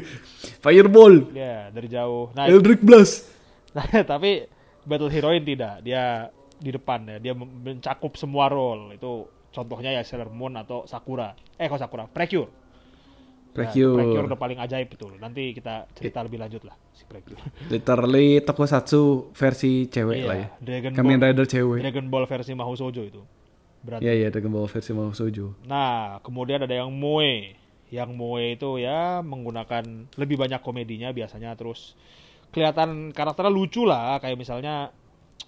Fireball, 0.64 1.32
ya, 1.32 1.68
dari 1.72 1.88
jauh. 1.88 2.28
Nah, 2.36 2.44
Eldritch 2.48 2.84
Blast. 2.84 3.28
nah, 3.72 3.84
tapi 4.12 4.44
Battle 4.86 5.10
Heroine 5.10 5.44
tidak. 5.44 5.82
Dia 5.82 6.30
di 6.56 6.70
depan 6.72 7.04
ya, 7.04 7.16
dia 7.20 7.32
men- 7.34 7.52
mencakup 7.60 8.16
semua 8.16 8.46
role. 8.46 8.94
Itu 8.94 9.26
contohnya 9.50 9.92
ya 9.92 10.00
Sailor 10.00 10.30
Moon 10.30 10.56
atau 10.56 10.86
Sakura. 10.86 11.34
Eh, 11.58 11.66
kok 11.66 11.76
Sakura? 11.76 12.06
Precure. 12.06 12.48
Ya, 12.48 13.64
Precure. 13.64 13.96
Precure 13.96 14.24
udah 14.28 14.36
paling 14.36 14.58
ajaib 14.60 14.88
itu. 14.88 15.06
Nanti 15.16 15.52
kita 15.52 15.88
cerita 15.96 16.20
lebih 16.20 16.36
lanjut 16.36 16.60
lah 16.64 16.76
si 16.92 17.04
Precure. 17.04 17.40
Literally 17.72 18.40
tokusatsu 18.40 19.32
versi 19.32 19.88
cewek 19.88 20.16
Iya, 20.20 20.26
lah 20.28 20.36
ya. 20.36 20.48
Dragon 20.60 20.92
Kamen 20.92 21.16
Ball, 21.16 21.32
Rider 21.32 21.46
cewek. 21.48 21.80
Dragon 21.80 22.06
Ball 22.06 22.24
versi 22.28 22.52
Mahou 22.52 22.76
Shoujo 22.76 23.02
itu. 23.02 23.22
Berat. 23.80 24.00
Iya 24.04 24.12
iya 24.12 24.28
Dragon 24.28 24.52
Ball 24.52 24.68
versi 24.68 24.92
Mahou 24.92 25.12
Shoujo. 25.12 25.56
Nah, 25.64 26.20
kemudian 26.20 26.60
ada 26.60 26.74
yang 26.76 26.92
Moe. 26.92 27.56
Yang 27.88 28.10
Moe 28.12 28.44
itu 28.52 28.76
ya 28.76 29.24
menggunakan 29.24 29.84
lebih 30.20 30.36
banyak 30.36 30.60
komedinya 30.60 31.14
biasanya 31.16 31.56
terus 31.56 31.96
kelihatan 32.56 33.12
karakternya 33.12 33.52
lucu 33.52 33.84
lah 33.84 34.16
kayak 34.16 34.40
misalnya 34.40 34.88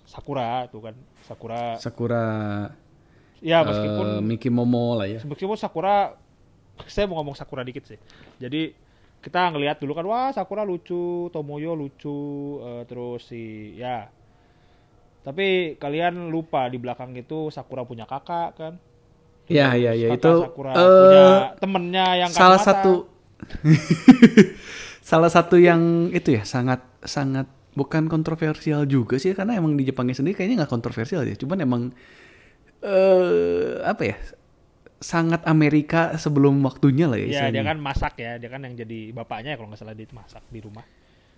Sakura 0.05 0.69
tuh 0.69 0.85
kan. 0.85 0.95
Sakura 1.25 1.81
Sakura 1.81 2.25
ya 3.41 3.65
eh, 3.65 3.65
meskipun 3.65 4.07
Miki 4.21 4.53
Momo 4.53 4.93
lah 4.99 5.09
ya. 5.09 5.25
meskipun 5.25 5.57
Sakura 5.57 6.13
saya 6.85 7.09
mau 7.09 7.17
ngomong 7.25 7.33
Sakura 7.33 7.65
dikit 7.65 7.89
sih. 7.89 7.97
Jadi 8.37 8.77
kita 9.25 9.49
ngelihat 9.57 9.81
dulu 9.81 9.97
kan 9.97 10.05
wah 10.05 10.29
Sakura 10.37 10.69
lucu, 10.69 11.33
Tomoyo 11.33 11.73
lucu, 11.73 12.61
eh, 12.61 12.83
terus 12.85 13.25
si 13.25 13.73
ya. 13.81 14.13
Tapi 15.25 15.81
kalian 15.81 16.29
lupa 16.29 16.69
di 16.69 16.77
belakang 16.77 17.17
itu 17.17 17.49
Sakura 17.49 17.89
punya 17.89 18.05
kakak 18.05 18.51
kan. 18.53 18.75
Iya 19.49 19.73
iya 19.81 19.93
iya 19.97 20.09
itu 20.13 20.33
Sakura 20.45 20.77
eh, 20.77 20.85
punya 20.85 21.25
temennya 21.57 22.07
yang 22.21 22.31
salah 22.37 22.61
satu 22.61 23.09
salah 25.09 25.31
satu 25.33 25.57
yang 25.57 26.13
itu 26.13 26.37
ya 26.37 26.45
sangat 26.45 26.85
sangat 27.01 27.49
bukan 27.73 28.11
kontroversial 28.13 28.85
juga 28.85 29.17
sih 29.17 29.33
karena 29.33 29.57
emang 29.57 29.73
di 29.73 29.89
Jepangnya 29.89 30.13
sendiri 30.13 30.37
kayaknya 30.37 30.67
nggak 30.67 30.73
kontroversial 30.73 31.25
ya 31.25 31.33
cuman 31.33 31.59
emang 31.65 31.83
eh 32.85 33.83
apa 33.83 34.03
ya 34.05 34.17
sangat 34.99 35.47
Amerika 35.47 36.15
sebelum 36.19 36.59
waktunya 36.67 37.07
lah 37.07 37.19
ya 37.19 37.27
Iya, 37.27 37.45
dia 37.55 37.63
kan 37.63 37.79
masak 37.79 38.19
ya, 38.19 38.35
dia 38.35 38.51
kan 38.51 38.67
yang 38.67 38.75
jadi 38.75 39.15
bapaknya 39.15 39.55
ya 39.55 39.57
kalau 39.57 39.71
nggak 39.71 39.79
salah 39.79 39.95
dia 39.95 40.11
masak 40.11 40.43
di 40.51 40.59
rumah. 40.59 40.83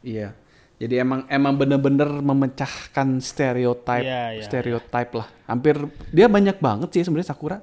Iya. 0.01 0.33
Jadi 0.81 0.95
emang 0.97 1.29
emang 1.29 1.61
bener-bener 1.61 2.09
memecahkan 2.25 3.21
stereotip 3.21 4.01
Iya, 4.01 4.41
iya, 4.41 4.45
stereotip 4.49 5.13
lah. 5.13 5.29
Hampir 5.45 5.77
dia 6.09 6.25
banyak 6.25 6.57
banget 6.57 6.89
sih 6.89 7.05
sebenarnya 7.05 7.37
Sakura. 7.37 7.61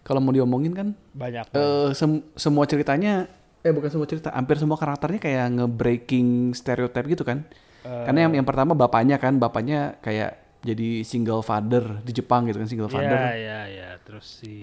Kalau 0.00 0.24
mau 0.24 0.32
diomongin 0.32 0.72
kan 0.72 0.88
Banyak. 1.12 1.52
eh 1.52 1.90
sem- 1.92 2.24
semua 2.32 2.64
ceritanya 2.64 3.28
eh 3.64 3.72
bukan 3.72 3.88
semua 3.88 4.04
cerita, 4.04 4.28
hampir 4.28 4.60
semua 4.60 4.76
karakternya 4.76 5.20
kayak 5.24 5.44
nge-breaking 5.56 6.52
stereotip 6.52 7.04
gitu 7.08 7.24
kan. 7.24 7.48
Eh, 7.80 8.04
Karena 8.04 8.28
yang 8.28 8.32
yang 8.36 8.46
pertama 8.46 8.76
bapaknya 8.76 9.16
kan, 9.16 9.40
bapaknya 9.40 9.96
kayak 10.04 10.60
jadi 10.60 11.00
single 11.04 11.40
father 11.40 12.04
di 12.04 12.12
Jepang 12.12 12.44
gitu 12.44 12.60
kan, 12.60 12.68
single 12.68 12.92
Iya, 12.92 12.96
father 12.96 13.20
iya, 13.36 13.60
iya. 13.68 13.88
Terus 14.04 14.44
si 14.44 14.54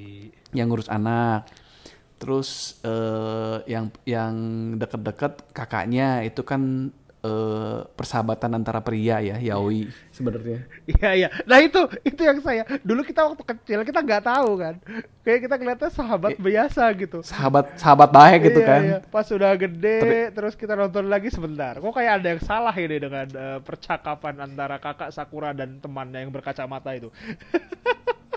yang 0.53 0.69
ngurus 0.69 0.89
anak. 0.89 1.49
Terus 2.21 2.77
eh, 2.85 3.57
yang 3.65 3.89
yang 4.05 4.33
deket-deket 4.77 5.49
kakaknya 5.49 6.21
itu 6.21 6.45
kan 6.45 6.93
eh, 7.21 7.77
persahabatan 7.93 8.57
antara 8.57 8.81
pria 8.81 9.21
ya, 9.21 9.37
yaoi 9.37 9.87
sebenarnya. 10.09 10.65
Iya 10.89 11.09
iya. 11.13 11.27
Nah 11.45 11.61
itu 11.61 11.77
itu 12.01 12.21
yang 12.21 12.41
saya 12.41 12.65
dulu 12.81 13.05
kita 13.05 13.21
waktu 13.29 13.43
kecil 13.45 13.79
kita 13.85 14.01
nggak 14.01 14.23
tahu 14.25 14.51
kan. 14.57 14.75
Kayak 15.21 15.39
kita 15.45 15.55
kelihatnya 15.61 15.89
sahabat 15.93 16.33
biasa 16.41 16.83
gitu. 16.97 17.21
Sahabat 17.21 17.77
sahabat 17.77 18.09
baik 18.09 18.49
gitu 18.49 18.59
Iya, 18.61 18.67
kan. 18.67 18.81
iya. 18.81 18.97
Pas 19.05 19.27
udah 19.29 19.53
gede 19.53 20.33
terus 20.33 20.57
kita 20.57 20.73
nonton 20.73 21.05
lagi 21.07 21.29
sebentar. 21.29 21.77
Kok 21.77 21.93
kayak 21.93 22.21
ada 22.21 22.27
yang 22.33 22.41
salah 22.41 22.73
ini 22.73 22.97
dengan 22.97 23.27
eh, 23.29 23.59
percakapan 23.61 24.41
antara 24.41 24.81
kakak 24.81 25.13
Sakura 25.13 25.53
dan 25.53 25.77
temannya 25.77 26.25
yang 26.25 26.33
berkacamata 26.33 26.93
itu. 26.97 27.13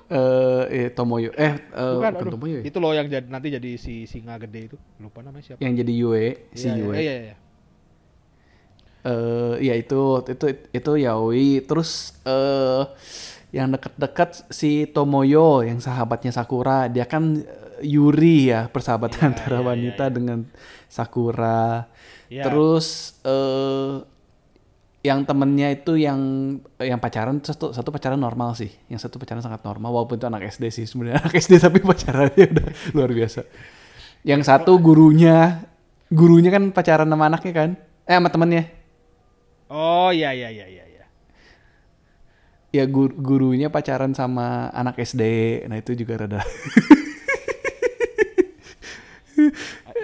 Eh 0.05 0.65
eh, 0.69 0.89
Tomoyo 0.93 1.33
eh, 1.33 1.57
eh 1.57 1.57
Bukan, 1.73 2.13
bukan 2.13 2.13
aduh. 2.29 2.33
Tomoyo 2.37 2.57
ya? 2.61 2.65
Itu 2.69 2.77
loh 2.77 2.93
yang 2.93 3.09
jadi 3.09 3.25
nanti 3.25 3.49
jadi 3.49 3.81
si 3.81 4.05
singa 4.05 4.37
gede 4.37 4.69
itu. 4.69 4.77
Lupa 5.01 5.25
namanya 5.25 5.41
siapa. 5.57 5.65
Yang 5.65 5.81
jadi 5.81 5.93
Yue, 5.97 6.25
si 6.53 6.69
Iya, 6.69 6.77
Yue. 6.77 6.93
Iya, 6.93 7.01
iya, 7.01 7.15
iya. 7.33 7.35
Eh 9.05 9.55
ya 9.61 9.75
itu 9.77 10.25
itu 10.25 10.47
itu 10.73 10.91
yaoi. 10.97 11.63
Terus 11.69 12.17
eh 12.25 12.83
yang 13.55 13.71
deket-deket 13.71 14.51
si 14.51 14.91
Tomoyo 14.91 15.63
yang 15.63 15.79
sahabatnya 15.79 16.35
Sakura. 16.35 16.91
Dia 16.91 17.07
kan 17.07 17.39
eh, 17.39 17.87
Yuri 17.87 18.51
ya 18.51 18.67
persahabatan 18.67 19.31
antara 19.37 19.63
iya, 19.63 19.67
wanita 19.69 20.05
dengan 20.11 20.49
Sakura. 20.91 21.87
Iya. 22.25 22.41
terus 22.49 23.21
eh 23.23 24.01
yang 25.05 25.29
temennya 25.29 25.69
itu 25.69 26.01
yang 26.01 26.17
yang 26.81 26.97
pacaran 26.97 27.37
satu 27.45 27.77
satu 27.77 27.93
pacaran 27.93 28.17
normal 28.17 28.57
sih. 28.57 28.73
Yang 28.89 29.07
satu 29.07 29.21
pacaran 29.21 29.45
sangat 29.45 29.61
normal 29.63 29.93
walaupun 29.93 30.17
itu 30.17 30.27
anak 30.27 30.49
SD 30.49 30.73
sih. 30.73 30.85
Sebenarnya 30.89 31.21
anak 31.21 31.37
SD 31.37 31.61
tapi 31.61 31.79
pacarannya 31.85 32.45
udah 32.57 32.67
luar 32.97 33.11
biasa. 33.13 33.45
Yang 34.25 34.49
satu 34.49 34.81
gurunya 34.81 35.69
gurunya 36.09 36.49
kan 36.49 36.73
pacaran 36.73 37.07
sama 37.07 37.29
anaknya 37.29 37.53
kan? 37.53 37.71
Eh 38.09 38.17
sama 38.17 38.33
temennya 38.33 38.84
Oh 39.67 40.09
iya 40.09 40.31
iya 40.31 40.49
iya 40.49 40.67
iya. 40.67 40.85
iya. 40.85 41.07
ya 42.73 42.85
gur- 42.85 43.15
gurunya 43.15 43.69
pacaran 43.69 44.13
sama 44.13 44.47
anak 44.69 44.99
SD 44.99 45.23
nah 45.65 45.77
itu 45.77 45.95
juga 45.95 46.19
rada 46.21 46.43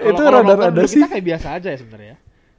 Itu 0.01 0.17
rada-rada 0.23 0.81
sih. 0.83 0.97
Kita 0.97 1.07
kayak 1.09 1.25
biasa 1.25 1.47
aja 1.55 1.69
ya 1.69 1.77
sebenarnya. 1.77 2.15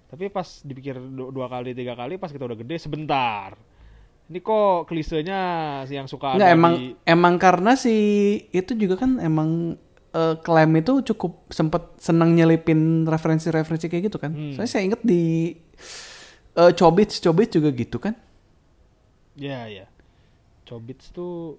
Tapi 0.07 0.29
pas 0.29 0.63
dipikir 0.63 0.95
du- 0.95 1.29
dua 1.31 1.47
kali 1.47 1.73
tiga 1.73 1.93
kali 1.93 2.17
pas 2.17 2.29
kita 2.29 2.45
udah 2.45 2.55
gede 2.55 2.77
sebentar. 2.79 3.57
Ini 4.29 4.39
kok 4.39 4.87
klisenya 4.87 5.41
si 5.85 5.93
yang 5.93 6.07
suka 6.07 6.39
nggak 6.39 6.51
emang 6.51 6.73
di 6.73 6.85
emang 7.05 7.35
karena 7.37 7.75
si 7.75 7.97
itu 8.49 8.73
juga 8.73 8.97
kan 8.97 9.19
emang 9.19 9.77
eh, 10.09 10.35
klaim 10.39 10.73
itu 10.75 11.03
cukup 11.05 11.51
sempet 11.51 11.83
senang 11.99 12.33
nyelipin 12.33 13.05
referensi-referensi 13.05 13.89
kayak 13.89 14.05
gitu 14.07 14.17
kan 14.17 14.33
Hmm. 14.33 14.53
soalnya 14.55 14.71
saya 14.71 14.85
inget 14.87 15.03
di 15.03 15.53
eh 16.61 16.73
Chobits 16.79 17.21
Chobits 17.25 17.53
juga 17.57 17.69
gitu 17.73 17.97
kan 18.01 18.15
Ya 19.37 19.65
ya. 19.69 19.87
Chobits 20.69 21.11
tuh 21.13 21.59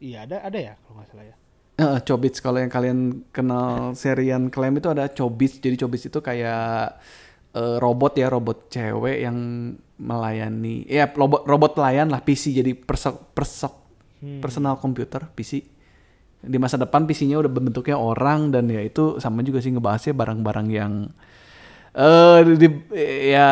iya 0.00 0.24
ada 0.28 0.40
ada 0.44 0.58
ya 0.58 0.74
kalau 0.84 1.00
nggak 1.00 1.08
salah 1.12 1.26
ya. 1.32 1.36
Eh, 1.74 1.98
Chobits 2.06 2.38
kalau 2.38 2.62
yang 2.62 2.70
kalian 2.70 3.26
kenal 3.34 3.98
serian 3.98 4.46
klaim 4.46 4.78
itu 4.78 4.86
ada 4.86 5.10
Chobits 5.10 5.58
jadi 5.58 5.74
Chobits 5.74 6.06
itu 6.06 6.18
kayak 6.22 7.02
eh, 7.54 7.76
robot 7.82 8.14
ya 8.14 8.30
robot 8.30 8.70
cewek 8.70 9.26
yang 9.26 9.38
melayani 9.98 10.86
ya 10.86 11.10
robot 11.10 11.46
robot 11.46 11.72
pelayan 11.78 12.10
lah 12.10 12.22
PC 12.22 12.54
jadi 12.54 12.72
persok 12.74 13.34
persok 13.34 13.74
Hmm. 14.24 14.40
personal 14.40 14.80
computer 14.80 15.20
PC 15.36 15.60
di 16.40 16.56
masa 16.56 16.80
depan 16.80 17.04
PC-nya 17.04 17.36
udah 17.44 17.52
bentuknya 17.52 18.00
orang 18.00 18.48
dan 18.48 18.72
ya 18.72 18.80
itu 18.80 19.20
sama 19.20 19.44
juga 19.44 19.60
sih 19.60 19.68
ngebahasnya 19.72 20.16
barang-barang 20.16 20.68
yang 20.72 20.92
eh 21.94 22.38
di, 22.58 22.68
ya 23.30 23.50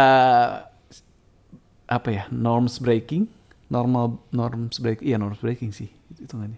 apa 1.87 2.09
ya 2.11 2.25
norms 2.33 2.79
breaking? 2.83 3.29
Normal 3.73 4.21
norms 4.37 4.77
break 4.83 5.01
iya 5.01 5.17
norms 5.17 5.41
breaking 5.41 5.73
sih 5.73 5.89
itu 6.21 6.35
kan 6.37 6.53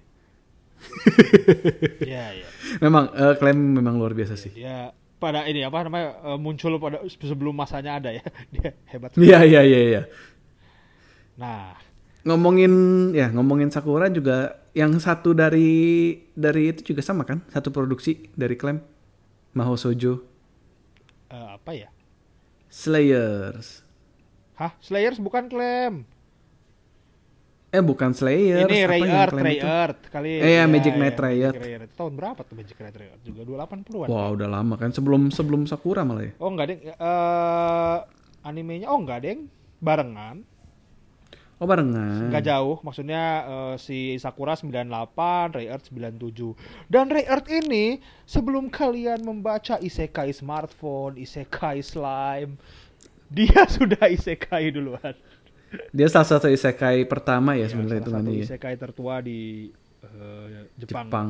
Iya 2.05 2.25
iya. 2.37 2.47
memang 2.83 3.09
eh, 3.15 3.35
klaim 3.41 3.57
memang 3.57 3.97
luar 3.97 4.13
biasa 4.13 4.37
sih. 4.37 4.53
Ya 4.53 4.93
pada 5.17 5.49
ini 5.49 5.65
apa 5.65 5.87
namanya 5.87 6.19
eh, 6.21 6.39
muncul 6.39 6.77
pada 6.77 7.01
sebelum 7.09 7.55
masanya 7.57 7.97
ada 8.03 8.11
ya. 8.13 8.25
Dia 8.55 8.71
hebat. 8.93 9.11
iya 9.17 9.41
iya 9.47 9.61
iya 9.65 9.81
iya. 9.81 10.03
Nah, 11.41 11.75
ngomongin 12.23 12.73
ya 13.17 13.31
ngomongin 13.33 13.71
Sakura 13.73 14.07
juga 14.13 14.61
yang 14.77 14.95
satu 14.99 15.33
dari 15.35 15.71
dari 16.37 16.75
itu 16.75 16.95
juga 16.95 17.01
sama 17.01 17.25
kan? 17.25 17.41
Satu 17.51 17.71
produksi 17.73 18.29
dari 18.37 18.55
klaim 18.59 18.83
Mahou 19.55 19.79
Shoujo 19.79 20.13
eh, 20.19 20.19
apa 21.65 21.73
ya? 21.73 21.89
Slayers 22.69 23.81
Hah, 24.55 24.77
Slayers 24.85 25.17
bukan 25.17 25.49
klaim. 25.49 26.05
eh 27.73 27.83
bukan 27.83 28.13
Slayers 28.15 28.69
Ini 28.69 28.87
Ray 28.87 29.03
Earth, 29.03 29.35
Ray 29.35 29.59
itu? 29.59 29.67
Earth 29.67 30.03
kali. 30.13 30.31
Eh, 30.39 30.61
ya, 30.61 30.69
Magic 30.69 30.95
Knight 30.95 31.19
Ray 31.19 31.41
Magic 31.41 31.47
Earth. 31.49 31.63
Ray 31.65 31.73
Earth. 31.75 31.93
Tahun 31.97 32.13
berapa 32.15 32.41
tuh 32.45 32.55
Magic 32.55 32.77
Knight 32.79 32.95
Ray 32.95 33.09
Earth? 33.11 33.23
Juga 33.25 33.43
280-an. 33.43 34.07
Wah 34.13 34.29
udah 34.31 34.47
lama 34.47 34.75
kan 34.77 34.93
sebelum 34.93 35.33
sebelum 35.33 35.65
Sakura 35.67 36.05
malah 36.05 36.29
ya. 36.29 36.33
Oh 36.39 36.53
enggak, 36.53 36.71
Deng. 36.71 36.81
Eh 36.87 37.99
animenya 38.45 38.87
oh 38.93 38.99
enggak, 39.01 39.25
Deng. 39.25 39.49
Barengan. 39.81 40.45
Oh 41.57 41.71
barengan. 41.71 42.29
Enggak 42.29 42.45
jauh. 42.45 42.83
Maksudnya 42.83 43.23
eh, 43.47 43.75
si 43.79 44.19
Sakura 44.19 44.59
98, 44.59 45.55
Ray 45.55 45.67
Earth 45.71 45.87
97. 45.89 46.55
Dan 46.91 47.07
Ray 47.09 47.25
Earth 47.25 47.47
ini 47.47 47.99
sebelum 48.27 48.67
kalian 48.69 49.23
membaca 49.23 49.79
isekai 49.79 50.35
smartphone, 50.35 51.15
isekai 51.17 51.79
slime, 51.79 52.59
dia 53.31 53.63
sudah 53.77 54.11
isekai 54.11 54.75
duluan. 54.75 55.15
Dia 55.91 56.07
salah 56.07 56.27
satu 56.27 56.47
isekai 56.47 57.03
pertama 57.07 57.59
ya 57.59 57.67
Ya, 57.67 57.67
sebenarnya 57.67 58.03
itu 58.03 58.13
satu 58.15 58.31
ya. 58.31 58.43
isekai 58.47 58.75
tertua 58.75 59.15
di 59.23 59.71
eh, 60.03 60.67
Jepang. 60.75 61.07
Jepang. 61.11 61.29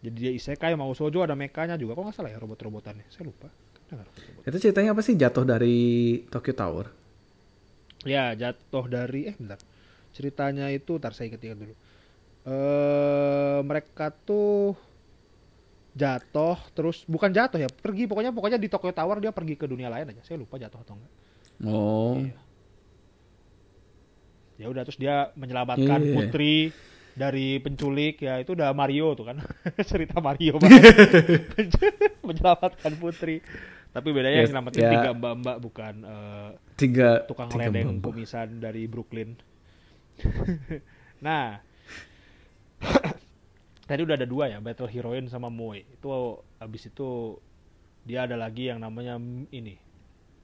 Jadi 0.00 0.16
dia 0.16 0.32
isekai 0.32 0.76
mau 0.76 0.92
sojo 0.92 1.24
ada 1.24 1.32
mekanya 1.32 1.76
juga. 1.76 1.96
Kok 1.96 2.04
nggak 2.08 2.16
salah 2.16 2.30
ya 2.32 2.38
robot-robotannya? 2.40 3.08
Saya 3.08 3.28
lupa. 3.28 3.48
Ada 3.88 3.92
nggak 3.96 4.06
robot-robot? 4.06 4.42
Itu 4.48 4.56
ceritanya 4.60 4.90
apa 4.92 5.00
sih 5.00 5.14
jatuh 5.16 5.44
dari 5.44 5.76
Tokyo 6.28 6.52
Tower? 6.52 6.86
Ya 8.06 8.32
jatuh 8.32 8.86
dari 8.86 9.28
eh 9.28 9.36
bentar. 9.36 9.58
Ceritanya 10.14 10.70
itu 10.70 10.96
tar 10.96 11.12
saya 11.12 11.28
ingat-ingat 11.28 11.58
dulu. 11.58 11.74
Eh 12.46 13.58
mereka 13.60 14.14
tuh 14.14 14.78
jatuh 15.92 16.60
terus 16.76 17.02
bukan 17.04 17.32
jatuh 17.32 17.56
ya 17.56 17.68
pergi 17.72 18.04
pokoknya 18.04 18.28
pokoknya 18.30 18.60
di 18.60 18.68
Tokyo 18.68 18.92
Tower 18.92 19.16
dia 19.16 19.32
pergi 19.32 19.56
ke 19.56 19.64
dunia 19.64 19.88
lain 19.88 20.12
aja 20.12 20.20
saya 20.22 20.36
lupa 20.36 20.60
jatuh 20.60 20.76
atau 20.76 20.92
enggak 20.92 21.12
Oh. 21.64 22.20
Iya. 22.20 22.36
ya 24.56 24.66
udah 24.68 24.82
terus 24.84 25.00
dia 25.00 25.32
menyelamatkan 25.32 26.00
Iya. 26.00 26.12
putri 26.12 26.68
dari 27.16 27.56
penculik 27.58 28.20
ya 28.20 28.36
itu 28.38 28.52
udah 28.52 28.76
Mario 28.76 29.16
tuh 29.16 29.32
kan. 29.32 29.40
Cerita 29.90 30.20
Mario 30.20 30.60
banget 30.60 30.84
menyelamatkan 32.28 32.92
putri. 33.00 33.40
Tapi 33.90 34.12
bedanya 34.12 34.44
Yes, 34.44 34.52
yang 34.52 34.60
nyelamatin 34.60 34.82
ya. 34.84 34.90
tiga 34.92 35.10
mbak-mbak 35.16 35.56
bukan 35.56 35.94
eh, 36.04 36.50
Tiga 36.76 37.24
tukang 37.24 37.48
tiga 37.48 37.72
ledeng 37.72 37.96
mbak. 37.96 38.12
kumisan 38.12 38.60
dari 38.60 38.84
Brooklyn. 38.84 39.32
Nah. 41.18 41.56
Tadi 43.88 44.00
udah 44.02 44.18
ada 44.18 44.26
dua 44.26 44.50
ya 44.50 44.58
Battle 44.60 44.90
Heroine 44.90 45.30
sama 45.30 45.48
Moe. 45.48 45.80
Itu 45.88 46.10
abis 46.58 46.90
itu 46.90 47.38
dia 48.04 48.26
ada 48.28 48.36
lagi 48.36 48.68
yang 48.68 48.82
namanya 48.82 49.16
ini 49.48 49.78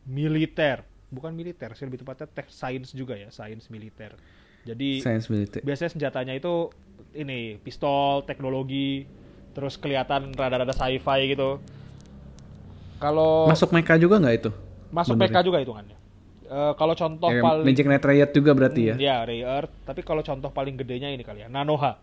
militer. 0.08 0.80
Bukan 1.12 1.36
militer 1.36 1.76
sih 1.76 1.84
lebih 1.84 2.00
tepatnya 2.00 2.24
tech 2.24 2.48
science 2.48 2.96
juga 2.96 3.12
ya 3.18 3.28
science 3.28 3.68
militer 3.68 4.16
jadi 4.68 4.90
Science 5.02 5.26
militer. 5.28 5.60
biasanya 5.62 5.90
senjatanya 5.94 6.34
itu 6.38 6.70
ini 7.14 7.60
pistol 7.60 8.22
teknologi 8.24 9.04
terus 9.52 9.76
kelihatan 9.76 10.32
rada-rada 10.32 10.72
sci-fi 10.72 11.28
gitu 11.28 11.60
kalau 13.02 13.48
Masuk 13.50 13.74
mecha 13.74 13.94
juga 13.98 14.16
nggak 14.22 14.34
itu? 14.38 14.50
masuk 14.92 15.16
bener 15.16 15.28
PK 15.32 15.36
juga 15.48 15.58
hitungannya 15.62 15.96
Eh, 16.52 16.72
kalau 16.76 16.92
contoh 16.92 17.32
Ya, 17.32 17.40
paling 17.40 17.64
Magic 17.64 17.86
Knight 17.88 18.04
Riot 18.04 18.30
juga 18.36 18.52
berarti 18.52 18.92
ya? 18.92 18.94
Hmm, 18.94 19.00
ya 19.00 19.16
Ray 19.24 19.40
Earth 19.40 19.72
tapi 19.88 20.04
kalau 20.04 20.20
contoh 20.20 20.52
paling 20.52 20.76
gedenya 20.76 21.08
ini 21.08 21.24
kali 21.24 21.40
ya 21.40 21.48
Nanoha 21.48 21.96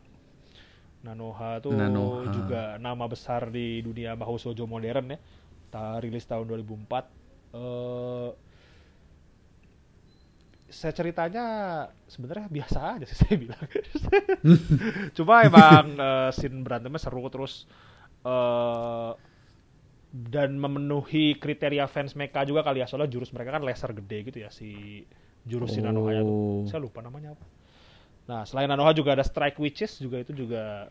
Nanoha 1.05 1.61
tuh 1.63 1.71
Nanoha. 1.71 2.27
juga 2.33 2.75
nama 2.81 3.05
besar 3.07 3.47
di 3.53 3.79
dunia 3.79 4.17
Mahou 4.17 4.35
Shoujo 4.35 4.65
modern 4.65 5.15
ya 5.15 5.19
Ta 5.69 6.01
rilis 6.01 6.25
tahun 6.25 6.49
2004 6.49 7.05
eh 7.53 8.27
saya 10.69 10.93
ceritanya 10.93 11.43
sebenarnya 12.05 12.47
biasa 12.47 12.77
aja 12.97 13.05
sih 13.09 13.17
saya 13.25 13.35
bilang. 13.37 13.59
Cuma 15.17 15.43
emang 15.43 15.85
eh, 15.97 16.29
scene 16.33 16.61
berantemnya 16.61 17.01
seru 17.01 17.25
terus 17.29 17.65
eh 18.25 19.11
dan 20.09 20.57
memenuhi 20.57 21.37
kriteria 21.37 21.85
fans 21.85 22.17
mecha 22.17 22.41
juga 22.41 22.65
kali 22.65 22.81
ya. 22.81 22.89
Soalnya 22.89 23.13
jurus 23.13 23.29
mereka 23.29 23.53
kan 23.57 23.61
laser 23.61 23.93
gede 23.93 24.17
gitu 24.33 24.37
ya 24.41 24.49
si 24.49 25.01
jurus 25.45 25.77
si 25.77 25.79
Nanoha 25.81 26.11
Oh. 26.21 26.65
tuh 26.65 26.69
saya 26.69 26.81
lupa 26.81 26.99
namanya 27.05 27.37
apa. 27.37 27.45
Nah 28.29 28.41
selain 28.45 28.69
Nanoha 28.69 28.93
juga 28.93 29.13
ada 29.13 29.25
Strike 29.25 29.57
Witches 29.61 30.01
juga 30.01 30.17
itu 30.21 30.33
juga 30.33 30.89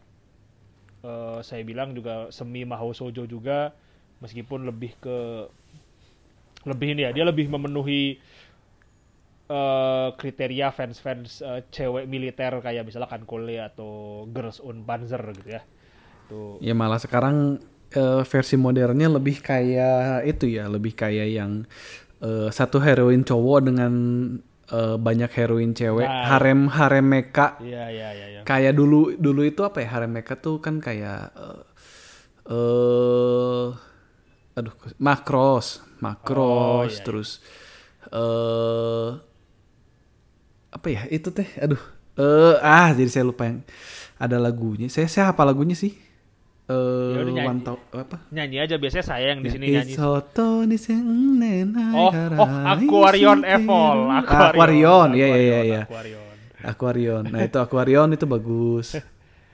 eh, 1.02 1.38
saya 1.42 1.62
bilang 1.66 1.94
juga 1.94 2.30
semi 2.30 2.62
Mahou 2.62 2.94
Shoujo 2.94 3.26
juga. 3.26 3.74
Meskipun 4.18 4.66
lebih 4.66 4.98
ke 4.98 5.46
lebih 6.66 6.90
ini 6.94 7.06
ya 7.06 7.10
dia 7.14 7.22
lebih 7.22 7.46
memenuhi 7.46 8.18
eh, 9.48 10.08
kriteria 10.14 10.68
fans-fans 10.70 11.40
eh, 11.40 11.64
cewek 11.68 12.04
militer 12.04 12.52
kayak 12.60 12.84
misalnya 12.84 13.08
Kankole 13.08 13.56
atau 13.58 13.90
Girls 14.28 14.60
on 14.60 14.84
Panzer 14.84 15.20
gitu 15.34 15.50
ya 15.50 15.62
tuh 16.28 16.60
Ya 16.60 16.76
malah 16.76 17.00
sekarang 17.00 17.56
eh, 17.90 18.22
versi 18.22 18.54
modernnya 18.54 19.08
lebih 19.08 19.40
kayak 19.40 20.28
itu 20.28 20.44
ya, 20.52 20.68
lebih 20.68 20.92
kayak 20.92 21.28
yang 21.32 21.64
eh, 22.20 22.48
satu 22.52 22.78
heroin 22.78 23.24
cowok 23.24 23.58
dengan 23.64 23.92
eh, 24.68 24.96
banyak 25.00 25.32
heroin 25.32 25.72
cewek, 25.72 26.04
Nah. 26.04 26.28
harem 26.28 26.68
harem 26.68 27.06
mecha. 27.08 27.56
iya 27.64 27.88
iya 27.88 28.08
iya 28.12 28.26
iya. 28.28 28.40
Kayak 28.44 28.76
dulu 28.76 29.16
dulu 29.16 29.40
itu 29.42 29.64
apa 29.64 29.80
ya 29.80 29.88
harem 29.96 30.12
mecha 30.12 30.36
tuh 30.36 30.60
kan 30.60 30.76
kayak 30.78 31.32
eh 31.32 31.62
eh, 32.48 33.66
aduh 34.58 34.74
makros, 34.98 35.80
makros 36.04 36.36
Oh, 36.44 36.82
iya, 36.84 36.92
iya. 36.92 37.04
terus 37.06 37.30
eh 38.12 39.08
apa 40.78 40.86
ya 40.88 41.02
itu 41.08 41.28
teh 41.28 41.48
aduh 41.56 41.82
eh 42.14 42.54
ah 42.60 42.90
jadi 42.90 43.10
saya 43.10 43.24
lupa 43.24 43.44
yang 43.44 43.66
ada 44.16 44.38
lagunya 44.38 44.86
saya 44.86 45.06
saya 45.06 45.30
apa 45.30 45.42
lagunya 45.42 45.74
sih 45.74 45.90
eh 46.64 47.10
Ya 47.10 47.20
udah 47.20 47.32
nyanyi. 47.34 47.64
Thou- 47.64 47.80
apa 47.92 48.16
nyanyi 48.28 48.56
aja 48.60 48.74
biasanya 48.76 49.06
saya 49.06 49.26
yang 49.30 49.40
di 49.40 49.48
sini 49.48 49.64
Ya, 49.66 49.80
nyanyi 49.80 49.92
Isoto 49.92 50.62
ni 50.62 50.76
sennen 50.76 51.68
hai 51.72 51.92
Oh, 51.92 52.10
oh, 52.12 52.48
Aquarion 52.68 53.40
shiteru. 53.40 53.54
Evol, 53.56 53.98
Aquarion, 54.12 55.08
iya 55.12 55.26
iya 55.26 55.38
iya 55.38 55.58
iya. 55.60 55.80
Aquarion. 55.82 56.26
Aquarion. 56.60 57.22
Nah, 57.24 57.40
itu 57.40 57.56
Aquarion 57.56 58.08
itu 58.10 58.26
bagus. 58.26 58.98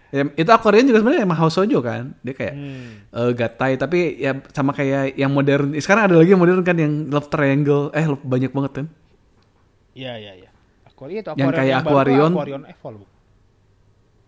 Ya, 0.08 0.24
itu 0.26 0.46
Aquarion 0.48 0.84
juga 0.84 0.98
sebenarnya 1.00 1.22
emang 1.22 1.36
House 1.36 1.54
Shoujo 1.54 1.78
kan. 1.80 2.16
Dia 2.20 2.32
kayak 2.32 2.54
Hmm. 2.54 2.90
eh, 3.06 3.30
gatai 3.32 3.76
tapi 3.76 3.98
ya 4.16 4.32
sama 4.50 4.72
kayak 4.72 5.12
yang 5.12 5.28
modern. 5.28 5.70
Sekarang 5.76 6.06
ada 6.06 6.16
lagi 6.16 6.30
yang 6.30 6.40
modern 6.40 6.62
kan 6.62 6.74
yang 6.74 7.06
love 7.06 7.28
triangle. 7.28 7.90
Eh, 7.90 8.02
love- 8.04 8.24
banyak 8.24 8.50
banget 8.50 8.72
kan. 8.74 8.86
Iya 9.92 10.12
iya 10.16 10.32
iya. 10.36 10.50
Aquarion 11.04 11.20
itu 11.20 11.30
Yang 11.36 11.50
kayak 11.52 11.76
baru 11.76 11.84
tuh 11.84 11.90
Aquarion. 11.92 12.32
Aquarion 12.32 12.62
Evol, 12.64 12.94
Bu. 12.96 13.06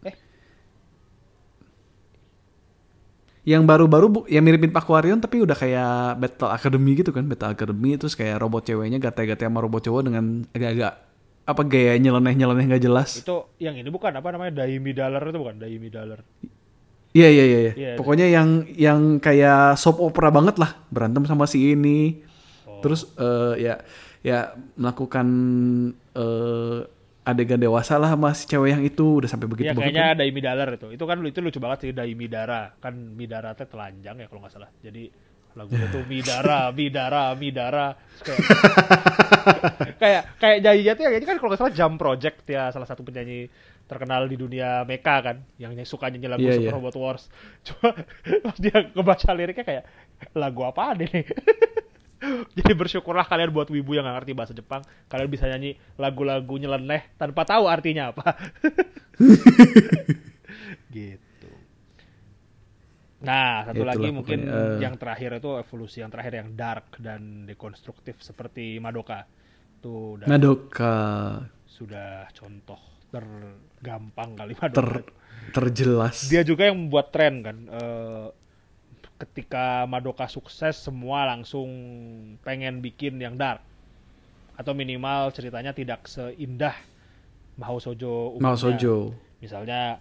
Eh, 0.03 0.15
Yang 3.47 3.63
baru-baru 3.63 4.07
bu- 4.11 4.27
yang 4.27 4.43
miripin 4.43 4.75
Aquarion 4.75 5.23
tapi 5.23 5.39
udah 5.39 5.55
kayak 5.55 6.19
Battle 6.19 6.51
Academy 6.51 6.93
gitu 6.99 7.15
kan. 7.15 7.25
Battle 7.25 7.55
Academy 7.55 7.95
terus 7.95 8.19
kayak 8.19 8.43
robot 8.43 8.67
ceweknya 8.67 8.99
gatai-gatai 8.99 9.47
sama 9.47 9.63
robot 9.63 9.87
cowok 9.87 10.03
dengan 10.03 10.25
agak-agak 10.51 10.93
apa 11.47 11.63
gaya 11.63 11.95
nyeleneh-nyeleneh 11.95 12.67
nggak 12.67 12.83
jelas. 12.83 13.23
itu 13.23 13.47
yang 13.63 13.79
ini 13.79 13.87
bukan 13.87 14.11
apa 14.11 14.35
namanya 14.35 14.67
Daimi 14.67 14.91
Dollar 14.91 15.23
itu 15.23 15.39
bukan 15.39 15.63
Daimi 15.63 15.87
Dollar. 15.87 16.19
Iya 17.15 17.29
iya 17.31 17.45
iya. 17.47 17.59
iya. 17.63 17.73
Iya, 17.73 17.91
Pokoknya 17.95 18.27
yang 18.27 18.49
yang 18.75 19.01
kayak 19.23 19.79
soap 19.79 20.03
opera 20.03 20.29
banget 20.29 20.59
lah 20.59 20.75
berantem 20.91 21.23
sama 21.23 21.47
si 21.47 21.71
ini. 21.71 22.27
Oh. 22.67 22.83
Terus 22.83 23.07
eh, 23.15 23.55
ya 23.63 23.75
ya 24.27 24.59
melakukan 24.75 25.27
eh, 26.19 26.81
adegan 27.27 27.59
dewasa 27.59 27.99
lah 27.99 28.15
sama 28.15 28.35
si 28.35 28.47
cewek 28.51 28.71
yang 28.75 28.83
itu 28.83 29.23
udah 29.23 29.31
sampai 29.31 29.47
begitu 29.47 29.71
banget. 29.75 29.95
kayaknya 29.95 30.07
kan. 30.15 30.19
Daimi 30.19 30.41
itu. 30.79 30.87
Itu 30.95 31.05
kan 31.07 31.17
itu 31.23 31.39
lucu 31.43 31.59
banget 31.63 31.79
sih 31.87 31.91
Daimi 31.95 32.27
Dara. 32.27 32.71
Kan 32.79 33.15
Midara 33.15 33.55
teh 33.55 33.67
telanjang 33.67 34.19
ya 34.23 34.27
kalau 34.27 34.43
nggak 34.43 34.55
salah. 34.55 34.71
Jadi 34.83 35.11
lagunya 35.59 35.89
tuh 35.91 36.05
Midara, 36.07 36.71
Midara, 36.71 37.25
Midara. 37.35 37.87
Kayak 38.23 38.39
kayak 40.03 40.23
kayak 40.39 40.57
nyanyinya 40.63 40.93
tuh 40.95 41.05
ini 41.11 41.27
kan 41.27 41.37
kalau 41.39 41.49
nggak 41.51 41.61
salah 41.63 41.75
Jump 41.75 41.97
Project 41.99 42.37
ya 42.47 42.71
salah 42.71 42.87
satu 42.87 43.03
penyanyi 43.03 43.51
terkenal 43.87 44.27
di 44.27 44.37
dunia 44.39 44.83
mecha 44.83 45.23
kan 45.23 45.43
yang 45.63 45.75
suka 45.87 46.11
nyanyi 46.11 46.27
lagu 46.31 46.43
Iya, 46.43 46.59
Super 46.59 46.71
iya. 46.71 46.77
Robot 46.79 46.97
Wars. 46.99 47.23
Cuma 47.67 47.91
pas 48.43 48.57
dia 48.59 48.77
ngebaca 48.95 49.31
liriknya 49.35 49.65
kayak 49.67 49.85
lagu 50.35 50.63
apa 50.63 50.95
ini? 50.99 51.23
Jadi 52.57 52.73
bersyukurlah 52.73 53.29
kalian 53.29 53.53
buat 53.53 53.69
wibu 53.69 53.93
yang 53.97 54.09
gak 54.09 54.17
ngerti 54.23 54.33
bahasa 54.33 54.53
Jepang, 54.57 54.83
kalian 55.09 55.29
bisa 55.29 55.45
nyanyi 55.49 55.77
lagu-lagu 56.01 56.55
nyeleneh 56.57 57.13
tanpa 57.21 57.45
tahu 57.45 57.69
artinya 57.69 58.13
apa. 58.13 58.37
gitu. 60.97 61.51
Nah, 63.25 63.65
satu 63.65 63.85
Itulah 63.85 63.97
lagi 63.97 64.09
mungkin 64.13 64.45
eh. 64.49 64.77
yang 64.81 64.97
terakhir 65.01 65.41
itu 65.41 65.57
evolusi 65.57 66.05
yang 66.05 66.13
terakhir 66.13 66.35
yang 66.41 66.53
dark 66.53 66.97
dan 67.01 67.45
dekonstruktif 67.49 68.21
seperti 68.21 68.77
Madoka. 68.81 69.25
Tuh 69.81 70.21
udah 70.21 70.27
Madoka 70.29 70.97
sudah 71.65 72.29
contoh 72.33 72.81
tergampang 73.13 74.37
kali 74.37 74.53
ter 74.73 74.87
Madoka. 74.87 75.13
terjelas. 75.53 76.17
Dia 76.29 76.43
juga 76.45 76.69
yang 76.69 76.77
membuat 76.89 77.13
tren 77.13 77.41
kan. 77.45 77.57
eh, 77.69 78.27
ketika 79.17 79.89
Madoka 79.89 80.29
sukses, 80.29 80.77
semua 80.77 81.25
langsung 81.29 81.69
pengen 82.45 82.85
bikin 82.85 83.17
yang 83.17 83.37
dark. 83.37 83.65
Atau 84.57 84.73
minimal 84.73 85.33
ceritanya 85.37 85.77
tidak 85.77 86.09
seindah 86.09 86.77
Mahou 87.57 87.81
Mau 87.81 88.37
umumnya. 88.37 88.57
Sojo. 88.57 89.17
Misalnya 89.41 90.01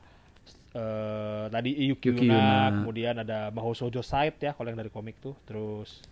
eh, 0.76 1.46
tadi 1.48 1.72
Yuki, 1.88 2.12
Yuki 2.12 2.28
Yuna, 2.28 2.36
Yuna. 2.36 2.72
kemudian 2.84 3.16
ada 3.24 3.40
Mahou 3.52 3.72
Shoujo 3.72 4.04
Side 4.04 4.40
ya 4.44 4.52
kalau 4.52 4.68
yang 4.72 4.80
dari 4.80 4.92
komik 4.92 5.20
tuh. 5.24 5.36
Terus 5.48 6.04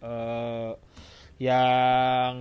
eh 0.00 0.72
yang 1.42 2.34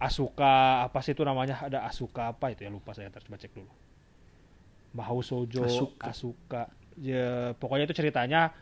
Asuka 0.00 0.84
apa 0.84 1.00
sih 1.00 1.16
itu 1.16 1.24
namanya? 1.24 1.64
Ada 1.64 1.88
Asuka 1.88 2.28
apa 2.32 2.52
itu 2.52 2.64
ya 2.64 2.70
lupa 2.72 2.92
saya 2.92 3.08
harus 3.08 3.24
coba 3.24 3.40
cek 3.40 3.52
dulu. 3.56 3.72
Mahou 4.96 5.20
Shoujo 5.20 5.64
Asuka. 5.64 6.04
Asuka. 6.08 6.62
Ya, 6.94 7.52
pokoknya 7.58 7.84
itu 7.86 7.96
ceritanya 7.96 8.54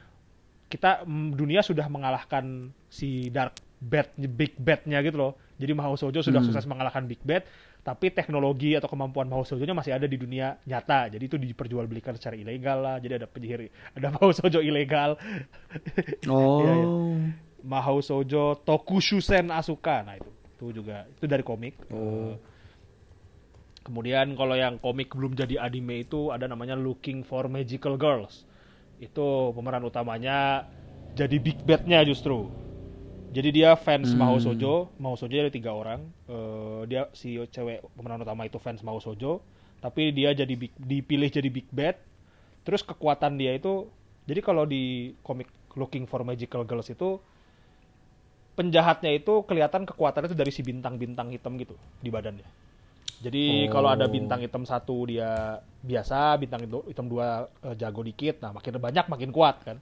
kita 0.67 1.05
dunia 1.09 1.61
sudah 1.61 1.85
mengalahkan 1.87 2.73
si 2.89 3.29
Dark 3.29 3.53
Bad 3.77 4.15
Big 4.17 4.57
Bad-nya 4.57 5.05
gitu 5.05 5.19
loh. 5.19 5.33
Jadi 5.61 5.73
Mahou 5.77 5.95
Shoujo 5.95 6.25
sudah 6.25 6.41
Hmm. 6.41 6.49
sukses 6.49 6.65
mengalahkan 6.65 7.05
Big 7.05 7.21
Bad, 7.21 7.45
tapi 7.83 8.09
teknologi 8.09 8.73
atau 8.73 8.89
kemampuan 8.89 9.29
Mahou 9.29 9.45
Shoujo-nya 9.45 9.77
masih 9.77 9.93
ada 9.93 10.09
di 10.09 10.17
dunia 10.17 10.57
nyata. 10.65 11.13
Jadi 11.13 11.25
itu 11.29 11.37
diperjualbelikan 11.37 12.17
secara 12.17 12.35
ilegal 12.35 12.79
lah. 12.81 12.97
Jadi 12.99 13.21
ada 13.21 13.29
penyihir, 13.29 13.69
ada 13.93 14.09
Mahou 14.17 14.33
Shoujo 14.33 14.65
ilegal. 14.65 15.21
Oh. 16.27 16.63
Iya, 16.65 16.73
iya. 16.73 16.89
Mahou 17.63 18.03
Shoujo 18.03 18.59
Tokushusen 18.65 19.53
Asuka. 19.53 20.03
Nah 20.03 20.19
itu, 20.19 20.31
itu 20.57 20.83
juga 20.83 21.07
itu 21.07 21.27
dari 21.31 21.45
komik. 21.45 21.79
Oh. 21.93 22.33
Eh, 22.33 22.35
kemudian 23.87 24.35
kalau 24.39 24.55
yang 24.57 24.79
komik 24.79 25.13
belum 25.15 25.33
jadi 25.37 25.59
anime 25.63 26.07
itu 26.07 26.31
ada 26.35 26.47
namanya 26.51 26.75
Looking 26.79 27.23
for 27.27 27.47
Magical 27.51 27.95
Girls. 27.99 28.47
Itu 29.01 29.53
pemeran 29.57 29.85
utamanya 29.85 30.67
jadi 31.19 31.37
Big 31.43 31.59
Bad-nya 31.67 32.03
justru. 32.07 32.49
Jadi 33.33 33.49
dia 33.63 33.73
fans 33.81 34.13
Hmm. 34.13 34.21
Maho 34.21 34.37
Sojo, 34.45 34.93
Maho 35.01 35.17
Sojo 35.17 35.35
ada 35.41 35.49
tiga 35.53 35.73
orang. 35.73 36.01
Eh, 36.29 36.81
dia 36.91 37.09
si 37.17 37.41
cewek 37.55 37.81
pemeran 37.97 38.21
utama 38.21 38.45
itu 38.45 38.61
fans 38.61 38.85
Maho 38.85 39.01
Sojo, 39.01 39.41
tapi 39.81 40.13
dia 40.13 40.37
jadi 40.37 40.53
big- 40.53 40.77
dipilih 40.77 41.29
jadi 41.33 41.49
big 41.49 41.69
bad. 41.73 41.97
Terus 42.67 42.83
kekuatan 42.85 43.41
dia 43.41 43.57
itu, 43.57 43.89
jadi 44.29 44.41
kalau 44.45 44.65
di 44.69 45.15
komik 45.25 45.49
Looking 45.75 46.05
for 46.05 46.21
Magical 46.29 46.63
Girls 46.69 46.93
itu 46.93 47.19
penjahatnya 48.59 49.11
itu 49.17 49.33
kelihatan 49.49 49.89
kekuatannya 49.89 50.29
itu 50.29 50.37
dari 50.37 50.53
si 50.53 50.61
bintang-bintang 50.61 51.33
hitam 51.33 51.57
gitu 51.57 51.75
di 52.05 52.13
badannya. 52.13 52.45
Jadi 53.23 53.71
kalau 53.71 53.87
ada 53.87 54.07
Oh. 54.07 54.11
bintang 54.11 54.41
hitam 54.43 54.67
satu 54.67 55.07
dia 55.07 55.63
biasa, 55.83 56.35
bintang 56.43 56.61
hitam 56.91 57.07
dua 57.07 57.47
eh, 57.63 57.75
jago 57.79 58.03
dikit, 58.03 58.43
nah 58.43 58.51
makin 58.51 58.79
banyak 58.79 59.07
makin 59.07 59.31
kuat 59.31 59.57
kan 59.63 59.79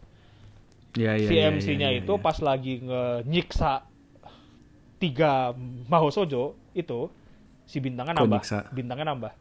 Ya, 0.98 1.14
ya, 1.14 1.30
si 1.30 1.34
ya, 1.38 1.48
MC-nya 1.48 1.88
ya, 1.88 1.94
ya, 1.94 2.00
itu 2.02 2.12
ya. 2.12 2.22
pas 2.22 2.36
lagi 2.42 2.82
nge-nyiksa 2.82 3.86
tiga 5.00 5.56
Maho 5.88 6.12
Sojo 6.12 6.52
itu 6.76 7.08
si 7.64 7.78
bintangnya 7.80 8.20
nambah, 8.20 8.42
nyiksa? 8.42 8.58
bintangnya 8.74 9.06
nambah. 9.14 9.32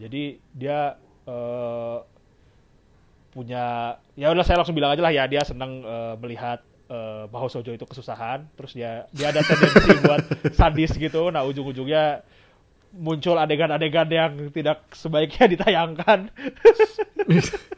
Jadi 0.00 0.22
dia 0.56 0.96
eh, 1.28 1.98
punya 3.32 3.96
ya 4.12 4.28
udah 4.28 4.44
saya 4.44 4.60
langsung 4.60 4.76
bilang 4.76 4.92
aja 4.92 5.00
lah 5.00 5.12
ya 5.12 5.24
dia 5.24 5.40
senang 5.44 5.80
melihat 6.20 6.60
eh, 6.90 7.24
Maho 7.32 7.48
Sojo 7.48 7.72
itu 7.72 7.84
kesusahan, 7.86 8.44
terus 8.58 8.74
dia 8.76 9.06
dia 9.14 9.32
ada 9.32 9.40
tendensi 9.40 9.92
buat 10.04 10.22
sadis 10.52 10.92
gitu. 10.96 11.30
Nah 11.32 11.44
ujung-ujungnya 11.46 12.20
muncul 12.92 13.36
adegan-adegan 13.36 14.08
yang 14.08 14.32
tidak 14.52 14.84
sebaiknya 14.92 15.44
ditayangkan. 15.56 16.28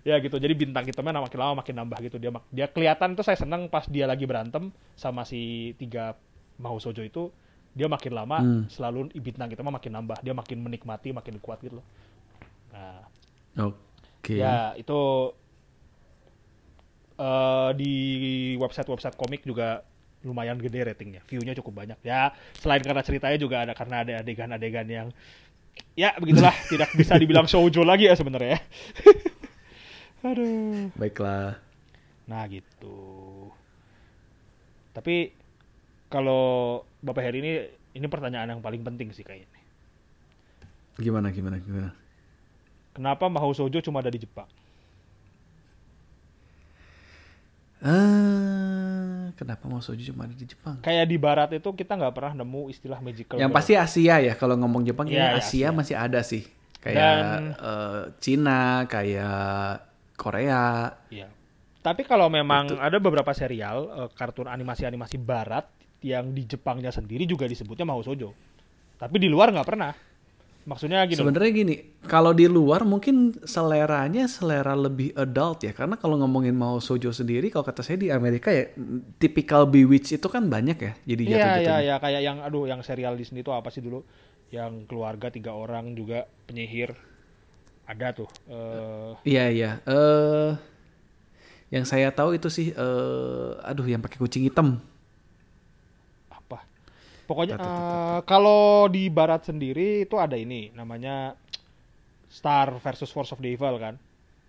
ya 0.00 0.16
gitu 0.16 0.40
jadi 0.40 0.56
bintang 0.56 0.88
hitamnya 0.88 1.20
makin 1.20 1.38
lama 1.40 1.60
makin 1.60 1.76
nambah 1.76 1.98
gitu 2.00 2.16
dia 2.16 2.32
dia 2.48 2.66
kelihatan 2.72 3.12
tuh 3.12 3.20
saya 3.20 3.36
senang 3.36 3.68
pas 3.68 3.84
dia 3.84 4.08
lagi 4.08 4.24
berantem 4.24 4.72
sama 4.96 5.28
si 5.28 5.72
tiga 5.76 6.16
Maho 6.56 6.80
Sojo 6.80 7.04
itu 7.04 7.28
dia 7.76 7.84
makin 7.84 8.12
lama 8.16 8.40
Hmm. 8.40 8.64
selalu 8.72 9.12
bintang 9.20 9.52
hitamnya 9.52 9.76
makin 9.76 9.92
nambah 10.00 10.18
dia 10.24 10.32
makin 10.32 10.58
menikmati 10.64 11.12
makin 11.12 11.36
kuat 11.38 11.60
gitu 11.60 11.84
loh 11.84 11.86
nah 12.72 13.04
Oke. 13.60 14.40
ya 14.40 14.72
itu 14.80 15.00
eh, 17.20 17.70
di 17.76 17.94
website 18.56 18.88
website 18.88 19.16
komik 19.20 19.44
juga 19.44 19.84
lumayan 20.20 20.60
gede 20.60 20.84
ratingnya 20.84 21.24
view-nya 21.24 21.56
cukup 21.56 21.84
banyak 21.84 21.98
ya 22.04 22.32
selain 22.60 22.84
karena 22.84 23.00
ceritanya 23.00 23.38
juga 23.40 23.56
ada 23.64 23.72
karena 23.72 24.04
ada 24.04 24.12
adegan-adegan 24.20 24.86
yang 24.88 25.08
ya 25.96 26.12
begitulah 26.20 26.52
tidak 26.72 26.92
bisa 26.92 27.16
dibilang 27.16 27.48
shoujo 27.48 27.80
lagi 27.82 28.08
ya 28.08 28.14
sebenarnya 28.14 28.56
ya. 28.56 28.60
aduh 30.28 30.92
Baiklah. 31.00 31.56
Nah 32.28 32.44
gitu. 32.46 33.48
Tapi 34.94 35.34
kalau 36.06 36.82
Bapak 37.02 37.22
Heri 37.26 37.38
ini 37.42 37.52
ini 37.96 38.06
pertanyaan 38.06 38.54
yang 38.54 38.62
paling 38.62 38.86
penting 38.86 39.10
sih 39.10 39.26
kayaknya. 39.26 39.58
Gimana, 41.00 41.32
gimana, 41.32 41.56
gimana? 41.58 41.90
Kenapa 42.92 43.26
Mahou 43.30 43.54
Sojo 43.56 43.80
cuma 43.80 44.04
ada 44.04 44.12
di 44.12 44.20
Jepang? 44.20 44.46
Ah, 47.80 48.59
kenapa 49.40 49.64
mau 49.64 49.80
soju 49.80 50.04
cuma 50.12 50.28
ada 50.28 50.36
di 50.36 50.44
Jepang? 50.44 50.76
Kayak 50.84 51.06
di 51.08 51.16
Barat 51.16 51.48
itu 51.56 51.72
kita 51.72 51.96
nggak 51.96 52.12
pernah 52.12 52.32
nemu 52.36 52.68
istilah 52.68 53.00
magical. 53.00 53.40
Yang 53.40 53.48
girl. 53.48 53.56
pasti 53.56 53.72
Asia 53.74 54.20
ya, 54.20 54.36
kalau 54.36 54.60
ngomong 54.60 54.84
Jepang 54.84 55.08
Iya, 55.08 55.16
ya 55.16 55.24
iya, 55.24 55.30
Asia, 55.40 55.48
Asia. 55.64 55.68
masih 55.72 55.96
ada 55.96 56.20
sih. 56.20 56.44
Kayak 56.80 57.00
Dan- 57.00 57.52
eh, 57.56 58.02
Cina, 58.20 58.62
kayak 58.84 59.80
Korea. 60.14 60.92
Iya. 61.08 61.28
Tapi 61.80 62.04
kalau 62.04 62.28
memang 62.28 62.76
ada 62.76 63.00
beberapa 63.00 63.32
serial 63.32 63.88
eh, 63.88 64.08
kartun 64.12 64.44
animasi-animasi 64.44 65.16
Barat 65.16 65.64
yang 66.04 66.32
di 66.32 66.44
Jepangnya 66.44 66.92
sendiri 66.92 67.24
juga 67.24 67.48
disebutnya 67.48 67.88
Mahou 67.88 68.04
Sojo. 68.04 68.36
Tapi 69.00 69.16
di 69.16 69.32
luar 69.32 69.48
nggak 69.48 69.64
pernah. 69.64 69.92
Maksudnya 70.60 71.02
gini. 71.08 71.16
Sebenarnya 71.16 71.50
gini, 71.56 71.74
kalau 72.04 72.36
di 72.36 72.44
luar 72.44 72.84
mungkin 72.84 73.32
seleranya 73.48 74.28
selera 74.28 74.76
lebih 74.76 75.16
adult 75.16 75.64
ya, 75.64 75.72
karena 75.72 75.96
kalau 75.96 76.20
ngomongin 76.20 76.52
mau 76.52 76.76
sojo 76.78 77.10
sendiri, 77.10 77.48
kalau 77.48 77.64
kata 77.64 77.80
saya 77.80 77.96
di 77.96 78.12
Amerika 78.12 78.52
ya 78.52 78.68
tipikal 79.16 79.64
bewitch 79.64 80.12
itu 80.14 80.28
kan 80.28 80.46
banyak 80.52 80.78
ya, 80.78 80.92
jadi 81.08 81.22
Iya 81.24 81.32
jatuh-jatuhnya. 81.32 81.64
iya 81.64 81.76
iya 81.80 81.94
kayak 81.96 82.20
yang 82.22 82.38
aduh 82.44 82.64
yang 82.68 82.80
serial 82.84 83.16
Disney 83.16 83.40
itu 83.40 83.50
apa 83.50 83.72
sih 83.72 83.80
dulu? 83.80 84.04
Yang 84.52 84.84
keluarga 84.90 85.32
tiga 85.32 85.56
orang 85.56 85.96
juga 85.96 86.28
penyihir. 86.44 86.92
Ada 87.88 88.14
tuh. 88.14 88.28
eh 88.46 89.12
Iya 89.26 89.44
iya. 89.50 89.70
Eh, 89.82 90.50
yang 91.72 91.86
saya 91.88 92.10
tahu 92.12 92.36
itu 92.36 92.46
sih, 92.52 92.70
eh, 92.70 93.50
aduh 93.64 93.86
yang 93.88 94.02
pakai 94.04 94.18
kucing 94.20 94.44
hitam. 94.44 94.78
Pokoknya 97.30 97.54
eh, 97.62 98.18
kalau 98.26 98.90
di 98.90 99.06
barat 99.06 99.46
sendiri 99.46 100.02
itu 100.02 100.18
ada 100.18 100.34
ini 100.34 100.74
namanya 100.74 101.38
Star 102.26 102.74
versus 102.78 103.10
Force 103.10 103.30
of 103.30 103.38
the 103.38 103.54
Evil 103.54 103.78
kan. 103.78 103.94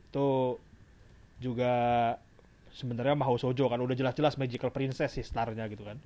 Itu 0.10 0.58
juga 1.38 1.74
sebenarnya 2.74 3.14
Mahou 3.14 3.38
Sojo 3.38 3.70
kan 3.70 3.78
udah 3.78 3.94
jelas-jelas 3.94 4.38
magical 4.38 4.74
princess 4.74 5.14
sih 5.14 5.22
starnya 5.22 5.70
gitu 5.70 5.86
kan. 5.86 6.02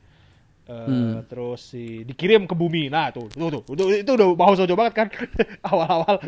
Eh, 0.65 0.73
Hmm. 0.73 1.21
terus 1.29 1.61
si 1.61 2.01
dikirim 2.03 2.49
ke 2.49 2.55
bumi. 2.57 2.89
Nah 2.89 3.13
tuh 3.13 3.29
tuh 3.29 3.47
tuh, 3.53 3.63
itu, 3.71 3.83
itu 4.03 4.11
udah 4.11 4.27
Mahou 4.35 4.55
Sojo 4.57 4.73
banget 4.75 4.93
kan. 4.97 5.07
Awal-awal. 5.71 6.19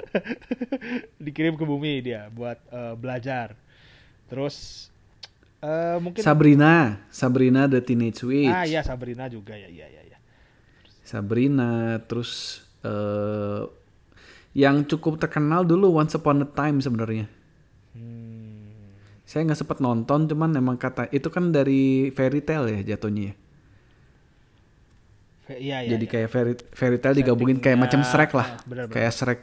Dikirim 1.26 1.58
ke 1.58 1.66
bumi 1.66 2.00
dia 2.00 2.30
buat 2.32 2.60
eh, 2.70 2.94
belajar. 2.96 3.58
Terus 4.28 4.88
eh, 5.64 5.98
mungkin 5.98 6.22
Sabrina, 6.22 7.02
Sabrina 7.10 7.66
the 7.66 7.82
Teenage 7.82 8.22
Witch. 8.22 8.52
ah 8.52 8.68
iya 8.68 8.86
Sabrina 8.86 9.26
juga. 9.26 9.58
Ya 9.58 9.72
iya 9.72 9.88
iya 9.90 10.02
iya 10.06 10.07
Sabrina, 11.08 12.04
terus 12.04 12.60
eh 12.84 13.64
yang 14.58 14.84
cukup 14.90 15.22
terkenal 15.22 15.64
dulu 15.64 16.02
Once 16.02 16.18
Upon 16.18 16.44
a 16.44 16.48
Time 16.50 16.84
sebenarnya. 16.84 17.30
Hmm. 17.94 18.92
Saya 19.24 19.46
nggak 19.48 19.60
sempet 19.64 19.78
nonton, 19.80 20.26
cuman 20.28 20.52
emang 20.58 20.76
kata 20.76 21.08
itu 21.14 21.30
kan 21.30 21.54
dari 21.54 22.10
fairy 22.12 22.42
tale 22.42 22.82
ya 22.82 22.96
jatuhnya. 22.96 23.32
ya. 23.32 23.36
Iya, 25.56 25.78
iya. 25.88 25.90
Jadi 25.96 26.06
iya. 26.10 26.12
kayak 26.12 26.30
fairy, 26.34 26.54
fairy 26.76 26.98
tale 27.00 27.16
digabungin 27.16 27.64
kayak 27.64 27.80
macam 27.80 28.04
Shrek 28.04 28.36
lah, 28.36 28.60
ah, 28.60 28.68
benar-benar. 28.68 28.96
kayak 28.98 29.14
Shrek. 29.16 29.42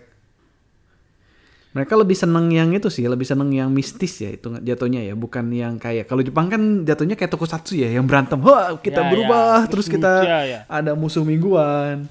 Mereka 1.74 1.98
lebih 1.98 2.14
seneng 2.14 2.46
yang 2.48 2.70
itu 2.70 2.86
sih, 2.86 3.02
lebih 3.02 3.26
seneng 3.26 3.50
yang 3.50 3.66
mistis 3.66 4.22
ya 4.22 4.30
itu 4.30 4.46
jatuhnya 4.62 5.02
ya, 5.02 5.18
bukan 5.18 5.50
yang 5.50 5.74
kayak 5.74 6.06
kalau 6.06 6.22
Jepang 6.22 6.46
kan 6.46 6.62
jatuhnya 6.86 7.18
kayak 7.18 7.34
tokusatsu 7.34 7.74
ya, 7.74 7.90
yang 7.90 8.06
berantem, 8.06 8.38
wah 8.38 8.78
kita 8.78 9.02
Ya, 9.02 9.06
ya, 9.06 9.10
berubah, 9.10 9.58
terus 9.66 9.90
terus, 9.90 9.98
kita 9.98 10.12
ya, 10.22 10.38
ya. 10.46 10.60
ada 10.70 10.94
musuh 10.94 11.26
mingguan. 11.26 12.06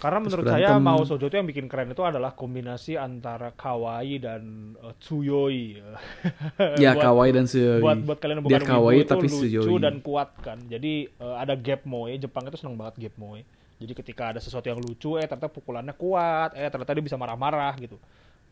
Karena 0.00 0.18
terus 0.18 0.34
menurut 0.34 0.44
saya. 0.50 0.80
Mao 0.82 1.04
Sojo 1.04 1.30
itu 1.30 1.36
yang 1.36 1.46
bikin 1.46 1.70
keren 1.70 1.92
itu 1.92 2.02
adalah 2.02 2.34
kombinasi 2.34 2.98
antara 2.98 3.54
kawaii 3.54 4.18
dan 4.18 4.42
uh, 4.80 4.96
tsuyoi. 4.98 5.78
Ya 6.82 6.90
Buat- 6.90 7.04
kawaii 7.04 7.32
dan 7.36 7.46
suyoi. 7.46 7.78
Buat 7.78 7.98
buat 8.02 8.18
kalian 8.18 8.42
yang 8.42 8.46
Dia 8.48 8.58
bukan 8.58 8.66
kawaii 8.66 8.98
itu 8.98 9.12
tapi 9.12 9.26
lucu 9.28 9.46
suyoi. 9.62 9.78
dan 9.78 10.02
kuat 10.02 10.34
kan. 10.42 10.58
Jadi 10.66 11.06
uh, 11.20 11.36
ada 11.36 11.54
gap 11.54 11.86
moe, 11.86 12.10
Jepang 12.16 12.48
itu 12.48 12.58
seneng 12.58 12.74
banget 12.74 12.98
gap 12.98 13.14
moe. 13.14 13.46
Jadi 13.78 13.92
ketika 13.94 14.34
ada 14.34 14.40
sesuatu 14.40 14.66
yang 14.66 14.82
lucu, 14.82 15.18
eh 15.18 15.26
ternyata 15.26 15.46
pukulannya 15.46 15.94
kuat, 15.94 16.56
eh 16.56 16.66
ternyata 16.66 16.96
dia 16.96 17.04
bisa 17.04 17.14
marah-marah 17.14 17.74
gitu. 17.78 17.94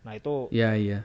Nah 0.02 0.12
itu 0.14 0.48
Ya 0.50 0.72
iya. 0.74 1.04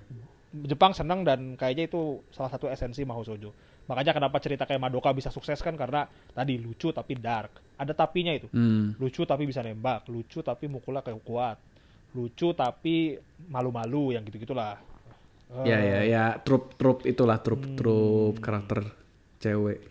Jepang 0.56 0.96
senang 0.96 1.28
dan 1.28 1.60
kayaknya 1.60 1.92
itu 1.92 2.24
salah 2.32 2.48
satu 2.48 2.72
esensi 2.72 3.04
Mahou 3.04 3.28
Sojo. 3.28 3.52
Makanya 3.86 4.16
kenapa 4.16 4.40
cerita 4.40 4.64
kayak 4.64 4.82
Madoka 4.82 5.12
bisa 5.12 5.28
sukses 5.30 5.60
kan 5.60 5.76
karena 5.76 6.08
tadi 6.32 6.56
lucu 6.58 6.90
tapi 6.90 7.20
dark. 7.20 7.60
Ada 7.76 7.92
tapinya 7.92 8.32
itu. 8.32 8.48
Hmm. 8.56 8.96
Lucu 8.96 9.28
tapi 9.28 9.44
bisa 9.44 9.60
nembak, 9.60 10.08
lucu 10.08 10.40
tapi 10.40 10.72
mukulnya 10.72 11.04
kayak 11.04 11.20
kuat. 11.22 11.60
Lucu 12.16 12.56
tapi 12.56 13.20
malu-malu 13.52 14.16
yang 14.16 14.24
gitu-gitulah. 14.24 14.80
Ya 15.68 15.78
Eh, 15.78 15.84
ya 15.86 16.00
ya 16.08 16.24
trup-trup 16.42 17.04
itulah 17.06 17.38
Hmm. 17.38 17.46
trup-trup 17.46 18.40
karakter 18.40 18.90
cewek. 19.38 19.84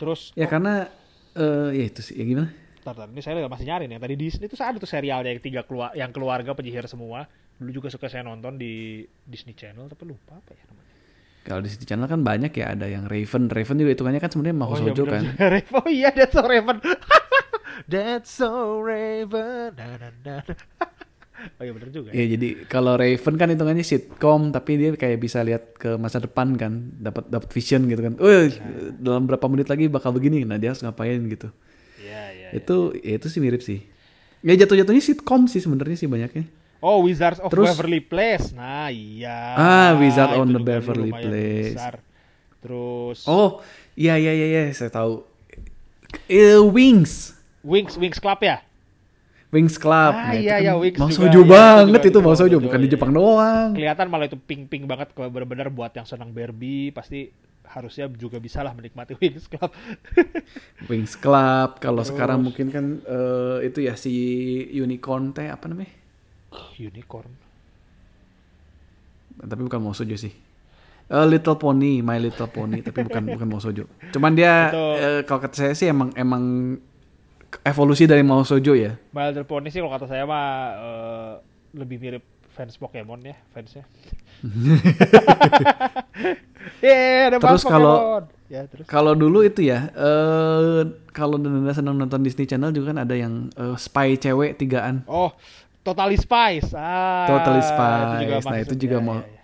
Terus 0.00 0.32
Ya 0.34 0.48
karena 0.48 0.88
eh 1.36 1.70
ya 1.76 1.84
itu 1.86 2.00
sih 2.02 2.16
ya 2.18 2.24
gimana? 2.24 2.50
Bentar, 2.82 3.04
bentar. 3.04 3.08
ini 3.12 3.20
saya 3.20 3.46
masih 3.46 3.66
nyari 3.68 3.84
nih. 3.86 4.00
Tadi 4.00 4.14
Disney 4.16 4.46
itu 4.48 4.56
ada 4.58 4.80
tuh 4.80 4.88
serialnya 4.88 5.30
yang 5.30 5.42
tiga 5.44 5.60
keluar 5.62 5.92
yang 5.94 6.10
keluarga 6.10 6.56
penyihir 6.56 6.88
semua. 6.88 7.28
Dulu 7.58 7.70
juga 7.74 7.88
suka 7.90 8.06
saya 8.06 8.22
nonton 8.22 8.54
di 8.54 9.02
Disney 9.26 9.58
Channel 9.58 9.90
tapi 9.90 10.06
lupa 10.06 10.38
apa 10.38 10.54
ya 10.54 10.62
namanya. 10.70 10.88
Kalau 11.48 11.60
di 11.64 11.70
City 11.72 11.88
Channel 11.88 12.04
kan 12.04 12.20
banyak 12.20 12.52
ya 12.54 12.76
ada 12.76 12.86
yang 12.86 13.08
Raven. 13.08 13.48
Raven 13.48 13.76
juga 13.80 13.90
hitungannya 13.96 14.20
kan 14.20 14.30
sebenarnya 14.30 14.56
mau 14.60 14.70
iya, 14.76 14.80
sojo 14.84 15.02
bener 15.08 15.12
kan. 15.16 15.22
Raven. 15.56 15.74
Oh 15.80 15.88
iya, 15.88 16.08
That's 16.12 16.34
So 16.36 16.42
Raven. 16.44 16.78
That's 17.92 18.30
So 18.30 18.52
Raven. 18.84 19.70
Na, 19.74 19.86
na, 19.96 20.08
na. 20.12 20.36
oh 21.56 21.62
iya 21.64 21.72
bener 21.72 21.88
juga. 21.88 22.12
ya. 22.12 22.20
Iya 22.20 22.26
jadi 22.36 22.48
kalau 22.68 23.00
Raven 23.00 23.34
kan 23.40 23.48
hitungannya 23.48 23.86
sitcom 23.86 24.52
tapi 24.52 24.76
dia 24.76 24.90
kayak 24.92 25.18
bisa 25.18 25.40
lihat 25.40 25.72
ke 25.80 25.96
masa 25.96 26.20
depan 26.20 26.52
kan, 26.60 26.92
dapat 27.00 27.26
dapat 27.32 27.48
vision 27.48 27.88
gitu 27.88 28.00
kan. 28.04 28.14
Oh 28.20 28.28
dalam 29.00 29.24
berapa 29.24 29.46
menit 29.48 29.72
lagi 29.72 29.88
bakal 29.88 30.12
begini, 30.12 30.44
nah 30.44 30.60
dia 30.60 30.76
harus 30.76 30.84
ngapain 30.84 31.16
gitu. 31.32 31.48
Iya, 31.96 32.22
iya. 32.34 32.46
iya. 32.52 32.60
Itu 32.60 32.92
ya 32.92 33.16
itu 33.16 33.26
sih 33.32 33.40
mirip 33.40 33.64
sih. 33.64 33.82
Ya 34.44 34.52
jatuh-jatuhnya 34.54 35.00
sitcom 35.02 35.48
sih 35.48 35.64
sebenarnya 35.64 35.96
sih 35.96 36.06
banyaknya. 36.12 36.44
Oh, 36.78 37.02
Wizards 37.02 37.38
of 37.38 37.50
Terus- 37.50 37.74
Beverly 37.74 37.98
Place. 37.98 38.54
Nah, 38.54 38.86
iya. 38.88 39.54
Ah, 39.54 39.90
Wizard 39.94 40.30
on 40.32 40.46
the 40.48 40.62
juga 40.62 40.78
Beverly 40.78 41.10
Place. 41.10 41.74
besar. 41.74 41.94
Terus 42.58 43.22
Oh 43.24 43.62
Iya 43.94 44.14
iya 44.14 44.30
iya 44.30 44.46
iya 44.48 44.62
saya 44.70 44.88
tahu. 44.88 45.26
Eh, 46.26 46.54
Wings. 46.56 47.34
Wings 47.60 47.98
Wings 47.98 48.16
Club 48.16 48.38
ya? 48.40 48.62
Wings 49.48 49.74
Club. 49.74 50.12
Ah, 50.12 50.30
Nah, 50.30 50.38
iya, 50.38 50.54
kan 50.54 50.62
iya, 50.62 50.72
Wings 50.76 50.96
Mau 50.96 51.08
juga. 51.08 51.18
sojo 51.24 51.40
Iya, 51.40 51.50
banget 51.50 51.98
itu 51.98 52.06
itu 52.06 52.14
juga 52.14 52.22
mau 52.22 52.34
sojo 52.36 52.56
bukan 52.60 52.78
di 52.78 52.84
iya. 52.84 52.94
Jepang 52.94 53.10
doang. 53.10 53.68
Kelihatan 53.74 54.06
malah 54.06 54.26
itu 54.26 54.38
pink-pink 54.38 54.84
banget 54.84 55.08
kalau 55.12 55.28
benar-benar 55.28 55.68
buat 55.68 55.90
yang 55.90 56.04
senang 56.04 56.30
Barbie 56.30 56.90
pasti 56.90 57.32
harusnya 57.64 58.06
juga 58.08 58.38
bisa 58.38 58.62
lah 58.62 58.70
menikmati 58.70 59.16
Wings 59.20 59.46
Club. 59.46 59.70
Wings 60.86 61.14
Club. 61.14 61.78
Kalau 61.78 62.02
sekarang 62.02 62.38
mungkin 62.40 62.70
kan 62.70 62.84
eh, 63.02 63.66
itu 63.66 63.82
ya 63.82 63.94
si 63.94 64.14
unicorn 64.70 65.32
teh 65.32 65.48
apa 65.48 65.66
namanya? 65.66 65.90
Unicorn. 66.74 67.28
Tapi 69.38 69.60
bukan 69.60 69.80
mau 69.80 69.92
sojo 69.92 70.14
sih. 70.14 70.32
Eh, 71.08 71.26
Little 71.26 71.56
Pony, 71.56 72.00
My 72.00 72.18
Little 72.18 72.46
Pony, 72.46 72.80
tapi 72.80 73.00
bukan 73.02 73.24
bukan 73.28 73.46
mau 73.46 73.58
sojo. 73.58 73.88
Cuman 74.10 74.32
dia 74.32 74.68
eh, 74.72 75.20
kalau 75.22 75.40
kata 75.40 75.56
saya 75.56 75.72
sih 75.72 75.86
emang 75.86 76.12
emang 76.14 76.76
evolusi 77.62 78.04
dari 78.04 78.20
mau 78.20 78.42
sojo 78.42 78.72
ya. 78.72 78.92
My 79.10 79.30
Little 79.30 79.44
Pony 79.44 79.68
sih 79.68 79.78
kalau 79.78 79.90
kata 79.90 80.04
saya 80.04 80.22
mah 80.22 80.46
eh, 80.74 81.32
lebih 81.74 81.96
mirip 81.96 82.24
fans 82.50 82.74
Pokemon 82.74 83.22
ya 83.22 83.36
fansnya. 83.50 83.86
Yeay, 86.78 87.28
ada 87.28 87.36
Terus 87.38 87.62
kalau- 87.64 88.26
ya 88.48 88.64
terus 88.66 88.84
Kalau 88.86 89.12
dulu 89.12 89.42
itu 89.42 89.60
ya, 89.62 89.88
eh 89.90 90.80
kalau 91.10 91.36
Nanda 91.36 91.72
senang 91.72 91.94
nonton 91.94 92.20
Disney 92.20 92.44
Channel 92.44 92.70
juga 92.70 92.92
kan 92.92 93.00
ada 93.02 93.14
yang 93.14 93.48
eh, 93.52 93.76
spy 93.76 94.16
cewek 94.16 94.56
tigaan. 94.56 95.04
oh 95.06 95.32
Totally 95.88 96.16
Spice 96.16 96.68
ah 96.72 97.24
Totally 97.26 97.62
Spice. 97.62 98.04
Nah, 98.04 98.38
masuk. 98.38 98.64
itu 98.64 98.74
juga 98.78 98.96
Ya, 98.96 99.02
mau- 99.02 99.18
ya, 99.18 99.28
ya. 99.30 99.42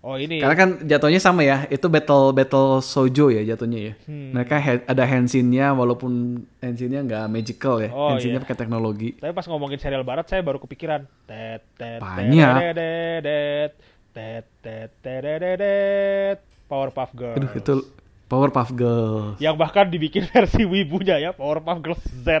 oh 0.00 0.16
ini 0.16 0.36
Karena 0.38 0.54
kan 0.54 0.68
jatuhnya 0.82 1.18
sama 1.18 1.40
ya, 1.40 1.64
itu 1.66 1.86
battle 1.86 2.30
battle 2.30 2.68
sojo 2.80 3.28
ya 3.28 3.44
jatuhnya 3.46 3.80
ya. 3.82 3.92
Hmm. 4.04 4.32
Mereka 4.32 4.54
ada 4.86 5.04
handsinnya 5.04 5.72
walaupun 5.72 6.12
handsinnya 6.58 7.00
nggak 7.02 7.24
magical 7.26 7.78
ya, 7.78 7.88
Oh, 7.90 8.08
handsinnya 8.10 8.36
iya. 8.36 8.44
pakai 8.44 8.56
teknologi. 8.56 9.08
Tapi 9.14 9.30
pas 9.30 9.44
ngomongin 9.44 9.76
serial 9.76 10.00
barat 10.02 10.24
saya 10.24 10.40
baru 10.40 10.56
kepikiran. 10.58 11.04
Tet 11.24 11.64
tet 11.74 11.98
Banyak. 11.98 12.52
terereredet, 12.72 13.72
tet 14.10 14.44
tet 14.60 14.90
terereredet, 15.00 16.38
Powerpuff 16.64 17.10
Girls. 17.12 17.36
Aduh 17.36 17.52
itu 17.52 17.74
Powerpuff 18.30 18.70
Girls. 18.72 19.42
Yang 19.42 19.56
bahkan 19.58 19.90
dibikin 19.90 20.22
versi 20.30 20.62
wibunya 20.62 21.18
ya, 21.18 21.30
Powerpuff 21.34 21.78
Girls 21.82 22.04
Z. 22.22 22.26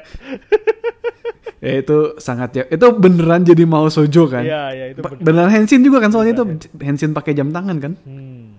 Ya 1.60 1.76
itu 1.76 2.16
sangat 2.16 2.56
ya, 2.56 2.64
itu 2.72 2.86
beneran 2.96 3.44
jadi 3.44 3.68
mau 3.68 3.84
sojo 3.92 4.24
kan? 4.32 4.40
Iya, 4.40 4.72
iya 4.72 4.84
itu 4.96 5.04
Ba- 5.04 5.12
bener. 5.12 5.20
beneran 5.28 5.50
handsin 5.52 5.84
juga 5.84 6.00
kan 6.00 6.08
soalnya 6.08 6.32
Beneran 6.32 6.56
itu 6.56 6.72
handsin 6.80 7.12
pakai 7.12 7.36
jam 7.36 7.52
tangan 7.52 7.76
kan? 7.76 7.92
Hmm. 8.00 8.56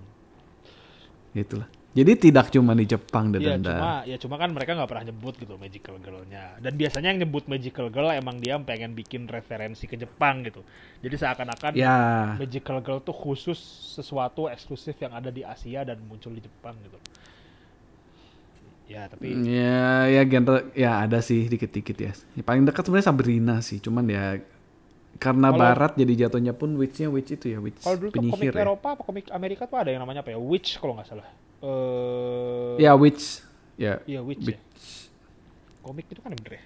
Itulah. 1.33 1.65
Jadi 1.91 2.29
tidak 2.29 2.53
cuma 2.53 2.71
di 2.71 2.85
Jepang 2.85 3.33
dan 3.33 3.41
Iya, 3.41 3.57
cuma 3.57 3.91
ya 4.05 4.15
cuma 4.15 4.35
kan 4.37 4.53
mereka 4.53 4.77
nggak 4.77 4.85
pernah 4.85 5.05
nyebut 5.09 5.33
gitu 5.35 5.57
magical 5.57 5.97
girl-nya. 5.97 6.55
Dan 6.61 6.77
biasanya 6.77 7.11
yang 7.11 7.25
nyebut 7.25 7.49
magical 7.49 7.89
girl 7.89 8.07
emang 8.13 8.37
dia 8.37 8.55
pengen 8.61 8.93
bikin 8.93 9.25
referensi 9.25 9.89
ke 9.89 9.97
Jepang 9.97 10.45
gitu. 10.45 10.63
Jadi 11.01 11.15
seakan-akan 11.17 11.71
Ya, 11.75 12.37
magical 12.37 12.79
girl 12.79 13.01
tuh 13.01 13.11
khusus 13.11 13.57
sesuatu 13.97 14.45
eksklusif 14.45 14.95
yang 15.01 15.11
ada 15.11 15.27
di 15.27 15.41
Asia 15.41 15.81
dan 15.83 15.99
muncul 16.05 16.31
di 16.31 16.39
Jepang 16.39 16.77
gitu. 16.79 16.95
Ya, 18.91 19.07
tapi 19.07 19.31
ya, 19.47 19.79
ya 20.05 20.21
genre 20.25 20.67
ya 20.75 20.91
ada 21.01 21.23
sih 21.23 21.47
dikit-dikit 21.47 21.95
ya. 21.95 22.11
Yang 22.35 22.43
paling 22.43 22.63
dekat 22.63 22.83
sebenarnya 22.83 23.07
Sabrina 23.07 23.55
sih, 23.59 23.79
cuman 23.79 24.03
ya 24.05 24.35
karena 25.15 25.47
Kalau- 25.47 25.61
barat 25.61 25.91
jadi 25.95 26.13
jatuhnya 26.25 26.51
pun 26.51 26.75
witch-nya 26.75 27.07
witch 27.07 27.31
itu 27.31 27.45
ya, 27.47 27.59
witch 27.59 27.79
Kalau 27.79 27.95
dulu 27.95 28.09
tuh 28.09 28.19
komik 28.19 28.31
penyihir 28.35 28.53
ya. 28.53 28.61
Eropa 28.61 28.87
apa 28.91 29.01
komik 29.01 29.25
Amerika 29.29 29.63
tuh 29.63 29.77
ada 29.77 29.89
yang 29.89 30.01
namanya 30.01 30.19
apa 30.19 30.35
ya? 30.35 30.39
Witch 30.39 30.75
kalau 30.75 30.93
nggak 30.93 31.07
salah. 31.07 31.27
Eh 31.61 32.83
Ya 32.83 32.91
witch. 32.93 33.39
Ya. 33.79 34.03
Iya 34.03 34.19
Witch, 34.21 34.43
Witch. 34.43 34.53
ya. 34.53 34.59
Komik 35.81 36.05
itu 36.05 36.19
kan 36.19 36.33
bener 36.33 36.53
ya? 36.53 36.63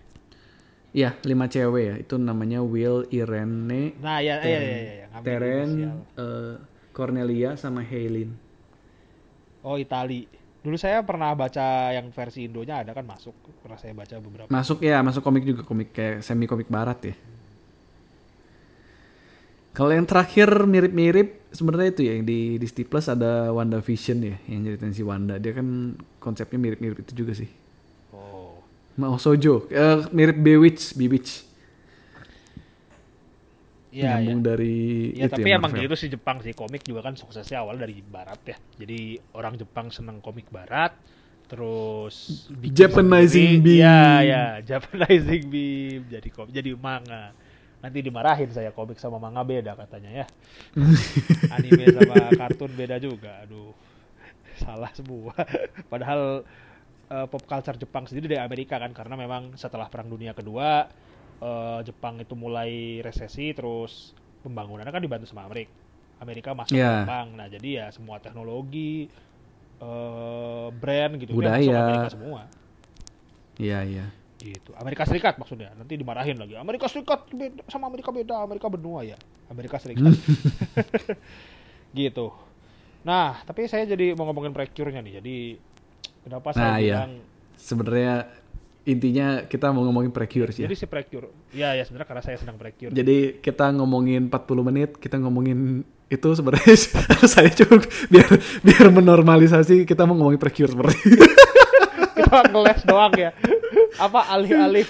Ya, 0.95 1.09
lima 1.21 1.45
cewek 1.45 1.83
ya. 1.83 1.95
Itu 1.97 2.15
namanya 2.15 2.59
Will, 2.59 3.03
Irene, 3.09 3.93
Nah, 3.99 4.17
ya 4.17 4.39
iya 4.39 4.47
iya 4.47 4.59
iya, 4.59 4.79
iya. 4.95 5.05
ngambil 5.11 5.27
Teren, 5.27 5.67
inisial. 5.69 5.97
eh, 6.15 6.53
Cornelia 6.89 7.51
sama 7.53 7.83
Haylin. 7.83 8.31
Oh, 9.61 9.75
Itali. 9.75 10.27
Dulu 10.65 10.81
saya 10.81 11.05
pernah 11.05 11.29
baca 11.37 11.93
yang 11.93 12.09
versi 12.09 12.49
Indonya 12.49 12.81
ada 12.81 12.97
kan 12.97 13.05
masuk. 13.05 13.37
Pernah 13.61 13.77
saya 13.77 13.93
baca 13.93 14.17
beberapa. 14.17 14.49
Masuk 14.49 14.81
ya, 14.81 14.97
masuk 15.05 15.21
komik 15.21 15.45
juga 15.45 15.61
komik 15.61 15.93
kayak 15.93 16.25
semi 16.25 16.49
komik 16.49 16.73
barat 16.73 17.13
ya. 17.13 17.15
Kalau 19.77 19.93
yang 19.93 20.09
terakhir 20.09 20.49
mirip-mirip 20.65 21.53
sebenarnya 21.53 21.89
itu 21.93 22.01
ya 22.01 22.11
yang 22.17 22.25
di 22.25 22.57
Disney 22.57 22.81
Plus 22.81 23.05
ada 23.05 23.53
WandaVision 23.53 24.17
ya 24.25 24.35
yang 24.49 24.65
ceritain 24.65 24.95
si 24.97 25.05
Wanda. 25.05 25.37
Dia 25.37 25.53
kan 25.53 25.93
konsepnya 26.17 26.57
mirip-mirip 26.57 26.97
itu 26.97 27.13
juga 27.13 27.37
sih. 27.37 27.51
Oh. 28.09 28.57
Mau 28.97 29.21
Sojo, 29.21 29.69
eh, 29.69 30.01
mirip 30.09 30.41
Bewitch, 30.41 30.97
Bewitch. 30.97 31.44
Iya. 33.95 34.19
Nyambung 34.19 34.43
dari 34.43 34.75
Ya, 35.15 35.31
itu 35.31 35.31
tapi 35.31 35.47
ya, 35.47 35.55
emang 35.55 35.71
Marvel. 35.71 35.87
gitu 35.87 35.95
sih 35.95 36.09
Jepang 36.11 36.43
sih 36.43 36.51
komik 36.51 36.83
juga 36.83 36.99
kan 36.99 37.15
suksesnya 37.15 37.63
awal 37.63 37.79
dari 37.79 38.03
barat 38.03 38.41
ya. 38.43 38.57
Jadi 38.75 38.99
orang 39.31 39.55
Jepang 39.55 39.87
seneng 39.87 40.19
komik 40.19 40.51
barat, 40.51 40.91
terus 41.47 42.15
Japanizing 42.67 43.61
sendiri. 43.61 43.63
beam. 43.63 43.79
Iya, 43.79 43.99
ya, 44.27 44.43
Japanizing 44.75 45.43
beam. 45.47 46.01
Jadi 46.11 46.27
kom 46.27 46.51
jadi 46.51 46.75
manga. 46.75 47.31
Nanti 47.79 48.01
dimarahin 48.01 48.49
saya 48.49 48.73
komik 48.73 48.97
sama 48.97 49.15
manga 49.15 49.45
beda 49.45 49.77
katanya 49.77 50.11
ya. 50.11 50.27
Anime 51.55 51.85
sama 51.93 52.33
kartun 52.33 52.71
beda 52.73 52.99
juga. 52.99 53.45
Aduh. 53.45 53.71
Salah 54.63 54.91
semua. 54.91 55.35
Padahal 55.87 56.43
eh, 57.07 57.25
pop 57.29 57.43
culture 57.45 57.77
Jepang 57.77 58.09
sendiri 58.09 58.35
dari 58.35 58.41
Amerika 58.41 58.75
kan 58.75 58.91
karena 58.91 59.15
memang 59.15 59.53
setelah 59.55 59.87
Perang 59.87 60.09
Dunia 60.09 60.33
Kedua 60.33 60.87
eh, 61.41 61.79
Jepang 61.83 62.19
itu 62.21 62.33
mulai 62.37 62.99
resesi 63.03 63.51
terus 63.51 64.11
pembangunannya 64.45 64.91
kan 64.93 65.01
dibantu 65.01 65.25
sama 65.25 65.47
Amerika. 65.49 65.73
Amerika 66.15 66.49
masuk 66.55 66.75
ke 66.75 66.79
Jepang. 66.79 67.27
Nah, 67.35 67.47
jadi 67.51 67.69
ya 67.83 67.85
semua 67.91 68.23
teknologi 68.23 69.11
eh 69.75 70.67
brand 70.71 71.19
gitu 71.19 71.35
Budaya. 71.35 71.59
masuk 71.59 71.75
Amerika 71.75 72.09
semua. 72.15 72.41
Iya, 73.59 73.79
iya. 73.83 74.05
Gitu. 74.39 74.71
Amerika 74.79 75.03
Serikat 75.03 75.35
maksudnya. 75.35 75.71
Nanti 75.75 75.95
dimarahin 75.99 76.39
lagi. 76.39 76.55
Amerika 76.55 76.87
Serikat 76.87 77.27
beda, 77.31 77.63
sama 77.67 77.87
Amerika 77.91 78.11
beda. 78.15 78.39
Amerika 78.43 78.67
benua 78.71 79.03
ya. 79.03 79.19
Amerika 79.51 79.75
Serikat. 79.79 80.11
gitu. 81.99 82.31
Nah, 83.05 83.39
tapi 83.45 83.67
saya 83.69 83.85
jadi 83.85 84.15
mau 84.17 84.25
ngomongin 84.31 84.51
precure-nya 84.55 85.03
nih. 85.03 85.13
Jadi 85.21 85.37
kenapa 86.25 86.51
Nah, 86.51 86.57
saya 86.57 86.71
iya. 86.79 86.95
bilang 87.03 87.13
Sebenarnya 87.55 88.15
intinya 88.85 89.41
kita 89.49 89.73
mau 89.73 89.81
ngomongin 89.81 90.13
precure 90.13 90.53
sih. 90.53 90.61
ya. 90.63 90.69
jadi 90.69 90.77
si 90.77 90.85
precure. 90.85 91.33
Ya 91.51 91.73
ya 91.73 91.81
sebenarnya 91.81 92.07
karena 92.07 92.23
saya 92.23 92.37
sedang 92.37 92.57
precure. 92.61 92.93
Jadi 92.93 93.41
kita 93.41 93.73
ngomongin 93.73 94.29
40 94.29 94.69
menit, 94.69 94.89
kita 95.01 95.17
ngomongin 95.17 95.81
itu 96.05 96.29
sebenarnya 96.37 96.77
saya 97.33 97.49
cuma 97.49 97.81
biar 98.13 98.29
biar 98.61 98.85
menormalisasi 98.93 99.89
kita 99.89 100.05
mau 100.05 100.13
ngomongin 100.13 100.37
precure 100.37 100.69
seperti 100.69 100.97
Kita 102.15 102.47
ngeles 102.47 102.81
doang 102.85 103.13
ya. 103.17 103.35
Apa 103.99 104.31
alih-alih 104.31 104.87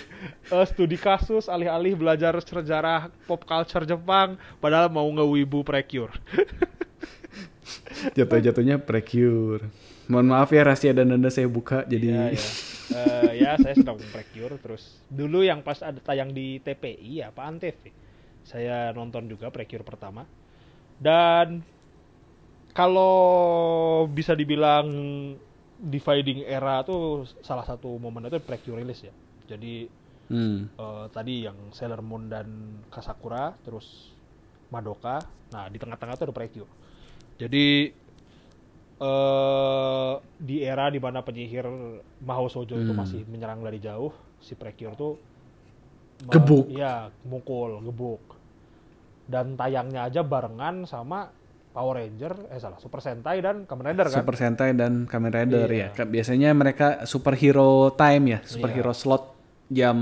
eh, 0.51 0.65
studi 0.69 0.99
kasus, 0.99 1.49
alih-alih 1.49 1.97
belajar 1.97 2.37
sejarah 2.37 3.09
pop 3.25 3.41
culture 3.47 3.87
Jepang, 3.87 4.37
padahal 4.61 4.91
mau 4.91 5.07
ngewibu 5.09 5.65
precure. 5.65 6.13
jatuh-jatuhnya 8.13 8.77
precure. 8.77 9.65
Mohon 10.05 10.27
maaf 10.37 10.49
ya 10.53 10.61
rahasia 10.61 10.93
dan 10.93 11.09
anda 11.09 11.33
saya 11.33 11.49
buka 11.49 11.81
jadi 11.89 12.07
ya. 12.13 12.23
Eh, 12.85 13.31
ya 13.41 13.57
saya 13.57 13.73
sedang 13.73 13.97
precure 14.13 14.61
terus 14.61 15.01
dulu 15.09 15.41
yang 15.41 15.65
pas 15.65 15.81
ada 15.81 15.97
tayang 15.97 16.29
di 16.29 16.61
TPI 16.61 17.25
ya 17.25 17.33
Pak 17.33 17.45
Antv 17.49 17.81
saya 18.45 18.93
nonton 18.93 19.25
juga 19.25 19.49
precure 19.49 19.81
pertama. 19.81 20.29
Dan 21.01 21.65
kalau 22.77 24.05
bisa 24.05 24.37
dibilang 24.37 24.87
dividing 25.75 26.45
era 26.45 26.85
tuh 26.85 27.25
salah 27.41 27.65
satu 27.65 27.97
momen 27.97 28.29
itu 28.29 28.37
precure 28.39 28.79
rilis 28.79 29.01
ya. 29.01 29.13
Jadi 29.49 30.05
Hmm. 30.25 30.65
eh, 30.73 31.05
tadi 31.13 31.45
yang 31.45 31.53
Sailor 31.69 32.01
Moon 32.01 32.25
dan 32.25 32.81
Kasakura 32.89 33.53
terus 33.61 34.09
Madoka. 34.73 35.21
Nah 35.53 35.69
di 35.69 35.77
tengah-tengah 35.77 36.17
tuh 36.17 36.25
ada 36.29 36.33
precure. 36.33 36.69
Jadi 37.37 37.93
eh 38.97 40.13
di 40.37 40.61
era 40.61 40.87
di 40.87 40.97
mana 40.97 41.19
penyihir 41.19 41.67
Mahou 42.21 42.47
Sojo 42.47 42.73
itu 42.73 42.87
Hmm. 42.87 42.97
masih 42.97 43.21
menyerang 43.25 43.59
dari 43.59 43.77
jauh 43.77 44.09
si 44.37 44.53
precure 44.53 44.93
tuh 44.93 45.13
Gebuk. 46.21 46.69
iya 46.69 47.11
mukul 47.23 47.81
gebuk 47.81 48.23
dan 49.25 49.53
tayangnya 49.53 50.05
aja 50.05 50.21
barengan 50.21 50.85
sama 50.85 51.27
Power 51.69 51.99
Ranger 51.99 52.47
eh 52.47 52.55
salah 52.55 52.79
Super 52.79 53.03
Sentai 53.03 53.43
dan 53.43 53.67
Kamen 53.67 53.83
Rider 53.85 54.07
kan 54.07 54.23
Super 54.23 54.35
Sentai 54.37 54.71
dan 54.71 55.03
Kamen 55.03 55.27
Rider 55.29 55.67
Iya. 55.67 55.91
ya. 55.91 56.05
Biasanya 56.05 56.55
mereka 56.55 57.03
superhero 57.03 57.91
time 57.91 58.31
ya, 58.31 58.39
superhero 58.41 58.89
Iya. 58.89 58.97
slot 58.97 59.23
jam 59.67 59.97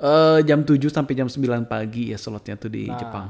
eh 0.00 0.40
jam 0.42 0.64
7 0.64 0.80
sampai 0.88 1.12
jam 1.12 1.28
9 1.28 1.36
pagi 1.66 2.08
ya 2.08 2.16
slotnya 2.16 2.56
tuh 2.56 2.72
di 2.72 2.88
Nah, 2.88 2.96
Jepang. 2.96 3.26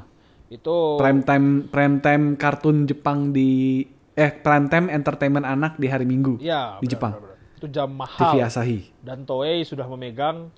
itu 0.48 0.76
Prime 0.96 1.20
time 1.20 1.46
prime 1.66 1.96
time 1.98 2.24
kartun 2.36 2.86
Jepang 2.86 3.30
di 3.30 3.82
eh 4.20 4.30
prime 4.30 4.68
time 4.68 4.86
entertainment 4.88 5.42
anak 5.42 5.74
di 5.74 5.88
hari 5.88 6.04
Minggu 6.04 6.36
Iya, 6.36 6.76
di 6.76 6.84
benar, 6.84 6.92
Jepang. 6.92 7.12
benar, 7.16 7.24
benar. 7.32 7.56
Itu 7.56 7.66
jam 7.68 7.88
mahal. 7.90 8.20
TV 8.20 8.34
Asahi. 8.40 8.78
Dan 9.00 9.24
Toei 9.24 9.64
sudah 9.64 9.84
memegang 9.86 10.52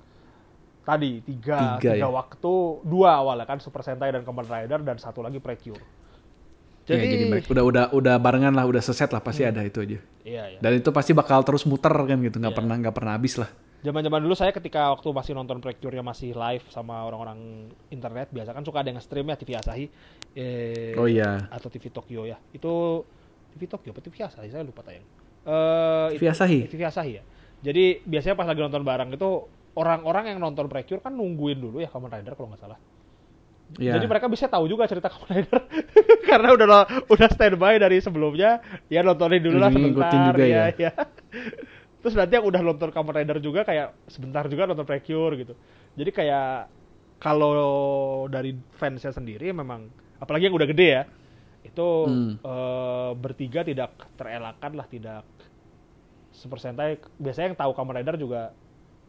tadi 0.83 1.19
tiga, 1.19 1.79
Tiga, 1.79 1.95
tiga 1.95 2.03
ya. 2.03 2.07
waktu 2.09 2.53
dua 2.83 3.09
awalnya 3.17 3.43
kan 3.45 3.57
Super 3.57 3.79
Sentai 3.81 4.11
dan 4.11 4.21
Kamen 4.21 4.43
Rider 4.43 4.79
dan 4.79 4.95
satu 4.97 5.19
lagi 5.19 5.39
Precure. 5.39 5.79
Jadi, 6.83 6.99
Jadi, 6.99 6.99
ya, 6.99 7.11
jadi 7.13 7.25
mereka 7.25 7.47
udah 7.49 7.63
udah 7.63 7.85
udah 7.95 8.15
barengan 8.19 8.51
lah, 8.51 8.67
udah 8.67 8.79
seset 8.79 9.07
lah 9.07 9.19
pasti 9.19 9.41
ada 9.41 9.63
itu 9.63 9.79
aja. 9.79 9.99
iya 10.21 10.43
ya. 10.49 10.59
Dan 10.59 10.75
itu 10.77 10.91
pasti 10.91 11.11
bakal 11.11 11.39
terus 11.41 11.63
muter 11.63 11.91
kan 11.91 12.19
gitu, 12.19 12.35
nggak 12.35 12.51
Iya. 12.51 12.59
pernah 12.59 12.75
nggak 12.75 12.91
pernah 12.93 13.15
habis 13.15 13.39
lah. 13.39 13.47
Zaman-zaman 13.79 14.19
dulu 14.19 14.31
saya 14.31 14.51
ketika 14.51 14.91
waktu 14.91 15.07
masih 15.09 15.31
nonton 15.33 15.59
Precure-nya 15.59 15.99
masih 15.99 16.31
live 16.31 16.63
sama 16.67 17.03
orang-orang 17.03 17.67
internet 17.87 18.31
biasa 18.31 18.51
kan 18.51 18.63
suka 18.63 18.79
ada 18.79 18.91
yang 18.91 18.99
stream 18.99 19.27
ya 19.27 19.35
TV 19.35 19.55
Asahi 19.55 19.85
eh, 20.35 20.95
Oh 20.95 21.03
iya. 21.03 21.47
atau 21.47 21.67
TV 21.67 21.87
Tokyo 21.87 22.23
ya. 22.23 22.35
Itu 22.51 23.03
TV 23.53 23.69
Tokyo 23.69 23.93
apa 23.93 24.01
TV 24.01 24.25
Asahi 24.25 24.49
saya 24.49 24.65
lupa 24.65 24.81
tayang. 24.81 25.05
Eh 25.45 26.17
TV 26.17 26.25
Asahi? 26.33 26.59
TV 26.65 26.81
Asahi 26.83 27.21
ya. 27.21 27.23
Jadi 27.63 28.03
biasanya 28.03 28.35
pas 28.35 28.49
lagi 28.49 28.59
nonton 28.59 28.83
bareng 28.83 29.13
itu 29.13 29.29
orang-orang 29.77 30.33
yang 30.33 30.39
nonton 30.41 30.65
Precure 30.69 31.01
kan 31.01 31.13
nungguin 31.13 31.57
dulu 31.61 31.81
ya 31.81 31.89
Kamen 31.89 32.09
Rider 32.09 32.33
kalau 32.37 32.51
nggak 32.53 32.61
salah. 32.61 32.79
Iya. 33.79 33.97
Jadi 33.97 34.05
mereka 34.05 34.29
bisa 34.29 34.45
tahu 34.45 34.69
juga 34.69 34.85
cerita 34.85 35.09
Kamen 35.09 35.29
Rider 35.31 35.59
karena 36.29 36.49
udah 36.53 36.67
udah 37.09 37.27
standby 37.31 37.81
dari 37.81 37.97
sebelumnya, 38.03 38.61
ya 38.91 39.01
nontonin 39.01 39.41
dulu 39.41 39.57
lah 39.57 39.71
sebentar 39.73 40.11
juga 40.33 40.45
ya, 40.45 40.63
ya. 40.75 40.89
ya. 40.89 40.91
Terus 42.03 42.19
nanti 42.19 42.33
yang 42.35 42.45
udah 42.45 42.61
nonton 42.61 42.89
Kamen 42.91 43.13
Rider 43.23 43.37
juga 43.41 43.61
kayak 43.65 43.95
sebentar 44.11 44.45
juga 44.45 44.69
nonton 44.69 44.85
Precure 44.85 45.33
gitu. 45.39 45.53
Jadi 45.97 46.11
kayak 46.13 46.69
kalau 47.17 48.27
dari 48.27 48.53
fansnya 48.75 49.15
sendiri 49.15 49.55
memang 49.55 49.87
apalagi 50.19 50.51
yang 50.51 50.55
udah 50.59 50.67
gede 50.67 50.87
ya, 50.99 51.03
itu 51.63 51.87
Hmm. 52.07 52.35
eh, 52.39 53.11
bertiga 53.17 53.63
tidak 53.63 53.95
terelakkan 54.19 54.71
lah 54.75 54.87
tidak 54.87 55.23
Super 56.33 56.59
Sentai 56.59 56.97
biasanya 57.21 57.53
yang 57.53 57.59
tahu 57.59 57.71
Kamen 57.77 57.95
Rider 58.01 58.15
juga 58.19 58.51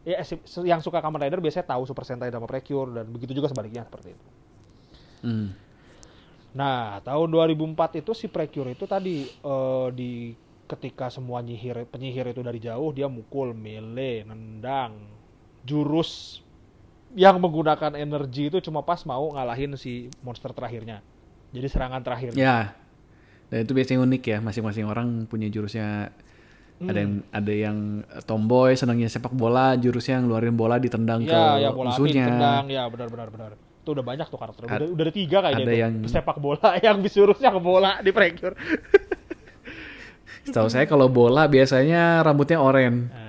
ya 0.05 0.21
yang 0.63 0.79
suka 0.79 1.01
Kamen 1.01 1.21
Rider 1.25 1.41
biasanya 1.41 1.67
tahu 1.75 1.83
Super 1.89 2.05
Sentai 2.05 2.29
sama 2.31 2.45
Precure 2.47 3.01
dan 3.01 3.05
begitu 3.11 3.33
juga 3.35 3.49
sebaliknya 3.51 3.83
seperti 3.83 4.13
itu. 4.13 4.27
Hmm. 5.25 5.49
Nah, 6.55 7.03
tahun 7.03 7.27
2004 7.35 7.99
itu 7.99 8.11
si 8.15 8.31
Precure 8.31 8.71
itu 8.71 8.85
tadi 8.87 9.27
eh, 9.27 9.87
di 9.91 10.11
ketika 10.65 11.13
semua 11.13 11.45
nyihir 11.45 11.85
penyihir 11.89 12.25
itu 12.33 12.41
dari 12.41 12.57
jauh 12.57 12.89
dia 12.95 13.05
mukul 13.05 13.53
melee, 13.53 14.25
nendang, 14.25 14.97
jurus 15.61 16.41
yang 17.13 17.37
menggunakan 17.39 17.93
energi 17.95 18.49
itu 18.49 18.57
cuma 18.65 18.81
pas 18.81 19.01
mau 19.05 19.29
ngalahin 19.33 19.77
si 19.77 20.09
monster 20.25 20.51
terakhirnya. 20.51 21.01
Jadi 21.55 21.67
serangan 21.67 22.01
terakhirnya. 22.01 22.35
Ya. 22.35 22.57
Dan 23.45 23.63
itu 23.63 23.71
biasanya 23.71 24.03
unik 24.03 24.23
ya, 24.25 24.37
masing-masing 24.39 24.83
orang 24.83 25.07
punya 25.25 25.47
jurusnya. 25.47 26.11
Hmm. 26.75 26.91
Ada 26.91 26.99
yang 26.99 27.13
ada 27.31 27.53
yang 27.55 27.77
tomboy 28.23 28.75
senangnya 28.75 29.07
sepak 29.07 29.31
bola, 29.31 29.73
jurusnya 29.75 30.19
yang 30.19 30.27
ngeluarin 30.27 30.53
bola 30.53 30.75
ditendang 30.75 31.23
ke 31.23 31.31
Ya, 31.31 31.55
ya 31.57 31.69
bola 31.71 31.87
api 31.87 31.95
musuhnya. 31.95 32.25
ditendang, 32.27 32.65
ya 32.67 32.83
benar 32.85 33.07
benar 33.07 33.27
benar. 33.31 33.51
Itu 33.55 33.95
udah 33.95 34.03
banyak 34.03 34.27
tuh 34.27 34.35
karakter. 34.35 34.61
Udah, 34.65 34.87
udah 34.91 35.03
ada 35.05 35.13
tiga 35.13 35.37
kayaknya 35.39 35.61
ada 35.61 35.71
itu. 35.71 35.79
yang- 35.79 35.95
sepak 36.05 36.37
bola 36.37 36.69
yang 36.83 36.97
disuruhnya 36.99 37.49
ke 37.49 37.61
bola 37.63 37.91
di 38.01 38.11
Precure. 38.11 38.55
Setahu 40.43 40.67
saya 40.67 40.85
kalau 40.85 41.07
bola 41.07 41.47
biasanya 41.47 42.21
rambutnya 42.21 42.59
oranye, 42.59 43.09
Nah, 43.09 43.24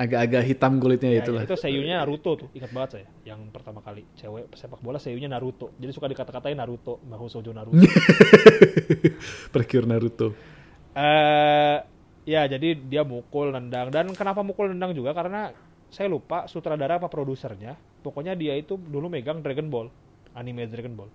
agak-agak 0.00 0.42
hitam 0.48 0.80
kulitnya 0.80 1.12
Ya, 1.12 1.20
itulah. 1.20 1.44
itu 1.44 1.52
seiyunya 1.60 2.00
Naruto 2.00 2.32
tuh, 2.32 2.48
ingat 2.56 2.72
banget 2.72 2.90
saya. 2.96 3.06
Yang 3.28 3.52
pertama 3.52 3.84
kali 3.84 4.08
cewek 4.16 4.48
sepak 4.56 4.80
bola 4.80 4.96
seiyunya 4.96 5.28
Naruto. 5.28 5.76
Jadi 5.76 5.92
suka 5.92 6.08
dikata-katain 6.08 6.56
Naruto, 6.56 7.04
Mahou 7.04 7.28
Shoujo 7.28 7.52
Naruto. 7.52 7.76
Precure 9.52 9.84
Naruto. 9.84 10.32
Eh, 10.96 11.76
ya 12.24 12.42
jadi 12.48 12.80
dia 12.80 13.04
mukul 13.04 13.52
nendang 13.52 13.92
dan 13.92 14.08
kenapa 14.16 14.40
mukul 14.40 14.72
nendang 14.72 14.96
juga 14.96 15.12
karena 15.12 15.52
saya 15.92 16.08
lupa 16.08 16.48
sutradara 16.48 16.96
apa 16.96 17.12
produsernya. 17.12 17.76
Pokoknya 18.00 18.32
dia 18.32 18.56
itu 18.56 18.80
dulu 18.80 19.12
megang 19.12 19.44
Dragon 19.44 19.68
Ball, 19.68 19.92
anime 20.32 20.64
Dragon 20.64 20.96
Ball. 20.96 21.10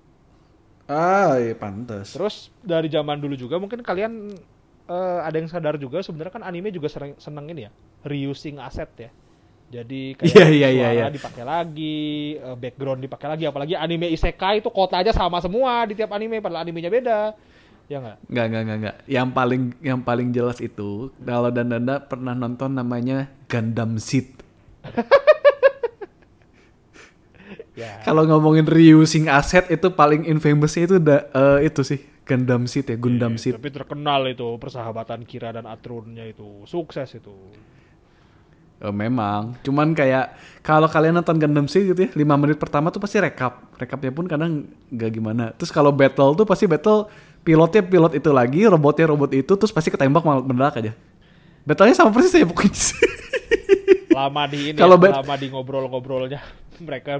Ah, 0.86 1.42
iya 1.42 1.58
pantas. 1.58 2.14
Terus 2.14 2.54
dari 2.62 2.86
zaman 2.94 3.18
dulu 3.18 3.34
juga 3.34 3.58
mungkin 3.58 3.82
kalian 3.82 4.38
eh, 4.86 5.20
ada 5.22 5.36
yang 5.36 5.50
sadar 5.50 5.76
juga 5.78 6.02
sebenarnya 6.02 6.34
kan 6.42 6.44
anime 6.46 6.70
juga 6.70 6.88
sering 6.90 7.18
seneng 7.18 7.46
ini 7.52 7.68
ya, 7.68 7.72
reusing 8.06 8.62
aset 8.62 8.90
ya. 8.98 9.10
Jadi 9.66 10.14
kayak 10.14 10.30
Iya, 10.30 10.48
iya, 10.54 10.70
iya, 10.70 10.88
suara 10.94 10.94
iya. 10.94 11.06
dipakai 11.10 11.44
lagi, 11.44 11.98
eh, 12.38 12.56
background 12.56 13.02
dipakai 13.02 13.28
lagi, 13.34 13.44
apalagi 13.50 13.74
anime 13.74 14.14
isekai 14.14 14.62
itu 14.62 14.70
kotanya 14.70 15.10
sama 15.10 15.42
semua 15.42 15.90
di 15.90 15.98
tiap 15.98 16.14
anime, 16.14 16.38
padahal 16.38 16.64
animenya 16.64 16.94
beda. 16.94 17.20
Ya 17.86 17.98
nggak? 18.02 18.18
Nggak, 18.30 18.46
nggak, 18.50 18.62
nggak, 18.66 18.78
nggak. 18.82 18.96
Yang 19.06 19.28
paling 19.34 19.62
yang 19.82 20.00
paling 20.02 20.28
jelas 20.34 20.58
itu 20.58 21.14
kalau 21.22 21.50
dan 21.54 21.70
Danda 21.70 22.02
pernah 22.02 22.34
nonton 22.34 22.74
namanya 22.74 23.30
Gundam 23.50 23.98
Seed. 23.98 24.30
Ya. 27.76 28.00
Kalau 28.08 28.24
ngomongin 28.24 28.64
reusing 28.64 29.28
aset 29.28 29.68
itu 29.68 29.92
paling 29.92 30.24
infamousnya 30.24 30.84
itu 30.88 30.96
da, 30.96 31.28
eh, 31.28 31.68
itu 31.68 31.84
sih 31.84 32.00
Gundam 32.26 32.66
Seed 32.66 32.90
ya, 32.90 32.98
Gundam 32.98 33.38
Iya, 33.38 33.42
Seed. 33.42 33.54
Tapi 33.56 33.70
terkenal 33.70 34.26
itu 34.26 34.58
persahabatan 34.58 35.22
Kira 35.30 35.54
dan 35.54 35.70
Atrunnya 35.70 36.26
itu 36.26 36.66
sukses 36.66 37.14
itu. 37.14 37.34
Eh, 38.82 38.92
memang, 38.92 39.56
cuman 39.64 39.96
kayak 39.96 40.36
kalau 40.60 40.90
kalian 40.90 41.16
nonton 41.16 41.38
Gundam 41.38 41.70
Seed 41.70 41.94
gitu 41.94 42.02
ya, 42.06 42.10
5 42.12 42.36
menit 42.36 42.58
pertama 42.58 42.90
tuh 42.90 43.00
pasti 43.00 43.22
rekap. 43.22 43.70
Rekapnya 43.78 44.12
pun 44.12 44.26
kadang 44.26 44.68
nggak 44.90 45.12
gimana. 45.14 45.54
Terus 45.56 45.70
kalau 45.72 45.94
battle 45.94 46.34
tuh 46.34 46.44
pasti 46.44 46.66
battle 46.66 47.08
pilotnya 47.46 47.86
pilot 47.86 48.18
itu 48.18 48.30
lagi, 48.34 48.66
robotnya 48.66 49.06
robot 49.14 49.32
itu, 49.32 49.54
terus 49.54 49.72
pasti 49.72 49.94
ketembak 49.94 50.26
malah 50.26 50.42
meledak 50.42 50.82
aja. 50.82 50.94
Battlenya 51.64 51.96
sama 51.96 52.10
persis 52.10 52.34
ya 52.34 52.46
pokoknya. 52.46 52.74
Lama 54.16 54.48
di 54.48 54.72
ini, 54.72 54.78
Kalau 54.80 54.96
ya, 54.96 55.20
lama 55.20 55.36
di 55.36 55.48
ngobrol-ngobrolnya 55.52 56.40
mereka. 56.88 57.20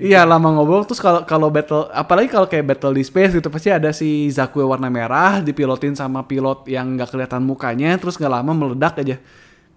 Iya 0.00 0.24
lama 0.24 0.48
ngobrol 0.50 0.88
terus 0.88 0.96
kalau 0.96 1.28
kalau 1.28 1.52
battle 1.52 1.84
apalagi 1.92 2.32
kalau 2.32 2.48
kayak 2.48 2.64
battle 2.66 2.96
di 2.96 3.04
space 3.04 3.36
gitu 3.36 3.52
pasti 3.52 3.68
ada 3.68 3.92
si 3.92 4.32
Zakue 4.32 4.64
warna 4.64 4.88
merah 4.88 5.44
dipilotin 5.44 5.92
sama 5.92 6.24
pilot 6.24 6.64
yang 6.64 6.96
nggak 6.96 7.12
kelihatan 7.12 7.44
mukanya 7.44 8.00
terus 8.00 8.16
nggak 8.16 8.32
lama 8.32 8.52
meledak 8.54 8.96
aja 8.96 9.20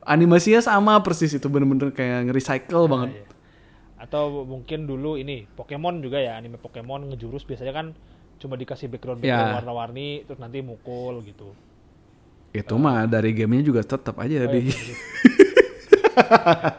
animasinya 0.02 0.60
sama 0.60 0.96
persis 1.00 1.28
itu 1.30 1.44
bener-bener 1.46 1.92
kayak 1.92 2.32
nge-recycle 2.32 2.88
banget 2.88 3.10
Iya. 3.14 3.26
Atau 4.00 4.44
mungkin 4.44 4.84
dulu 4.84 5.16
ini 5.16 5.44
Pokemon 5.50 6.00
juga 6.00 6.20
ya 6.20 6.36
anime 6.36 6.56
Pokemon 6.56 7.12
ngejurus 7.12 7.44
biasanya 7.44 7.72
kan 7.74 7.86
cuma 8.40 8.56
dikasih 8.56 8.88
background 8.88 9.20
background 9.20 9.50
Ya. 9.50 9.56
warna-warni 9.60 10.24
terus 10.24 10.40
nanti 10.40 10.60
mukul 10.60 11.20
gitu. 11.24 11.52
itu 12.54 12.76
mah 12.78 13.08
dari 13.08 13.34
gamenya 13.34 13.66
juga 13.66 13.82
tetap 13.82 14.16
aja 14.20 14.40
Oh, 14.40 14.48
di 14.48 14.60
iya, 14.62 14.72
bener. 14.72 14.96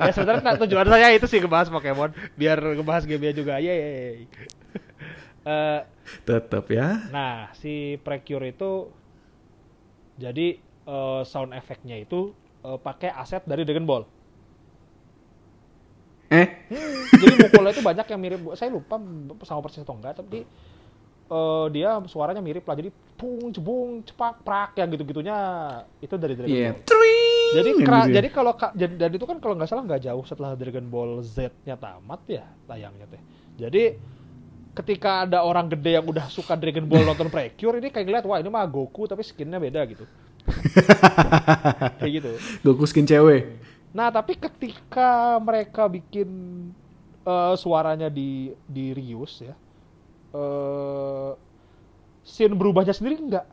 ya 0.00 0.12
sebenarnya 0.14 0.56
tujuan 0.66 0.86
saya 0.86 1.08
itu 1.14 1.26
sih 1.26 1.38
ngebahas 1.42 1.68
Pokemon 1.70 2.10
biar 2.38 2.58
ngebahas 2.78 3.04
gamenya 3.04 3.34
juga. 3.34 3.58
Yeay. 3.58 4.26
Eh, 5.44 5.80
tetap 6.24 6.72
ya 6.72 7.04
nah, 7.12 7.52
si 7.52 8.00
Precure 8.00 8.48
itu 8.48 8.88
jadi 10.16 10.56
eh, 10.88 11.22
sound 11.28 11.52
effect-nya 11.52 12.00
itu 12.00 12.32
eh, 12.64 12.78
pakai 12.80 13.12
aset 13.12 13.44
dari 13.44 13.68
Dragon 13.68 13.84
Ball. 13.84 14.04
eh 16.32 16.48
Jadi 17.12 17.34
mukulnya 17.36 17.76
itu 17.76 17.84
banyak 17.84 18.06
yang 18.08 18.20
mirip, 18.20 18.40
saya 18.56 18.72
lupa 18.72 18.96
sama 19.44 19.60
persis 19.60 19.84
atau 19.84 19.94
enggak, 19.94 20.16
tapi 20.18 20.48
eh, 21.26 21.66
dia 21.70 21.88
suaranya 22.04 22.38
mirip 22.38 22.62
lah. 22.62 22.76
Jadi 22.76 22.88
pung, 23.14 23.48
jebung, 23.48 24.02
cepak, 24.02 24.42
prak, 24.42 24.70
yang 24.76 24.90
gitu-gitunya 24.90 25.36
itu 25.98 26.14
dari 26.14 26.34
Dragon 26.34 26.50
iya 26.50 26.72
Ball. 26.72 26.82
Tring, 26.84 27.50
Jadi 27.54 27.70
kera- 27.78 28.02
gitu 28.02 28.10
ya. 28.10 28.14
jadi 28.16 28.28
kalau 28.28 28.52
ka- 28.52 28.74
jadi- 28.74 28.98
dan 28.98 29.10
itu 29.10 29.24
kan 29.24 29.38
kalau 29.38 29.54
nggak 29.54 29.68
salah 29.68 29.82
nggak 29.82 30.02
jauh 30.02 30.24
setelah 30.24 30.52
Dragon 30.54 30.84
Ball 30.84 31.22
Z-nya 31.22 31.74
tamat 31.74 32.20
ya 32.26 32.44
tayangnya 32.64 33.06
teh. 33.06 33.22
Jadi 33.56 33.82
ketika 34.74 35.22
ada 35.22 35.40
orang 35.40 35.70
gede 35.70 35.94
yang 35.94 36.04
udah 36.04 36.26
suka 36.26 36.58
Dragon 36.58 36.82
Ball 36.82 37.06
nonton 37.06 37.30
Precure 37.30 37.78
ini 37.78 37.88
kayak 37.88 38.04
ngeliat 38.04 38.24
wah 38.26 38.42
ini 38.42 38.50
mah 38.50 38.66
Goku 38.66 39.06
tapi 39.06 39.22
skinnya 39.22 39.56
beda 39.56 39.86
gitu. 39.86 40.02
kayak 41.98 42.12
gitu. 42.12 42.30
Goku 42.62 42.84
skin 42.84 43.06
cewek 43.06 43.62
Nah, 43.94 44.10
tapi 44.10 44.34
ketika 44.34 45.38
mereka 45.38 45.86
bikin 45.86 46.26
eh, 47.22 47.54
suaranya 47.54 48.10
di 48.10 48.50
di 48.66 48.90
reuse 48.90 49.46
ya, 49.46 49.54
eh 50.34 51.30
scene 52.24 52.54
berubahnya 52.58 52.90
sendiri 52.90 53.20
enggak. 53.20 53.46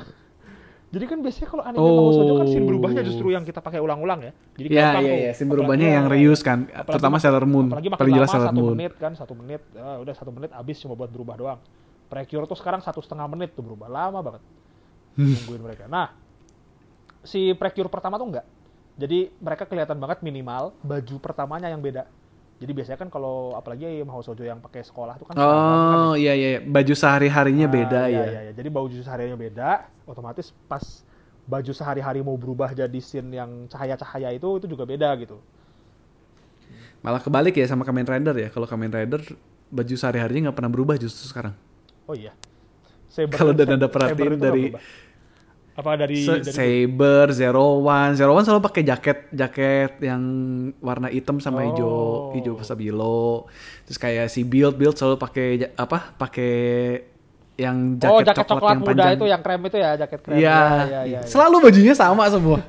Jadi 0.94 1.04
kan 1.04 1.18
biasanya 1.20 1.48
kalau 1.50 1.62
anime 1.66 1.82
Oh. 1.84 2.10
Shoujo 2.16 2.34
kan 2.40 2.46
scene 2.48 2.66
berubahnya 2.66 3.02
justru 3.04 3.28
yang 3.34 3.44
kita 3.44 3.60
pakai 3.60 3.82
ulang-ulang 3.82 4.30
ya. 4.30 4.32
Jadi 4.56 4.68
ya 4.72 4.80
gampang 4.80 5.04
ya 5.04 5.12
tuh. 5.12 5.20
ya 5.20 5.32
scene 5.36 5.50
berubahnya 5.50 5.88
yang 6.00 6.06
reuse 6.08 6.42
kan 6.42 6.66
apalagi 6.70 6.88
terutama 6.96 7.16
Sailor 7.20 7.44
Moon 7.44 7.66
Apalagi 7.68 7.88
makin 7.92 8.00
paling 8.00 8.14
jelas 8.16 8.30
Sailor 8.32 8.48
satu 8.48 8.58
Moon 8.58 8.72
menit 8.74 8.92
kan, 8.96 9.12
satu 9.12 9.32
menit, 9.36 9.62
ah, 9.76 9.96
udah 10.00 10.14
satu 10.16 10.30
menit 10.32 10.50
habis 10.56 10.76
cuma 10.80 10.94
buat 10.96 11.10
berubah 11.12 11.36
doang. 11.36 11.60
Precure 12.10 12.46
tuh 12.48 12.58
sekarang 12.58 12.80
satu 12.82 12.98
setengah 13.04 13.26
menit 13.30 13.54
tuh 13.54 13.62
berubah 13.62 13.86
lama 13.86 14.18
banget. 14.24 14.42
Nungguin 15.20 15.62
mereka. 15.62 15.84
Nah, 15.86 16.10
si 17.22 17.52
Precure 17.54 17.92
pertama 17.92 18.16
tuh 18.16 18.30
enggak. 18.30 18.46
Jadi 19.00 19.32
mereka 19.40 19.64
kelihatan 19.64 19.96
banget 19.96 20.20
minimal 20.20 20.76
baju 20.82 21.16
pertamanya 21.22 21.70
yang 21.70 21.80
beda. 21.80 22.04
Jadi 22.60 22.76
biasanya 22.76 22.98
kan 23.00 23.08
kalau 23.08 23.56
apalagi 23.56 24.04
Mahou 24.04 24.20
Shoujo 24.20 24.44
yang 24.44 24.60
pakai 24.60 24.84
sekolah 24.84 25.16
tuh 25.16 25.24
kan 25.24 25.32
seragam 25.32 25.64
kan 25.64 25.96
Oh 25.96 26.14
iya 26.14 26.36
iya 26.36 26.60
baju 26.60 26.92
sehari-harinya 26.92 27.64
Ah, 27.64 27.72
beda 27.72 28.00
iya, 28.04 28.20
ya. 28.20 28.24
iya, 28.28 28.40
iya. 28.44 28.52
Jadi 28.52 28.68
baju 28.68 28.92
sehari-harinya 28.92 29.40
beda, 29.40 29.68
otomatis 30.04 30.52
pas 30.68 30.84
baju 31.48 31.72
sehari-hari 31.72 32.20
mau 32.20 32.36
berubah 32.36 32.70
jadi 32.70 33.00
scene 33.00 33.32
yang 33.32 33.64
cahaya-cahaya 33.66 34.36
itu 34.36 34.60
itu 34.60 34.66
juga 34.68 34.84
beda 34.84 35.08
gitu. 35.16 35.40
Malah 37.00 37.24
kebalik 37.24 37.56
ya 37.56 37.64
sama 37.64 37.88
Kamen 37.88 38.04
Rider 38.04 38.36
ya. 38.36 38.48
Kalau 38.52 38.68
Kamen 38.68 38.92
Rider 38.92 39.24
baju 39.72 39.94
sehari-harinya 39.96 40.52
nggak 40.52 40.58
pernah 40.60 40.72
berubah 40.72 41.00
justru 41.00 41.32
sekarang. 41.32 41.56
Oh 42.04 42.12
iya. 42.12 42.36
Kalau 43.32 43.56
dan 43.56 43.74
ada 43.74 43.88
perhatiin 43.88 44.36
dari- 44.36 44.68
berubah? 44.76 44.82
Apa 45.80 45.96
dari, 45.96 46.20
Se- 46.20 46.40
dari 46.40 46.52
Saber, 46.52 47.32
Zero 47.32 47.80
One, 47.80 48.12
Zero 48.12 48.30
One 48.30 48.42
selalu 48.42 48.62
pakai 48.62 48.82
jaket 48.82 49.18
jaket 49.30 49.96
yang 50.00 50.22
warna 50.78 51.08
hitam 51.08 51.36
sama 51.36 51.64
hijau 51.64 51.88
Oh. 51.88 52.32
hijau 52.32 52.54
stabilo. 52.60 53.48
Terus 53.82 53.96
kayak 53.96 54.26
si 54.26 54.42
Build 54.42 54.74
Build 54.74 54.94
selalu 54.94 55.16
pakai 55.16 55.46
apa? 55.74 56.12
Pakai 56.14 56.52
yang 57.56 57.96
jaket, 57.96 58.08
Oh, 58.10 58.20
jaket 58.20 58.36
coklat, 58.38 58.52
coklat 58.54 58.70
yang 58.70 58.80
muda 58.80 58.90
panjang. 58.94 59.12
itu 59.12 59.24
yang 59.26 59.40
krem 59.40 59.60
itu 59.62 59.76
ya, 59.76 59.90
jaket 59.94 60.20
krem. 60.20 60.34
Iya, 60.34 60.40
Ya, 60.40 60.60
ya, 60.60 60.80
ya, 60.82 61.00
ya. 61.10 61.20
selalu 61.22 61.56
bajunya 61.62 61.92
sama 61.92 62.24
semua. 62.26 62.58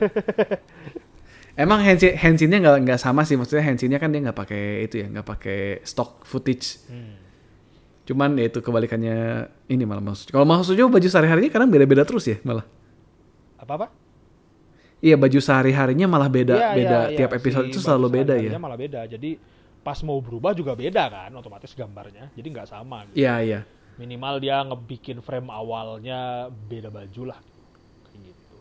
Emang 1.54 1.80
handsin 1.80 2.16
handsinnya 2.16 2.58
nggak 2.60 2.78
nggak 2.82 3.00
sama 3.00 3.22
sih, 3.22 3.36
maksudnya 3.36 3.62
handsinnya 3.62 3.96
kan 3.96 4.08
dia 4.08 4.24
nggak 4.24 4.38
pakai 4.38 4.64
itu 4.84 4.96
ya, 4.98 5.08
nggak 5.10 5.28
pakai 5.28 5.60
stock 5.84 6.24
footage. 6.24 6.80
Hmm. 6.88 7.20
Cuman 8.02 8.34
ya 8.34 8.48
itu 8.48 8.60
kebalikannya 8.60 9.18
ini 9.68 9.84
malah 9.84 10.02
maksud. 10.02 10.28
Kalau 10.28 10.44
maksudnya 10.44 10.88
baju 10.88 11.04
sehari-harinya 11.04 11.52
kadang 11.52 11.70
beda-beda 11.70 12.02
terus 12.02 12.24
ya 12.26 12.40
malah. 12.42 12.64
Apa-apa? 13.72 13.88
Iya 15.02 15.18
baju 15.18 15.40
sehari-harinya 15.42 16.06
malah 16.06 16.30
beda 16.30 16.54
Iya, 16.54 16.70
beda 16.78 17.00
iya, 17.10 17.18
tiap 17.18 17.32
iya. 17.34 17.40
episode 17.42 17.66
Si 17.66 17.72
itu 17.74 17.80
selalu 17.82 18.08
beda 18.22 18.34
ya. 18.38 18.54
malah 18.62 18.78
beda. 18.78 19.02
Jadi 19.10 19.34
pas 19.82 19.98
mau 20.06 20.22
berubah 20.22 20.54
juga 20.54 20.78
beda 20.78 21.10
kan, 21.10 21.32
otomatis 21.34 21.74
gambarnya. 21.74 22.30
Jadi 22.38 22.48
nggak 22.54 22.68
sama. 22.70 23.10
Gitu. 23.10 23.26
Iya 23.26 23.34
iya. 23.42 23.60
Minimal 23.98 24.38
dia 24.38 24.62
ngebikin 24.62 25.18
frame 25.26 25.50
awalnya 25.50 26.52
beda 26.54 26.94
baju 26.94 27.34
lah. 27.34 27.40
Gitu. 28.14 28.56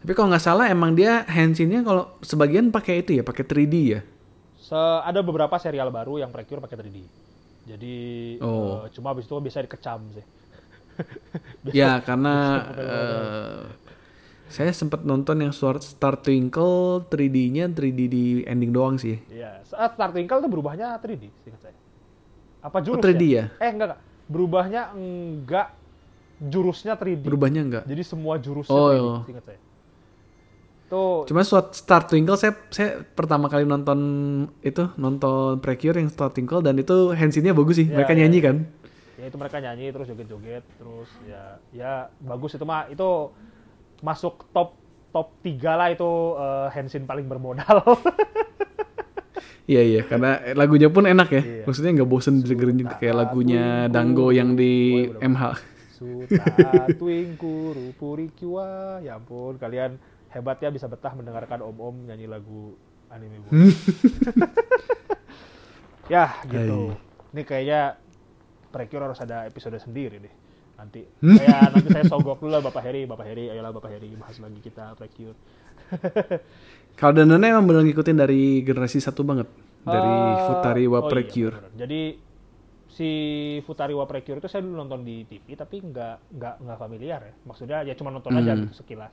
Tapi 0.00 0.12
kalau 0.16 0.32
nggak 0.32 0.44
salah 0.44 0.72
emang 0.72 0.96
dia 0.96 1.28
handsinnya 1.28 1.84
kalau 1.84 2.16
sebagian 2.24 2.72
pakai 2.72 3.04
itu 3.04 3.20
ya, 3.20 3.22
pakai 3.22 3.44
3D 3.44 3.74
ya. 3.92 4.00
Se- 4.56 4.74
ada 5.04 5.20
beberapa 5.20 5.54
serial 5.60 5.92
baru 5.92 6.24
yang 6.24 6.32
precure 6.32 6.64
pakai 6.64 6.76
3D. 6.80 6.98
Jadi 7.68 7.94
Oh. 8.40 8.80
eh, 8.80 8.90
cuma 8.96 9.12
habis 9.12 9.28
itu 9.28 9.36
bisa 9.44 9.60
dikecam 9.60 10.08
sih. 10.16 10.24
Ya 11.70 12.00
karena 12.06 12.34
eh, 12.72 13.60
saya 14.46 14.70
sempat 14.70 15.02
nonton 15.02 15.42
yang 15.42 15.50
Star, 15.50 15.82
Star 15.82 16.14
Twinkle 16.16 17.02
3D-nya 17.06 17.66
3D 17.68 18.00
di 18.06 18.24
ending 18.46 18.70
doang 18.70 18.94
sih. 18.96 19.18
Iya, 19.26 19.60
saat 19.66 19.94
Star 19.94 20.14
Twinkle 20.14 20.38
tuh 20.38 20.50
berubahnya 20.50 20.94
3D, 20.96 21.26
seingat 21.42 21.60
saya. 21.62 21.76
Apa 22.62 22.78
jurus 22.78 23.02
3D 23.02 23.22
ya? 23.26 23.44
Eh 23.58 23.70
enggak, 23.70 23.86
enggak. 23.94 24.00
Berubahnya 24.26 24.82
enggak 24.94 25.74
jurusnya 26.38 26.94
3D. 26.94 27.22
Berubahnya 27.22 27.60
enggak? 27.62 27.84
Jadi 27.86 28.02
semua 28.02 28.38
jurusnya 28.38 28.74
Oh, 28.74 28.90
3D, 28.90 28.98
iya. 28.98 29.14
seingat 29.26 29.44
saya. 29.44 29.60
Tuh, 30.86 31.26
Cuma 31.26 31.42
Star 31.42 32.06
Twinkle 32.06 32.38
saya 32.38 32.54
saya 32.70 33.02
pertama 33.02 33.50
kali 33.50 33.66
nonton 33.66 33.98
itu 34.62 34.86
nonton 34.94 35.58
Precure 35.58 35.98
yang 35.98 36.06
Star 36.06 36.30
Twinkle 36.30 36.62
dan 36.62 36.78
itu 36.78 37.10
handsinnya 37.10 37.50
bagus 37.50 37.82
sih. 37.82 37.90
Iya, 37.90 37.98
Mereka 37.98 38.12
iya, 38.14 38.18
nyanyi 38.22 38.38
iya. 38.38 38.46
kan. 38.46 38.56
ya 39.16 39.24
itu 39.26 39.36
mereka 39.40 39.56
nyanyi 39.58 39.88
terus 39.90 40.12
joget-joget 40.12 40.60
terus 40.76 41.08
ya 41.24 41.56
ya 41.72 41.92
bagus 42.20 42.52
itu 42.52 42.68
mah 42.68 42.84
itu 42.84 43.32
masuk 44.04 44.44
top 44.52 44.76
top 45.14 45.32
3 45.40 45.80
lah 45.80 45.88
itu 45.92 46.10
eh, 46.36 46.68
Henshin 46.76 47.08
paling 47.08 47.28
bermodal. 47.28 47.80
Iya 49.66 49.82
iya 49.82 50.00
karena 50.06 50.38
lagunya 50.54 50.86
pun 50.86 51.10
enak 51.10 51.26
ya. 51.26 51.42
Iya. 51.42 51.62
Maksudnya 51.66 51.90
nggak 51.98 52.10
bosen 52.10 52.38
dengerin 52.38 52.86
kayak 53.02 53.18
lagunya 53.18 53.90
Dango 53.90 54.30
yang 54.30 54.54
di 54.54 55.10
Oh, 55.10 55.18
bener. 55.18 55.26
MH. 55.26 55.42
Suta 55.90 56.44
Twinkuru 57.02 57.90
Purikiwa. 57.98 59.02
Ya 59.02 59.18
ampun, 59.18 59.58
kalian 59.58 59.98
hebat 60.30 60.62
ya 60.62 60.70
bisa 60.70 60.86
betah 60.86 61.18
mendengarkan 61.18 61.66
om-om 61.66 62.06
nyanyi 62.06 62.30
lagu 62.30 62.78
anime 63.10 63.42
bu. 63.42 63.50
ya, 66.14 66.30
gitu. 66.46 66.94
Ini 67.34 67.42
kayaknya 67.42 67.98
Precure 68.70 69.10
harus 69.10 69.18
ada 69.18 69.50
episode 69.50 69.82
sendiri 69.82 70.22
deh. 70.22 70.34
Nanti 70.76 71.00
saya 71.18 71.68
nanti 71.68 71.88
saya 71.88 72.04
sogok 72.04 72.36
dulu 72.38 72.52
lah 72.52 72.60
Bapak 72.60 72.82
Heri, 72.82 73.04
Bapak 73.04 73.24
Heri, 73.24 73.48
ayolah 73.48 73.72
Bapak 73.72 73.90
Heri 73.90 74.12
bahas 74.14 74.36
lagi 74.36 74.60
kita 74.60 74.92
Precure. 74.92 75.36
Kalau 76.98 77.12
Danone 77.14 77.46
emang 77.46 77.64
bener 77.64 77.84
ngikutin 77.84 78.16
dari 78.16 78.60
generasi 78.60 78.98
satu 78.98 79.20
banget. 79.20 79.48
Dari 79.82 80.08
Eh, 80.08 80.36
Futari 80.44 80.84
wa 80.84 80.98
oh 80.98 81.00
iya, 81.00 81.08
Precure. 81.08 81.54
bener-bener. 81.54 81.78
Jadi 81.78 82.00
si 82.88 83.10
Futari 83.62 83.92
wa 83.92 84.04
Precure 84.04 84.38
itu 84.38 84.48
saya 84.48 84.60
dulu 84.60 84.76
nonton 84.76 85.00
di 85.00 85.22
TV 85.22 85.54
tapi 85.54 85.78
nggak 85.78 86.32
nggak 86.32 86.54
nggak 86.60 86.78
familiar 86.78 87.20
ya. 87.22 87.32
Maksudnya 87.44 87.78
ya 87.82 87.94
cuma 87.94 88.10
nonton 88.10 88.32
aja 88.32 88.52
Hmm. 88.52 88.66
gitu 88.66 88.74
sekilas. 88.76 89.12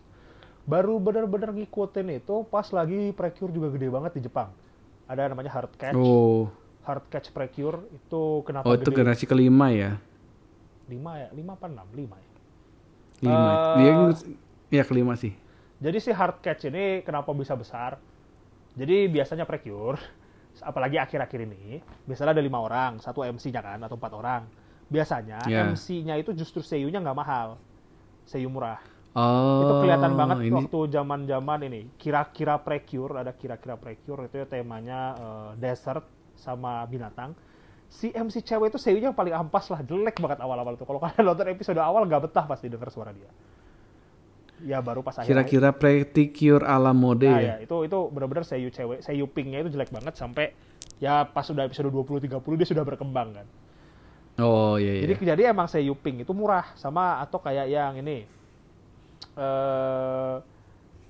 Baru 0.63 0.95
bener-bener 0.97 1.51
ngikutin 1.53 2.07
itu 2.13 2.35
pas 2.45 2.67
lagi 2.69 3.11
Precure 3.11 3.51
juga 3.51 3.67
gede 3.69 3.87
banget 3.87 4.11
di 4.15 4.21
Jepang. 4.21 4.51
Ada 5.05 5.27
namanya 5.27 5.51
Hard 5.51 5.75
Catch. 5.75 5.95
Oh, 5.95 6.47
Hard 6.81 7.05
Catch 7.07 7.29
Precure 7.29 7.83
itu 7.87 8.21
kenapa 8.41 8.65
oh 8.65 8.73
itu 8.73 8.87
gede? 8.87 8.97
generasi 8.97 9.25
kelima 9.25 9.69
ya. 9.69 9.99
Lima 10.89 11.11
ya, 11.19 11.27
lima 11.31 11.55
apa 11.55 11.67
enam? 11.71 11.87
Lima 11.95 12.15
ya. 12.19 12.29
Lima. 13.23 13.51
Eh, 13.51 13.75
Dia 13.79 13.93
ya 14.73 14.83
kelima 14.83 15.13
sih. 15.15 15.31
Jadi 15.79 15.97
si 15.99 16.11
hard 16.11 16.39
catch 16.39 16.67
ini 16.67 17.03
kenapa 17.03 17.31
bisa 17.31 17.55
besar? 17.55 17.99
Jadi 18.73 19.05
biasanya 19.05 19.45
precure, 19.45 19.99
apalagi 20.63 20.97
akhir-akhir 20.97 21.39
ini, 21.45 21.77
biasanya 22.07 22.33
ada 22.33 22.41
lima 22.41 22.57
orang, 22.57 22.97
satu 22.97 23.21
MC-nya 23.21 23.61
kan, 23.61 23.79
atau 23.83 23.99
empat 23.99 24.13
orang. 24.15 24.41
Biasanya 24.89 25.45
Ya. 25.45 25.67
MC-nya 25.69 26.17
itu 26.17 26.33
justru 26.33 26.63
seiyu-nya 26.65 27.03
nggak 27.03 27.17
mahal, 27.17 27.59
seiyu 28.25 28.49
murah. 28.49 28.79
Oh. 29.13 29.61
itu 29.61 29.73
kelihatan 29.85 30.17
banget 30.17 30.37
ini. 30.49 30.57
waktu 30.57 30.79
zaman-zaman 30.89 31.59
ini. 31.69 31.81
Kira-kira 32.01 32.57
precure, 32.57 33.21
ada 33.21 33.29
kira-kira 33.29 33.77
precure 33.77 34.25
itu 34.25 34.41
ya 34.41 34.49
temanya 34.49 35.13
eh, 35.13 35.49
desert 35.61 36.01
sama 36.33 36.81
binatang. 36.89 37.37
Si 37.93 38.09
MC 38.09 38.41
cewek 38.41 38.73
itu 38.73 38.81
seiyu-nya 38.81 39.13
paling 39.13 39.31
ampas 39.31 39.69
lah, 39.69 39.85
jelek 39.85 40.17
banget 40.17 40.41
awal-awal 40.41 40.73
tuh. 40.73 40.83
Kalau 40.83 40.97
kalian 41.03 41.23
nonton 41.23 41.45
episode 41.45 41.77
awal 41.77 42.03
nggak 42.03 42.25
betah 42.25 42.43
pasti 42.43 42.65
denger 42.67 42.89
suara 42.89 43.13
dia. 43.13 43.29
Ya 44.63 44.79
baru 44.79 45.03
pas 45.03 45.13
akhir 45.13 45.27
Kira-kira 45.27 45.69
Pretty 45.75 46.31
Cure 46.31 46.63
ala 46.63 46.95
mode 46.95 47.27
Nah, 47.27 47.37
ya. 47.37 47.53
ya, 47.59 47.67
itu 47.67 47.75
itu 47.83 47.97
benar-benar 48.09 48.47
seiyu 48.47 48.71
cewek, 48.71 49.03
seiyu 49.03 49.27
pinknya 49.27 49.59
itu 49.59 49.69
jelek 49.69 49.91
banget 49.91 50.15
sampai 50.15 50.55
ya 50.97 51.27
pas 51.27 51.43
sudah 51.43 51.67
episode 51.67 51.91
20 51.91 52.31
30 52.31 52.59
dia 52.59 52.67
sudah 52.67 52.83
berkembang 52.83 53.29
kan. 53.35 53.47
Oh 54.39 54.79
iya 54.79 54.97
iya. 54.97 55.01
Jadi 55.05 55.13
jadi 55.29 55.41
emang 55.51 55.67
seiyu 55.67 55.93
pink 55.93 56.23
itu 56.23 56.31
murah 56.31 56.71
sama 56.73 57.19
atau 57.19 57.37
kayak 57.37 57.67
yang 57.67 57.99
ini 57.99 58.23
eh 59.35 60.35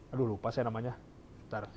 aduh 0.10 0.28
lupa 0.34 0.50
saya 0.50 0.68
namanya. 0.68 0.98
Ntar 1.50 1.70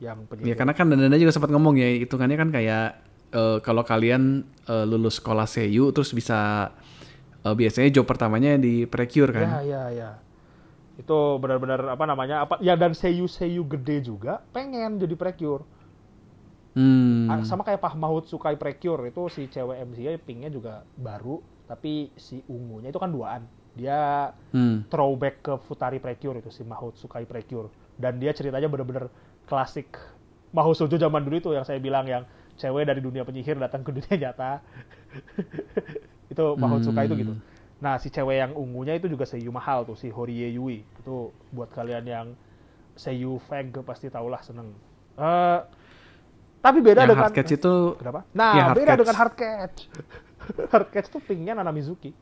yang 0.00 0.24
Ya 0.24 0.26
penyanyi. 0.26 0.54
karena 0.56 0.72
kan 0.74 0.86
Dandana 0.90 1.14
juga 1.14 1.30
sempat 1.30 1.50
ngomong 1.52 1.78
ya 1.78 1.88
hitungannya 2.02 2.36
kan 2.36 2.50
kayak 2.50 2.88
eh, 3.30 3.58
kalau 3.62 3.82
kalian 3.82 4.44
eh, 4.66 4.84
lulus 4.86 5.18
sekolah 5.18 5.46
seiyu 5.46 5.90
terus 5.90 6.10
bisa 6.12 6.70
eh, 7.46 7.54
biasanya 7.54 7.90
job 7.90 8.06
pertamanya 8.06 8.58
di 8.60 8.84
Precure 8.86 9.30
kan. 9.32 9.48
Ya 9.48 9.62
ya 9.62 9.84
ya. 9.90 10.10
Itu 11.00 11.40
benar-benar 11.40 11.96
apa 11.96 12.04
namanya? 12.04 12.44
Apa 12.44 12.60
ya 12.60 12.76
dan 12.76 12.92
seiyu-seiyu 12.92 13.64
gede 13.64 14.04
juga 14.04 14.44
pengen 14.52 15.00
jadi 15.00 15.16
precure. 15.16 15.64
Hmm. 16.76 17.26
Sama 17.42 17.66
kayak 17.66 17.82
Pak 17.82 17.98
Mahut 17.98 18.30
Sukai 18.30 18.54
Precure 18.54 19.10
itu 19.10 19.26
si 19.26 19.50
cewek 19.50 19.90
MC-nya 19.90 20.14
pinknya 20.22 20.50
juga 20.52 20.86
baru 20.94 21.42
tapi 21.66 22.10
si 22.18 22.42
ungunya 22.50 22.90
itu 22.90 22.98
kan 22.98 23.10
duaan 23.10 23.42
dia 23.78 24.30
Hmm. 24.50 24.82
throwback 24.90 25.46
ke 25.46 25.54
Futari 25.66 26.02
Precure 26.02 26.42
itu 26.42 26.50
si 26.50 26.66
Mahut 26.66 26.94
Sukai 26.98 27.22
Precure 27.26 27.70
dan 27.94 28.18
dia 28.18 28.34
ceritanya 28.34 28.66
bener-bener 28.66 29.06
klasik 29.46 29.94
Mahou 30.50 30.74
Shoujo 30.74 30.98
zaman 30.98 31.22
dulu 31.22 31.38
itu 31.38 31.50
yang 31.54 31.62
saya 31.62 31.78
bilang 31.78 32.06
yang 32.10 32.26
cewek 32.60 32.84
dari 32.84 33.00
dunia 33.00 33.24
penyihir 33.24 33.56
datang 33.56 33.80
ke 33.80 33.90
dunia 33.96 34.28
nyata 34.28 34.60
itu 36.32 36.44
Mahou 36.60 36.84
Sukai 36.84 37.08
itu 37.08 37.16
gitu 37.16 37.34
nah 37.80 37.96
si 37.96 38.12
cewek 38.12 38.36
yang 38.36 38.52
ungunya 38.52 38.92
itu 39.00 39.08
juga 39.08 39.24
seiyu 39.24 39.48
mahal 39.48 39.88
tuh 39.88 39.96
si 39.96 40.12
Horie 40.12 40.52
Yui 40.52 40.84
itu 40.84 41.32
buat 41.48 41.72
kalian 41.72 42.04
yang 42.04 42.26
seiyu 42.92 43.40
fag 43.48 43.72
pasti 43.80 44.12
tahulah 44.12 44.44
seneng 44.44 44.76
Eh, 45.20 45.60
tapi 46.60 46.78
beda 46.80 47.04
Yang 47.04 47.10
dengan 47.12 47.24
hard 47.28 47.34
catch 47.36 47.52
itu 47.52 47.74
Kenapa? 48.00 48.20
Nah, 48.32 48.52
Ya, 48.56 48.64
beda 48.72 48.84
catch. 48.92 49.00
dengan 49.04 49.16
hard 49.16 49.34
catch. 49.36 49.78
hard 50.72 50.88
catch 50.92 51.08
tuh 51.12 51.20
pinknya 51.20 51.52
Nana 51.56 51.72
Mizuki. 51.72 52.12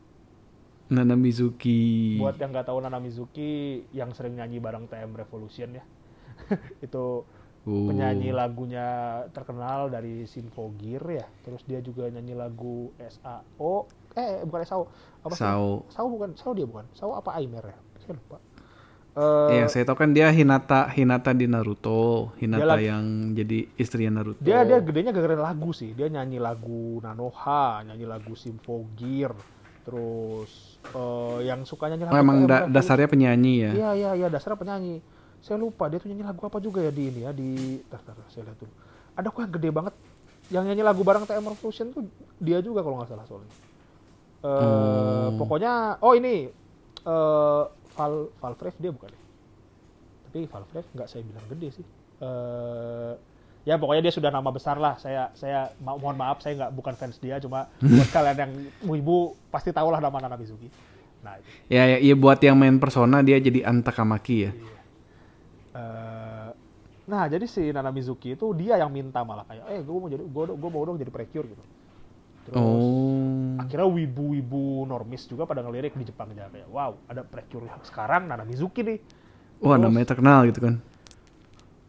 Nana 0.90 1.14
Mizuki. 1.14 2.16
Buat 2.18 2.42
yang 2.42 2.50
nggak 2.50 2.66
tahu 2.66 2.78
Nana 2.82 2.98
Mizuki, 2.98 3.84
yang 3.94 4.10
sering 4.16 4.34
nyanyi 4.34 4.58
bareng 4.58 4.90
TM 4.90 5.14
Revolution 5.14 5.78
ya. 5.78 5.84
itu 6.86 7.04
Oh. 7.70 7.84
penyanyi 7.86 8.32
lagunya 8.32 8.86
terkenal 9.28 9.86
dari 9.86 10.24
Sinfogir 10.24 11.04
ya. 11.04 11.28
Terus 11.38 11.60
dia 11.62 11.78
juga 11.78 12.08
nyanyi 12.08 12.32
lagu 12.32 12.88
SAO. 12.98 13.84
Eh, 14.12 14.40
bukan 14.42 14.60
SAO. 14.62 14.88
Apa 15.20 15.32
sih? 15.32 15.42
Sao. 15.42 15.84
SAO 15.86 16.08
bukan. 16.08 16.32
SAO 16.32 16.52
dia 16.52 16.64
bukan. 16.64 16.88
SAO 16.90 17.12
apa 17.12 17.36
Aimer 17.36 17.62
ya? 17.62 17.78
Saya 17.98 18.14
lupa. 18.14 18.38
Eh, 19.10 19.50
Iya, 19.52 19.66
saya 19.66 19.82
tahu 19.82 19.98
kan 19.98 20.10
dia 20.10 20.30
Hinata 20.30 20.86
Hinata 20.88 21.30
di 21.32 21.44
Naruto, 21.44 22.30
Hinata 22.36 22.64
lagi- 22.70 22.86
yang 22.86 23.04
jadi 23.32 23.66
istrinya 23.74 24.16
Naruto. 24.16 24.38
dia 24.38 24.62
dia 24.62 24.78
gedenya 24.78 25.10
gara-gara 25.10 25.42
lagu 25.44 25.70
sih 25.70 25.90
dia 25.90 26.06
nyanyi 26.06 26.38
lagu 26.38 26.98
Nanoha 26.98 27.82
nyanyi 27.82 28.06
lagu 28.06 28.32
Symphogear 28.32 29.34
terus 29.82 30.78
eh, 30.88 31.38
yang 31.44 31.64
suka 31.64 31.88
nyanyi 31.88 32.04
lagu 32.04 32.14
Oh, 32.14 32.20
emang 32.20 32.38
da- 32.44 32.68
dasarnya 32.68 33.08
penyanyi 33.08 33.54
ya. 33.58 33.70
iya 33.72 33.90
iya 33.92 34.10
iya 34.14 34.28
dasarnya 34.28 34.54
penyanyi 34.56 35.02
saya 35.38 35.56
lupa 35.56 35.86
dia 35.86 35.96
tuh 35.96 36.06
nyanyi 36.06 36.22
lagu 36.22 36.42
apa 36.42 36.58
juga 36.58 36.80
ya 36.80 36.90
di 36.90 37.02
ini 37.06 37.20
ya 37.22 37.30
di 37.30 37.50
tar, 37.86 38.00
tar, 38.00 38.16
saya 38.28 38.44
lihat 38.44 38.58
dulu. 38.58 38.72
Ada 39.14 39.26
kok 39.26 39.40
yang 39.40 39.52
gede 39.52 39.70
banget 39.70 39.94
yang 40.48 40.64
nyanyi 40.64 40.82
lagu 40.82 41.00
bareng 41.00 41.24
TM 41.24 41.44
Revolution 41.44 41.86
tuh 41.88 42.02
dia 42.36 42.58
juga 42.58 42.80
kalau 42.80 42.98
nggak 42.98 43.08
salah 43.08 43.24
soalnya. 43.24 43.52
Eh, 44.38 44.48
Hmm. 44.48 45.34
pokoknya 45.34 45.72
oh 45.98 46.12
ini 46.12 46.46
eh 47.00 47.62
Val 47.90 48.14
Valvrave 48.36 48.78
dia 48.78 48.90
bukan 48.90 49.10
ya? 49.10 49.20
tapi 50.24 50.44
Valvrave 50.44 50.88
nggak 50.92 51.08
saya 51.08 51.22
bilang 51.22 51.46
gede 51.48 51.68
sih. 51.72 51.86
Eh 52.18 53.12
ya 53.64 53.74
pokoknya 53.74 54.00
dia 54.00 54.12
sudah 54.12 54.30
nama 54.30 54.48
besar 54.48 54.76
lah. 54.76 54.94
Saya 54.96 55.30
saya 55.32 55.70
ma- 55.78 55.94
mohon 55.94 56.14
maaf 56.14 56.38
saya 56.38 56.54
nggak 56.56 56.72
bukan 56.72 56.94
fans 56.94 57.18
dia 57.18 57.38
cuma 57.38 57.66
buat 57.82 58.08
kalian 58.08 58.36
yang 58.38 58.52
ibu 58.94 59.16
pasti 59.48 59.70
tahu 59.70 59.88
lah 59.88 59.98
nama 59.98 60.18
Nana 60.18 60.34
Mizuki 60.34 60.70
nah 61.18 61.34
itu. 61.34 61.50
Ya, 61.66 61.82
ya, 61.84 61.98
ya 61.98 62.14
buat 62.14 62.38
yang 62.38 62.54
main 62.54 62.78
Persona 62.78 63.20
dia 63.20 63.36
jadi 63.36 63.66
Antakamaki 63.66 64.36
ya. 64.38 64.50
Eh, 65.78 66.50
nah 67.06 67.24
jadi 67.24 67.46
si 67.46 67.70
Nana 67.70 67.88
Mizuki 67.88 68.34
itu 68.34 68.50
dia 68.52 68.76
yang 68.76 68.90
minta 68.90 69.22
malah 69.22 69.46
kayak 69.46 69.64
eh 69.70 69.80
gue 69.80 69.94
mau 69.94 70.06
jadi 70.06 70.20
gue 70.20 70.44
gue 70.52 70.70
mau 70.70 70.82
dong 70.82 70.98
jadi 70.98 71.08
precure 71.08 71.46
gitu 71.46 71.64
terus 72.44 72.58
Oh. 72.58 73.56
akhirnya 73.56 73.86
wibu-wibu 73.86 74.60
normis 74.84 75.24
juga 75.24 75.44
pada 75.44 75.60
ngelirik 75.60 75.94
di 75.94 76.04
Jepang 76.04 76.32
aja 76.32 76.48
kayak 76.48 76.66
wow 76.66 76.98
ada 77.06 77.22
precure 77.22 77.64
sekarang 77.82 78.26
Nana 78.26 78.42
Mizuki 78.42 78.82
nih 78.82 78.98
Wah, 79.58 79.74
Terus- 79.74 79.84
namanya 79.84 80.06
terkenal 80.06 80.40
gitu 80.44 80.60
kan. 80.60 80.74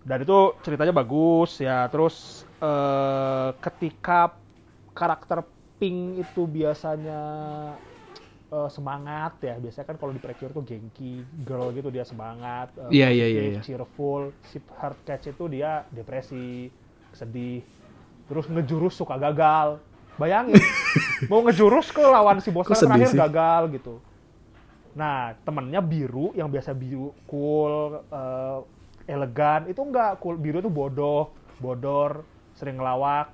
dan 0.01 0.17
itu 0.19 0.37
ceritanya 0.61 0.93
bagus 0.93 1.59
ya 1.59 1.85
terus 1.85 2.15
eh, 2.57 3.49
ketika 3.59 4.35
karakter 4.91 5.43
Pink 5.75 6.19
itu 6.19 6.43
biasanya 6.43 7.19
eh, 8.49 8.69
semangat 8.69 9.33
ya 9.41 9.55
biasanya 9.57 9.85
kan 9.85 9.97
kalau 9.97 10.11
di 10.11 10.21
Precure 10.21 10.51
tuh 10.51 10.65
Genki 10.65 11.13
girl 11.43 11.69
gitu 11.71 11.89
dia 11.89 12.03
semangat 12.03 12.73
eh, 12.77 12.89
Iya, 12.91 13.07
iya, 13.09 13.25
iya, 13.27 13.41
positif, 13.41 13.53
iya. 13.53 13.61
cheerful 13.61 14.21
si 14.43 14.57
hard 14.75 14.99
catch 15.03 15.29
itu 15.29 15.43
dia 15.47 15.85
depresi 15.89 16.69
sedih 17.11 17.61
terus 18.25 18.45
ngejurus 18.45 18.93
suka 18.93 19.17
gagal 19.17 19.81
bayangin 20.15 20.57
mau 21.31 21.41
ngejurus 21.41 21.89
ke 21.89 22.01
lawan 22.01 22.37
si 22.39 22.49
bos 22.49 22.65
Kok 22.65 22.75
sedih 22.75 22.85
terakhir 22.89 23.09
sih? 23.13 23.19
gagal 23.19 23.63
gitu 23.75 23.95
Nah, 24.89 25.31
temennya 25.45 25.79
biru 25.79 26.33
yang 26.35 26.49
biasa 26.49 26.73
biru 26.73 27.13
cool, 27.23 28.03
eh, 28.09 28.59
elegan, 29.07 29.69
itu 29.69 29.79
enggak 29.79 30.17
cool. 30.19 30.35
Biru 30.35 30.59
itu 30.59 30.67
bodoh, 30.67 31.29
bodor, 31.61 32.25
sering 32.57 32.81
ngelawak, 32.81 33.31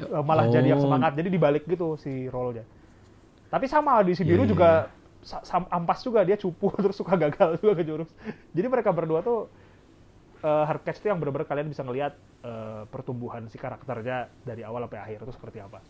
eh, 0.00 0.22
malah 0.24 0.48
jadi 0.48 0.74
yang 0.74 0.80
Oh. 0.80 0.84
semangat. 0.88 1.12
Jadi 1.14 1.28
dibalik 1.30 1.62
gitu 1.68 1.94
si 2.00 2.26
role-nya. 2.26 2.64
Tapi 3.52 3.66
sama 3.68 4.00
di 4.06 4.16
si 4.16 4.24
Iya, 4.24 4.30
biru 4.30 4.48
iya, 4.48 4.48
juga 4.48 4.88
sa- 5.22 5.44
sam- 5.44 5.68
ampas 5.70 6.00
juga 6.02 6.24
dia 6.24 6.40
cupu 6.40 6.72
terus 6.82 6.96
suka 6.98 7.14
gagal 7.20 7.60
juga 7.60 7.74
ke 7.78 7.84
jurus. 7.86 8.10
Jadi 8.56 8.66
mereka 8.72 8.90
berdua 8.96 9.20
tuh 9.20 9.52
eh, 10.44 10.64
hard 10.68 10.82
catch 10.86 11.00
itu 11.02 11.08
yang 11.10 11.18
benar-benar 11.22 11.48
kalian 11.48 11.68
bisa 11.70 11.82
ngelihat 11.86 12.14
eh, 12.44 12.82
pertumbuhan 12.90 13.46
si 13.52 13.56
karakternya 13.60 14.30
dari 14.42 14.62
awal 14.66 14.86
sampai 14.86 15.00
akhir 15.00 15.18
itu 15.26 15.32
seperti 15.34 15.58
apa. 15.62 15.80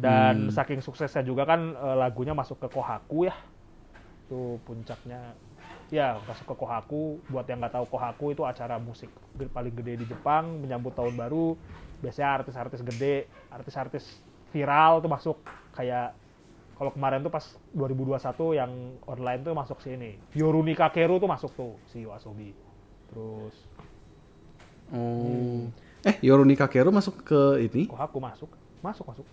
Dan 0.00 0.48
Hmm. 0.48 0.50
saking 0.52 0.80
suksesnya 0.80 1.22
juga 1.26 1.44
kan 1.48 1.76
eh, 1.76 1.96
lagunya 1.98 2.32
masuk 2.36 2.58
ke 2.62 2.68
Kohaku 2.72 3.28
ya. 3.28 3.36
Itu 4.26 4.62
puncaknya 4.66 5.36
ya 5.92 6.22
masuk 6.24 6.46
ke 6.50 6.56
Kohaku. 6.56 7.24
Buat 7.28 7.46
yang 7.50 7.60
nggak 7.64 7.74
tahu 7.76 7.86
Kohaku 7.90 8.26
itu 8.36 8.42
acara 8.46 8.76
musik 8.80 9.12
paling 9.52 9.74
gede 9.76 9.94
di 10.04 10.06
Jepang 10.12 10.60
menyambut 10.62 10.94
tahun 10.96 11.16
baru. 11.18 11.56
Biasanya 12.00 12.42
artis-artis 12.44 12.80
gede, 12.84 13.28
artis-artis 13.52 14.04
viral 14.52 15.00
tuh 15.04 15.10
masuk 15.12 15.36
kayak 15.76 16.16
kalau 16.80 16.96
kemarin 16.96 17.20
tuh 17.20 17.28
pas 17.28 17.44
2021 17.76 18.56
yang 18.56 18.72
online 19.04 19.40
tuh 19.44 19.52
masuk 19.52 19.78
sini. 19.84 20.16
Yoruni 20.32 20.72
Kakeru 20.72 21.20
tuh 21.20 21.28
masuk 21.28 21.52
tuh 21.52 21.76
si 21.92 22.08
Wasobi. 22.08 22.56
Terus 23.12 23.52
Oh. 24.90 25.70
Eh, 26.02 26.16
Yoruni 26.24 26.58
Kakeru 26.58 26.90
masuk 26.90 27.22
ke 27.22 27.40
ini? 27.62 27.86
Kohaku 27.86 28.18
masuk, 28.18 28.50
masuk 28.82 29.06
masuk. 29.06 29.26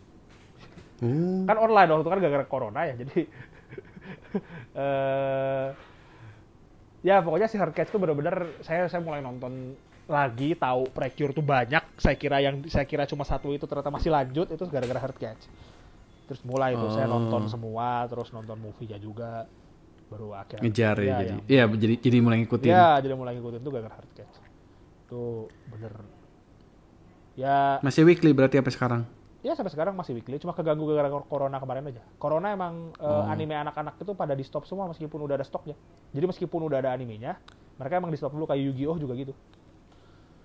Oh. 0.97 1.45
kan 1.45 1.57
online 1.61 1.93
waktu 1.93 2.01
itu 2.01 2.09
kan 2.09 2.19
gara-gara 2.25 2.45
corona 2.49 2.81
ya 2.89 2.97
jadi 2.97 3.19
eh 4.81 5.67
ya 7.05 7.21
pokoknya 7.21 7.45
si 7.45 7.61
hard 7.61 7.77
catch 7.77 7.93
tuh 7.93 8.01
bener-bener 8.01 8.57
saya 8.65 8.89
saya 8.89 9.05
mulai 9.05 9.21
nonton 9.21 9.77
lagi 10.09 10.57
tahu 10.57 10.89
precure 10.89 11.37
tuh 11.37 11.45
banyak 11.45 11.85
saya 12.01 12.17
kira 12.17 12.41
yang 12.41 12.65
saya 12.65 12.89
kira 12.89 13.05
cuma 13.05 13.21
satu 13.29 13.53
itu 13.53 13.69
ternyata 13.69 13.93
masih 13.93 14.09
lanjut 14.09 14.49
itu 14.49 14.65
gara-gara 14.65 14.97
hard 14.97 15.17
catch 15.21 15.45
terus 16.27 16.43
mulai 16.43 16.75
itu 16.75 16.87
saya 16.91 17.07
Oh. 17.07 17.15
nonton 17.15 17.47
semua 17.47 18.03
terus 18.05 18.29
nonton 18.29 18.59
movie-nya 18.59 18.99
juga 18.99 19.47
baru 20.07 20.35
akhirnya 20.35 20.63
Ngejar 20.63 20.95
ya, 20.97 21.03
Ya, 21.03 21.17
jadi. 21.17 21.31
yang- 21.31 21.43
Iya, 21.47 21.63
jadi 21.73 21.95
jadi 21.97 22.17
mulai 22.19 22.37
ngikutin. 22.39 22.69
ya 22.69 22.87
jadi 22.99 23.13
mulai 23.13 23.33
ngikutin 23.33 23.59
tuh 23.59 23.71
gara-gara 23.71 23.95
hard 23.95 24.11
catch 24.13 24.35
itu 25.03 25.23
bener 25.67 25.93
ya 27.35 27.79
Masih 27.79 28.03
weekly 28.03 28.31
berarti 28.31 28.57
sampai 28.57 28.73
sekarang. 28.73 29.01
Ya 29.39 29.53
sampai 29.53 29.69
sekarang 29.69 29.93
masih 29.93 30.11
weekly, 30.11 30.35
cuma 30.37 30.51
keganggu 30.51 30.83
gara-gara 30.89 31.23
corona 31.23 31.55
kemarin 31.55 31.85
aja. 31.87 32.01
Corona 32.17 32.51
emang 32.51 32.91
eh, 32.93 33.05
Oh. 33.05 33.23
anime 33.23 33.53
anak-anak 33.53 33.95
itu 33.95 34.11
pada 34.11 34.33
di 34.33 34.41
stop 34.41 34.65
semua 34.65 34.89
meskipun 34.89 35.21
udah 35.21 35.37
ada 35.37 35.45
stoknya. 35.45 35.77
Jadi 36.11 36.25
meskipun 36.25 36.59
udah 36.63 36.81
ada 36.81 36.91
animenya, 36.91 37.37
mereka 37.75 37.93
emang 37.95 38.09
di 38.09 38.17
stop 38.17 38.33
dulu 38.33 38.43
kayak 38.43 38.59
Yu-Gi-Oh 38.65 38.97
juga 38.97 39.13
gitu. 39.15 39.31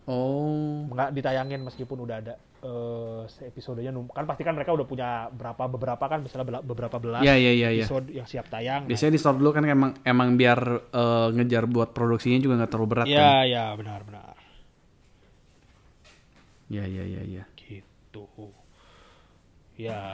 Oh. 0.03 0.88
Nggak 0.90 1.14
ditayangin 1.14 1.62
meskipun 1.62 2.03
udah 2.03 2.16
ada 2.18 2.34
eh 2.62 3.22
episodenya 3.42 3.90
kan 4.09 4.22
pasti 4.22 4.42
kan 4.42 4.55
mereka 4.55 4.70
udah 4.70 4.86
punya 4.86 5.26
berapa 5.28 5.66
beberapa 5.66 6.05
kan 6.07 6.22
misalnya 6.22 6.46
bela- 6.46 6.62
beberapa 6.62 6.94
belas 6.98 7.22
Iya, 7.22 7.34
iya, 7.34 7.53
iya, 7.53 7.68
iya. 7.72 7.84
episode 7.86 8.07
yang 8.11 8.26
siap 8.26 8.46
tayang. 8.46 8.86
Nah, 8.86 8.90
Biasanya 8.90 9.12
di 9.14 9.20
stop 9.20 9.38
dulu 9.38 9.50
kan 9.50 9.62
emang 9.66 9.92
emang 10.03 10.34
biar 10.34 10.61
eh, 10.90 11.28
ngejar 11.34 11.66
buat 11.66 11.90
produksinya 11.90 12.38
juga 12.38 12.62
nggak 12.62 12.70
terlalu 12.70 12.88
berat 12.88 13.07
Iya, 13.07 13.18
kan. 13.18 13.42
iya, 13.46 13.64
benar-benar. 13.74 14.34
Iya, 16.70 16.84
iya, 16.86 17.05
iya, 17.05 17.22
iya. 17.22 17.44
gitu 17.62 18.53
ya 19.72 20.05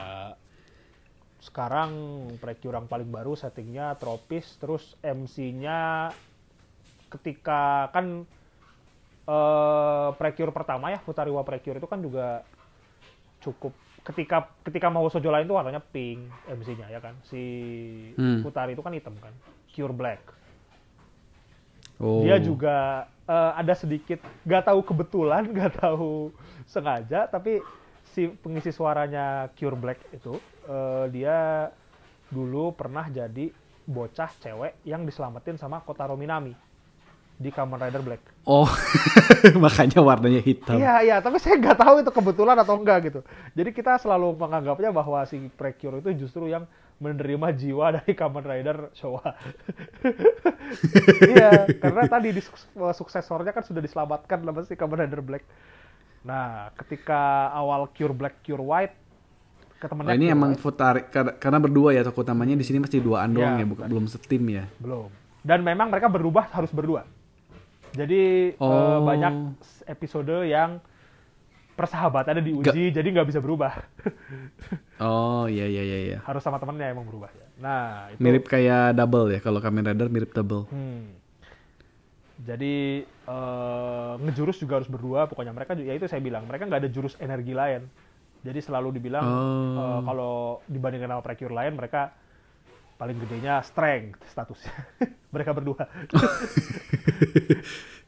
sekarang 1.39 1.91
Precure 2.39 2.75
yang 2.75 2.87
paling 2.87 3.11
baru 3.11 3.35
settingnya 3.35 3.95
tropis 3.95 4.55
terus 4.55 4.95
MC-nya 4.99 6.07
ketika 7.09 7.91
kan 7.91 8.23
eh 9.29 10.09
Precure 10.17 10.49
pertama 10.49 10.89
ya 10.89 10.97
Futariwa 11.05 11.45
Precure 11.45 11.77
itu 11.77 11.85
kan 11.85 12.01
juga 12.01 12.41
cukup. 13.45 13.71
Ketika 14.01 14.49
ketika 14.65 14.87
mau 14.89 15.05
sojo 15.11 15.29
lain 15.29 15.45
tuh 15.45 15.59
warnanya 15.59 15.83
pink 15.83 16.25
MC-nya 16.49 16.89
ya 16.89 16.97
kan? 16.97 17.13
Si 17.29 17.43
Hmm. 18.17 18.41
Futari 18.41 18.73
itu 18.73 18.81
kan 18.81 18.95
hitam 18.95 19.13
kan? 19.21 19.31
Cure 19.69 19.93
Black. 19.93 20.21
Oh. 21.99 22.23
dia 22.23 22.39
juga 22.39 23.11
eh, 23.27 23.51
ada 23.59 23.75
sedikit 23.75 24.23
nggak 24.47 24.71
tahu 24.71 24.79
kebetulan 24.87 25.43
nggak 25.51 25.83
tahu 25.83 26.31
sengaja 26.63 27.27
tapi 27.27 27.59
si 28.15 28.31
pengisi 28.39 28.71
suaranya 28.71 29.51
Cure 29.59 29.75
Black 29.75 29.99
itu 30.15 30.39
eh, 30.63 31.05
dia 31.11 31.67
dulu 32.31 32.71
pernah 32.71 33.03
jadi 33.11 33.51
bocah 33.83 34.31
cewek 34.39 34.79
yang 34.87 35.03
diselamatin 35.03 35.59
sama 35.59 35.83
Kotaro 35.83 36.15
Minami 36.15 36.55
di 37.39 37.49
Kamen 37.55 37.79
Rider 37.79 38.03
Black. 38.03 38.19
Oh. 38.43 38.67
Makanya 39.63 40.03
warnanya 40.03 40.43
hitam. 40.43 40.75
Iya 40.75 40.95
iya, 41.07 41.17
tapi 41.23 41.39
saya 41.39 41.55
nggak 41.55 41.79
tahu 41.79 41.95
itu 42.03 42.11
kebetulan 42.11 42.59
atau 42.59 42.75
enggak 42.75 43.07
gitu. 43.07 43.19
Jadi 43.55 43.71
kita 43.71 43.95
selalu 43.95 44.35
menganggapnya 44.35 44.91
bahwa 44.91 45.23
si 45.23 45.47
Precure 45.55 46.03
itu 46.03 46.27
justru 46.27 46.51
yang 46.51 46.67
menerima 46.99 47.55
jiwa 47.55 47.85
dari 47.95 48.11
Kamen 48.11 48.43
Rider 48.43 48.91
Showa. 48.91 49.39
iya, 51.31 51.63
karena 51.79 52.03
tadi 52.11 52.35
di 52.35 52.43
suk- 52.43 52.75
suksesornya 52.75 53.55
kan 53.55 53.63
sudah 53.63 53.79
diselamatkan 53.79 54.43
sama 54.43 54.59
si 54.67 54.75
Kamen 54.75 55.07
Rider 55.07 55.23
Black. 55.23 55.47
Nah, 56.27 56.75
ketika 56.75 57.55
awal 57.55 57.87
Cure 57.95 58.11
Black 58.11 58.43
Cure 58.43 58.59
White 58.59 58.95
ke 59.79 59.87
temennya 59.87 60.11
Oh, 60.11 60.19
ini 60.19 60.27
emang 60.27 60.51
White, 60.51 60.59
Futari 60.59 61.01
karena, 61.07 61.55
berdua 61.63 61.95
ya 61.95 62.03
tokoh 62.03 62.27
utamanya 62.27 62.59
di 62.59 62.67
sini 62.67 62.83
masih 62.83 62.99
duaan 62.99 63.31
doang 63.31 63.55
ya, 63.55 63.63
bukan 63.63 63.87
bukan. 63.87 63.87
belum 63.87 64.05
setim 64.11 64.43
ya. 64.51 64.67
belum. 64.83 65.07
Dan 65.39 65.63
memang 65.63 65.87
mereka 65.87 66.11
berubah 66.11 66.51
harus 66.51 66.67
berdua. 66.75 67.07
Jadi 67.91 68.53
eh, 68.53 68.61
Oh. 68.61 69.01
banyak 69.01 69.57
episode 69.85 70.45
yang 70.45 70.77
persahabatannya 71.73 72.43
diuji, 72.43 72.91
jadi 72.91 73.07
nggak 73.07 73.27
bisa 73.27 73.39
berubah. 73.39 73.73
Oh, 74.99 75.47
iya 75.47 75.63
iya 75.63 75.79
iya 75.79 75.97
iya. 76.11 76.17
harus 76.27 76.43
sama 76.43 76.59
temennya 76.59 76.91
emang 76.91 77.07
berubah 77.07 77.31
ya. 77.31 77.47
Nah, 77.55 78.11
itu 78.11 78.19
Mirip 78.19 78.51
kayak 78.51 78.99
double 78.99 79.31
ya 79.31 79.39
kalau 79.39 79.63
Kamen 79.63 79.87
Rider 79.87 80.11
mirip 80.11 80.35
double. 80.35 80.67
Hmm. 80.67 81.15
Jadi 82.39 83.03
eh, 83.07 84.13
ngejurus 84.19 84.59
juga 84.59 84.83
harus 84.83 84.91
berdua. 84.91 85.31
Pokoknya 85.31 85.55
mereka 85.55 85.71
ya 85.75 85.95
itu 85.95 86.03
saya 86.03 86.19
bilang 86.19 86.43
mereka 86.47 86.67
nggak 86.67 86.83
ada 86.83 86.91
jurus 86.91 87.15
energi 87.15 87.55
lain. 87.55 87.87
Jadi 88.43 88.59
selalu 88.59 88.99
dibilang 88.99 89.23
Oh. 89.23 89.79
eh, 89.79 89.99
kalau 90.03 90.33
dibandingkan 90.67 91.15
sama 91.15 91.23
Precure 91.23 91.55
lain 91.55 91.79
mereka 91.79 92.11
paling 92.99 93.15
gedenya 93.15 93.63
strength 93.63 94.19
statusnya. 94.27 94.75
Mereka 95.33 95.55
berdua. 95.55 95.87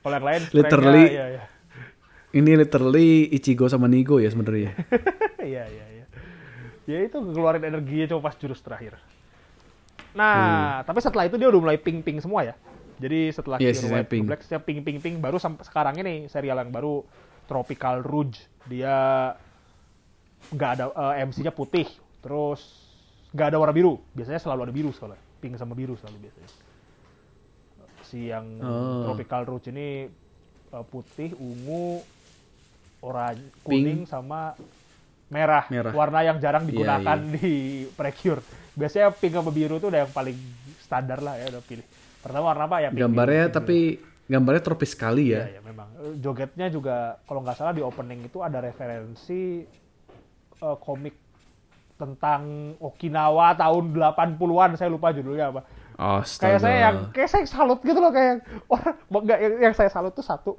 Kalau 0.04 0.16
yang 0.20 0.28
lain 0.28 0.42
Literally. 0.52 1.06
iya 1.08 1.26
iya. 1.40 1.44
Ini 2.32 2.56
literally 2.56 3.28
Ichigo 3.28 3.68
sama 3.68 3.92
Nigo 3.92 4.20
ya 4.20 4.32
sebenarnya. 4.32 4.72
iya 5.52 5.64
iya 5.68 5.86
iya. 5.96 6.06
Ya 6.88 6.98
itu 7.08 7.20
ngeluarin 7.20 7.64
energinya 7.64 8.12
cuma 8.12 8.28
pas 8.28 8.36
jurus 8.36 8.60
terakhir. 8.60 9.00
Nah 10.12 10.84
tapi 10.84 11.00
setelah 11.00 11.28
itu 11.28 11.40
dia 11.40 11.48
udah 11.48 11.60
mulai 11.60 11.80
ping 11.80 12.04
ping 12.04 12.20
semua 12.20 12.44
ya. 12.44 12.56
Jadi 13.00 13.32
setelah 13.32 13.58
Clear 13.60 13.76
sisanya 13.76 14.04
White 14.04 14.28
Black 14.28 14.42
setiap 14.44 14.64
ping. 14.68 14.84
Ping 14.84 15.00
ping 15.00 15.16
baru 15.20 15.40
sampai 15.40 15.64
sekarang 15.68 15.96
ini 16.04 16.28
serial 16.28 16.60
yang 16.60 16.72
baru 16.72 17.04
Tropical 17.48 18.04
Rouge. 18.04 18.48
Dia 18.68 19.32
nggak 20.52 20.72
ada 20.80 20.86
eh, 20.92 21.28
MC-nya 21.28 21.52
putih. 21.52 21.88
Terus 22.24 22.91
nggak 23.32 23.48
ada 23.48 23.58
warna 23.58 23.72
biru 23.72 23.96
biasanya 24.12 24.38
selalu 24.38 24.62
ada 24.64 24.74
biru 24.74 24.92
soalnya 24.92 25.20
pink 25.38 25.56
sama 25.56 25.72
biru 25.72 25.96
selalu 25.96 26.18
biasanya 26.22 26.50
si 28.02 28.28
yang 28.28 28.46
Oh. 28.60 29.08
Tropical 29.08 29.42
Rouge 29.46 29.70
ini 29.70 30.12
eh, 30.68 30.86
putih 30.86 31.32
ungu 31.34 32.04
oranye 33.02 33.48
kuning 33.62 34.04
sama 34.06 34.54
merah. 35.28 35.64
Merah. 35.68 35.90
warna 35.92 36.22
yang 36.22 36.38
jarang 36.38 36.64
Iya, 36.64 36.70
digunakan 36.70 37.18
iya. 37.18 37.32
di 37.34 37.54
Precure 37.90 38.42
biasanya 38.72 39.10
pink 39.12 39.34
sama 39.34 39.50
biru 39.50 39.76
itu 39.76 39.88
udah 39.88 40.02
yang 40.02 40.12
paling 40.12 40.36
standar 40.78 41.20
lah 41.20 41.36
ya 41.36 41.50
udah 41.50 41.62
pilih 41.62 41.88
pertama 42.20 42.46
warna 42.48 42.64
apa 42.66 42.78
ya 42.80 42.90
pink, 42.90 43.00
Gambarnya 43.00 43.40
biru, 43.42 43.48
pink, 43.48 43.58
tapi 43.58 43.78
gambarnya 44.28 44.62
tropis 44.62 44.92
sekali 44.92 45.24
biru. 45.26 45.34
ya. 45.34 45.42
Iya, 45.42 45.50
iya, 45.50 45.62
memang 45.62 45.88
Eh, 45.94 46.14
jogetnya 46.18 46.68
juga 46.68 46.96
kalau 47.24 47.40
nggak 47.42 47.56
salah 47.56 47.72
di 47.72 47.82
opening 47.82 48.22
itu 48.22 48.40
ada 48.40 48.60
referensi 48.60 49.64
eh, 50.58 50.78
komik 50.78 51.16
tentang 52.02 52.42
Okinawa 52.78 53.54
tahun 53.54 53.94
80-an 53.94 54.70
saya 54.74 54.90
lupa 54.90 55.10
judulnya 55.10 55.46
apa 55.48 55.62
Astaga. 55.94 56.42
kayak 56.48 56.60
saya 56.60 56.78
yang 56.82 56.96
kayak 57.12 57.30
saya 57.30 57.46
salut 57.46 57.78
gitu 57.80 57.96
loh 57.96 58.10
kayak 58.10 58.42
orang 58.68 58.96
enggak 59.08 59.38
yang, 59.38 59.54
yang 59.62 59.74
saya 59.74 59.88
salut 59.88 60.12
tuh 60.12 60.26
satu 60.26 60.58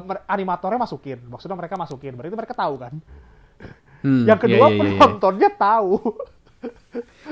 mer- 0.00 0.26
animatornya 0.26 0.76
masukin 0.76 1.18
maksudnya 1.24 1.54
mereka 1.54 1.74
masukin 1.74 2.12
berarti 2.12 2.34
mereka 2.34 2.54
tahu 2.54 2.74
kan 2.76 2.94
Hmm, 3.98 4.22
yang 4.24 4.38
kedua 4.38 4.70
iya, 4.70 4.78
iya, 4.78 4.82
iya. 4.84 4.94
penontonnya 4.94 5.50
tahu 5.52 5.98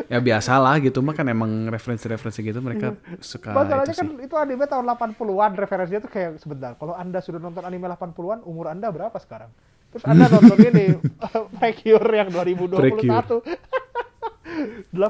Ya 0.06 0.18
biasalah 0.18 0.78
gitu 0.78 0.98
mah 0.98 1.10
kan 1.10 1.22
emang 1.24 1.66
referensi-referensi 1.66 2.42
gitu 2.42 2.58
mereka 2.58 2.94
suka 3.18 3.50
masalahnya 3.50 3.86
itu 3.88 3.94
kan 3.96 4.06
sih. 4.08 4.26
itu 4.26 4.34
anime 4.34 4.64
tahun 4.64 4.86
80-an 4.88 5.50
referensinya 5.56 6.00
tuh 6.00 6.10
kayak 6.10 6.30
sebentar 6.36 6.74
kalau 6.74 6.92
anda 6.92 7.18
sudah 7.18 7.38
nonton 7.38 7.62
anime 7.62 7.86
80-an 7.88 8.42
umur 8.42 8.66
anda 8.68 8.86
berapa 8.88 9.14
sekarang 9.16 9.50
terus 9.96 10.04
anda 10.04 10.28
nonton 10.28 10.58
ini 10.60 10.84
Precure 11.56 12.04
yang 12.12 12.28
2021 12.28 13.40
80 14.92 15.00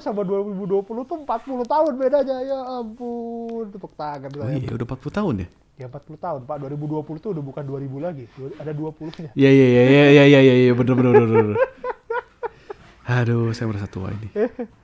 sama 0.06 0.26
2020 0.26 0.82
tuh 0.82 1.16
40 1.22 1.62
tahun 1.62 1.92
bedanya 1.94 2.36
ya 2.42 2.58
ampun 2.82 3.70
tepuk 3.70 3.94
tangan 3.94 4.30
Oh 4.34 4.42
saya. 4.42 4.58
iya 4.58 4.70
udah 4.74 4.86
40 4.86 5.14
tahun 5.14 5.34
ya? 5.46 5.48
Ya 5.80 5.86
40 5.88 6.20
tahun, 6.20 6.40
Pak. 6.44 6.56
2020 6.68 7.16
tuh 7.16 7.30
udah 7.32 7.42
bukan 7.42 7.64
2000 7.64 7.96
lagi. 7.96 8.24
Ada 8.60 8.76
20-nya. 8.76 9.30
Iya 9.32 9.50
iya 9.50 9.66
iya 9.66 9.82
iya 9.82 10.04
iya 10.12 10.24
iya 10.28 10.40
iya 10.44 10.54
iya 10.68 10.72
bener 10.76 10.94
bener 10.94 11.12
bener 11.16 11.26
bener. 11.32 11.56
Aduh 13.02 13.50
saya 13.56 13.66
merasa 13.70 13.86
tua 13.86 14.10
ini. 14.10 14.28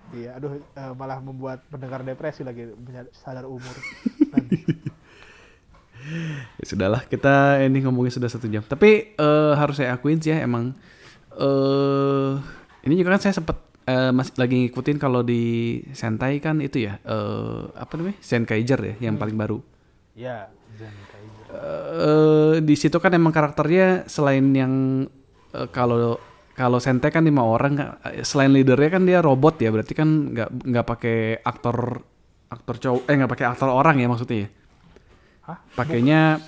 Iya, 0.09 0.41
aduh 0.41 0.57
eh, 0.57 0.93
malah 0.97 1.21
membuat 1.21 1.69
pendengar 1.69 2.01
depresi 2.01 2.41
lagi 2.41 2.73
sadar 3.13 3.45
umur. 3.45 3.77
Nanti. 4.33 4.57
Ya 6.59 6.65
sudahlah 6.65 7.03
kita 7.07 7.61
ini 7.65 7.85
ngomongin 7.85 8.13
sudah 8.13 8.31
satu 8.31 8.49
jam. 8.49 8.65
Tapi 8.65 9.15
eh, 9.15 9.53
harus 9.55 9.79
saya 9.79 9.95
akuin 9.95 10.19
sih 10.19 10.33
ya 10.33 10.43
emang 10.43 10.73
eh 11.39 12.33
ini 12.87 12.95
juga 12.99 13.15
kan 13.15 13.23
saya 13.29 13.35
sempet 13.39 13.57
eh, 13.87 14.11
masih 14.11 14.35
lagi 14.37 14.55
ngikutin 14.67 14.97
kalau 14.99 15.21
di 15.23 15.79
Sentai 15.93 16.41
kan 16.43 16.59
itu 16.59 16.89
ya 16.89 16.99
eh 17.05 17.61
apa 17.77 17.93
namanya 17.95 18.19
Zenkaiger 18.23 18.81
ya 18.81 18.95
yang 19.11 19.21
paling 19.21 19.37
baru. 19.39 19.59
Ya, 20.19 20.51
Kaiser. 20.75 20.93
eh 21.55 22.55
di 22.59 22.75
situ 22.75 22.99
kan 22.99 23.15
emang 23.15 23.31
karakternya 23.31 24.11
selain 24.11 24.51
yang 24.51 24.73
eh, 25.55 25.69
kalau 25.71 26.19
kalau 26.59 26.83
Sentai 26.83 27.15
kan 27.15 27.23
lima 27.23 27.47
orang 27.47 27.79
selain 28.27 28.51
leadernya 28.51 28.91
kan 28.99 29.03
dia 29.07 29.23
robot 29.23 29.63
ya 29.63 29.71
berarti 29.71 29.95
kan 29.95 30.35
nggak 30.35 30.49
nggak 30.67 30.87
pakai 30.91 31.19
aktor 31.39 32.03
aktor 32.51 32.75
cowok 32.83 33.03
eh 33.07 33.15
nggak 33.15 33.31
pakai 33.31 33.47
aktor 33.47 33.71
orang 33.71 34.03
ya 34.03 34.11
maksudnya 34.11 34.39
ya 34.43 34.49
Hah? 35.49 35.59
pakainya 35.73 36.45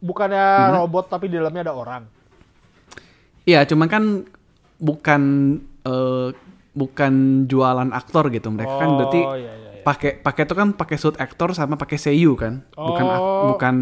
Bukannya 0.00 0.44
robot 0.74 1.06
tapi 1.06 1.28
di 1.28 1.36
dalamnya 1.36 1.62
ada 1.62 1.74
orang. 1.76 2.02
iya 3.42 3.62
cuman 3.62 3.86
kan 3.86 4.04
bukan 4.76 5.22
eh, 5.82 6.28
bukan 6.72 7.12
jualan 7.44 7.90
aktor 7.92 8.26
gitu 8.28 8.48
mereka 8.48 8.74
kan 8.78 8.88
berarti 8.96 9.20
Oh, 9.20 9.36
iya, 9.36 9.52
iya, 9.52 9.70
iya. 9.70 9.82
pakai 9.82 10.16
pakai 10.16 10.42
itu 10.42 10.54
kan 10.54 10.68
pakai 10.72 10.96
suit 10.96 11.14
aktor 11.16 11.52
sama 11.52 11.76
pakai 11.76 11.98
seiyu 11.98 12.32
kan 12.32 12.64
bukan 12.72 13.04
Oh. 13.04 13.52
bukan 13.52 13.76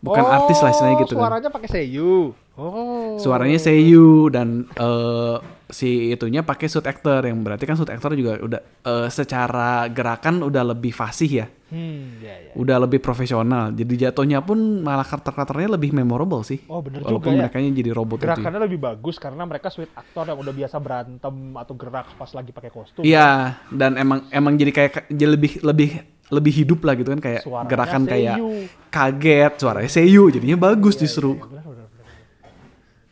bukan 0.00 0.24
artis 0.24 0.58
lah 0.58 0.72
istilahnya 0.72 0.96
gitu 0.98 1.12
kan 1.12 1.20
Suaranya 1.20 1.50
pakai 1.52 1.68
seiyu. 1.68 2.32
Oh. 2.52 3.16
suaranya 3.16 3.56
seiyu 3.56 4.28
dan 4.28 4.48
eh, 4.70 5.36
si 5.66 6.10
itunya 6.10 6.42
pakai 6.42 6.66
suit 6.66 6.82
actor 6.82 7.22
yang 7.22 7.40
berarti 7.40 7.62
kan 7.62 7.72
suit 7.72 7.88
actor 7.88 8.12
juga 8.12 8.36
udah 8.36 8.60
eh, 8.60 9.08
secara 9.08 9.86
gerakan 9.86 10.42
udah 10.42 10.64
lebih 10.68 10.90
fasih 10.90 11.32
ya 11.36 11.48
Hmm, 11.70 12.18
ya, 12.18 12.34
ya. 12.34 12.52
udah 12.52 12.82
lebih 12.82 12.98
profesional 12.98 13.70
jadi 13.70 14.10
jatuhnya 14.10 14.42
pun 14.42 14.58
malah 14.80 15.06
karakter-karakternya 15.06 15.70
lebih 15.70 15.94
memorable 15.94 16.42
sih 16.42 16.58
Oh, 16.66 16.82
bener 16.82 16.98
walaupun 17.00 17.30
juga 17.30 17.38
ya. 17.38 17.40
mereka 17.46 17.56
jadi 17.62 17.90
robot 17.92 18.16
itu 18.16 18.20
ya. 18.20 18.28
Gerakannya 18.28 18.60
lebih 18.60 18.80
bagus 18.82 19.16
karena 19.16 19.42
mereka 19.44 19.70
sweet 19.70 19.94
aktor 19.94 20.26
yang 20.26 20.34
udah 20.36 20.50
biasa 20.50 20.76
berantem 20.76 21.34
atau 21.54 21.74
gerak 21.74 22.10
pas 22.12 22.26
lagi 22.28 22.50
pakai 22.50 22.68
kostum. 22.68 23.00
iya 23.00 23.28
dan 23.70 23.94
emang 23.94 24.26
emang 24.28 24.58
jadi 24.58 24.72
kayak 24.74 24.90
jadi 25.08 25.30
lebih 25.30 25.52
lebih 25.62 25.90
lebih 26.28 26.52
hidup 26.56 26.80
lah 26.80 26.94
gitu 26.94 27.08
kan 27.08 27.20
kayak 27.20 27.42
Suaranya 27.42 27.70
gerakan 27.70 28.02
kayak 28.04 28.36
seiyu. 28.36 28.50
kaget 28.88 29.52
suaranya 29.56 29.90
seiyu 29.92 30.24
jadinya 30.28 30.58
bagus 30.58 30.94
Iya, 30.94 31.00
justru 31.00 31.30
benar, 31.32 31.46
benar, 31.46 31.64
benar. 31.64 31.69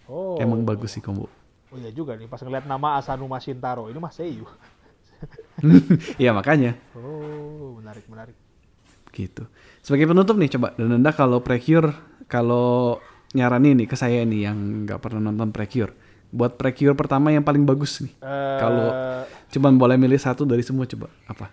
Oh. 0.08 0.40
emang 0.40 0.64
bagus 0.64 0.90
sih 0.90 1.00
combo 1.00 1.28
Oh 1.68 1.76
iya 1.76 1.92
juga 1.92 2.16
nih 2.16 2.24
pas 2.24 2.40
ngeliat 2.40 2.64
nama 2.64 2.96
Asanuma 2.96 3.36
Shintaro 3.36 3.92
ini 3.92 4.00
mah 4.00 4.08
Seiyu. 4.08 4.48
iya 6.22 6.32
makanya 6.32 6.80
Oh, 6.96 7.76
menarik 7.76 8.08
menarik. 8.08 8.32
gitu. 9.10 9.44
Sebagai 9.82 10.08
penutup 10.08 10.36
nih 10.36 10.48
coba 10.48 10.72
dan 10.74 10.96
anda 10.96 11.12
kalau 11.12 11.44
precure 11.44 11.92
kalau 12.24 12.96
nyaranin 13.34 13.84
nih 13.84 13.88
ke 13.88 13.96
saya 13.96 14.24
nih 14.24 14.48
yang 14.48 14.88
nggak 14.88 14.96
pernah 14.96 15.28
nonton 15.28 15.52
precure, 15.52 15.92
buat 16.32 16.56
precure 16.56 16.96
pertama 16.96 17.28
yang 17.28 17.44
paling 17.44 17.68
bagus 17.68 18.00
nih. 18.00 18.16
Eh, 18.16 18.56
Kalau 18.56 18.88
cuman 19.50 19.76
boleh 19.76 20.00
milih 20.00 20.16
satu 20.16 20.48
dari 20.48 20.64
semua 20.64 20.88
coba 20.88 21.12
apa? 21.26 21.52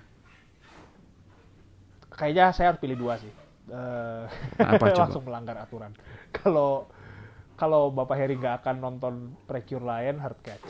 kayaknya 2.16 2.56
saya 2.56 2.72
harus 2.72 2.80
pilih 2.80 2.96
dua 2.96 3.20
sih. 3.20 3.32
Eh, 3.68 4.24
Apa 4.62 4.88
coba? 4.96 5.04
langsung 5.08 5.24
melanggar 5.26 5.60
aturan. 5.60 5.92
Kalau 6.38 6.88
kalau 7.56 7.88
Bapak 7.90 8.16
Heri 8.16 8.36
nggak 8.36 8.64
akan 8.64 8.76
nonton 8.80 9.14
Precure 9.48 9.84
lain 9.84 10.20
Hard 10.20 10.40
Catch. 10.44 10.70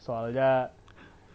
Soalnya 0.00 0.72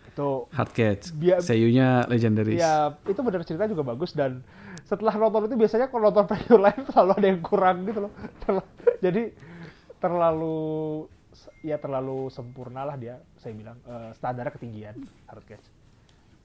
itu 0.10 0.50
Hard 0.52 0.72
Catch. 0.74 1.14
Seiyunya 1.40 2.06
legendaris. 2.10 2.58
ya 2.58 2.98
itu 3.06 3.22
benar 3.22 3.46
cerita 3.46 3.70
juga 3.70 3.86
bagus 3.86 4.12
dan 4.12 4.42
setelah 4.84 5.16
nonton 5.16 5.48
itu 5.48 5.56
biasanya 5.56 5.88
kalau 5.88 6.10
nonton 6.10 6.26
Precure 6.28 6.62
lain 6.62 6.82
selalu 6.90 7.12
ada 7.16 7.28
yang 7.30 7.42
kurang 7.42 7.78
gitu 7.86 8.00
loh. 8.10 8.14
Jadi 9.06 9.32
terlalu 10.02 10.58
ya 11.62 11.78
terlalu 11.78 12.28
sempurna 12.34 12.82
lah 12.84 12.98
dia 12.98 13.22
saya 13.38 13.54
bilang 13.54 13.78
Eh, 13.86 14.12
standarnya 14.18 14.52
ketinggian 14.52 14.98
Hard 15.30 15.46
Catch. 15.46 15.68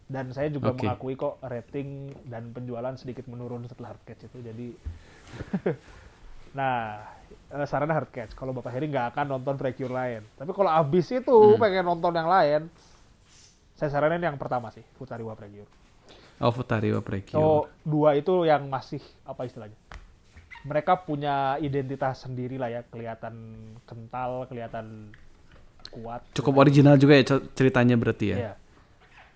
Dan 0.06 0.30
saya 0.30 0.46
juga 0.54 0.70
Oke. 0.70 0.86
mengakui 0.86 1.18
kok 1.18 1.42
rating 1.42 2.14
dan 2.30 2.54
penjualan 2.54 2.94
sedikit 2.94 3.26
menurun 3.26 3.66
setelah 3.66 3.96
Hard 3.96 4.04
Catch 4.06 4.28
itu. 4.30 4.38
Jadi 4.44 4.66
Nah, 6.56 7.04
eh, 7.48 7.66
saran 7.66 7.90
Hard 7.90 8.10
Catch. 8.10 8.32
Kalau 8.34 8.50
Bapak 8.50 8.72
Heri 8.72 8.88
nggak 8.88 9.14
akan 9.14 9.38
nonton 9.38 9.54
Precure 9.54 9.92
lain. 9.92 10.22
Tapi 10.34 10.50
kalau 10.50 10.70
abis 10.70 11.12
itu 11.12 11.36
Hmm. 11.36 11.60
pengen 11.60 11.84
nonton 11.86 12.12
yang 12.12 12.26
lain, 12.26 12.66
saya 13.76 13.92
saranin 13.92 14.22
yang 14.22 14.40
pertama 14.40 14.72
sih, 14.72 14.82
Futariwa 14.96 15.36
Precure. 15.36 15.68
Oh, 16.40 16.52
Futariwa 16.52 17.00
Precure. 17.00 17.36
So, 17.36 17.68
dua 17.80 18.16
itu 18.16 18.44
yang 18.44 18.68
masih 18.68 19.00
apa 19.22 19.44
istilahnya? 19.44 19.76
Mereka 20.66 21.06
punya 21.06 21.56
identitas 21.62 22.26
sendiri 22.26 22.58
lah 22.58 22.68
ya, 22.68 22.82
kelihatan 22.82 23.34
kental, 23.86 24.50
kelihatan 24.50 25.14
kuat. 25.94 26.26
Cukup 26.34 26.58
original 26.58 26.98
juga 26.98 27.14
ya 27.14 27.24
cer- 27.24 27.46
ceritanya 27.54 27.94
berarti 27.94 28.26
ya. 28.34 28.36
Iya. 28.36 28.52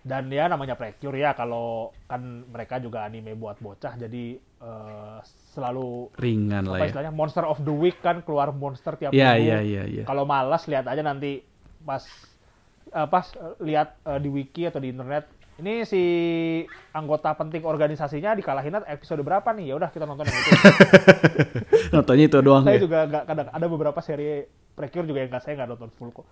Dan 0.01 0.33
ya 0.33 0.49
namanya 0.49 0.75
Precure 0.75 1.21
ya, 1.21 1.37
kalau 1.37 1.93
kan 2.09 2.49
mereka 2.49 2.81
juga 2.81 3.05
anime 3.05 3.37
buat 3.37 3.61
bocah, 3.61 3.95
jadi 3.95 4.41
eh, 4.41 5.19
selalu 5.51 6.15
Ringan 6.15 6.65
lah 6.71 6.79
ya. 6.79 6.95
istilahnya 6.95 7.13
monster 7.13 7.43
of 7.43 7.59
the 7.67 7.75
week 7.75 7.99
kan 7.99 8.23
keluar 8.23 8.55
monster 8.55 8.95
tiap 8.95 9.11
Iya, 9.11 9.35
minggu. 9.35 9.47
iya, 9.47 9.59
iya, 9.61 9.83
iya. 9.85 10.05
Kalau 10.07 10.23
malas 10.23 10.65
lihat 10.71 10.87
aja 10.87 11.03
nanti 11.03 11.43
pas 11.83 12.07
eh, 12.89 13.09
pas 13.11 13.27
eh, 13.35 13.55
lihat 13.67 13.99
eh, 14.07 14.19
di 14.23 14.31
wiki 14.31 14.71
atau 14.71 14.79
di 14.79 14.95
internet 14.95 15.27
ini 15.61 15.85
si 15.85 16.03
anggota 16.97 17.37
penting 17.37 17.69
organisasinya 17.69 18.33
dikalahin 18.33 18.81
episode 18.89 19.21
berapa 19.21 19.45
nih 19.53 19.69
ya 19.69 19.75
udah 19.77 19.93
kita 19.93 20.09
nonton 20.09 20.25
yang 20.25 20.39
itu. 20.41 20.51
Nontonnya 21.95 22.25
itu 22.33 22.39
doang 22.41 22.65
saya 22.65 22.81
ya. 22.81 22.83
juga 22.83 22.99
nggak 23.05 23.25
kadang 23.29 23.49
ada 23.53 23.67
beberapa 23.69 24.01
seri 24.01 24.49
Precure 24.73 25.05
juga 25.05 25.21
yang 25.21 25.29
nggak 25.29 25.43
saya 25.45 25.55
nggak 25.61 25.71
nonton 25.77 25.91
full 25.93 26.11
kok. 26.17 26.25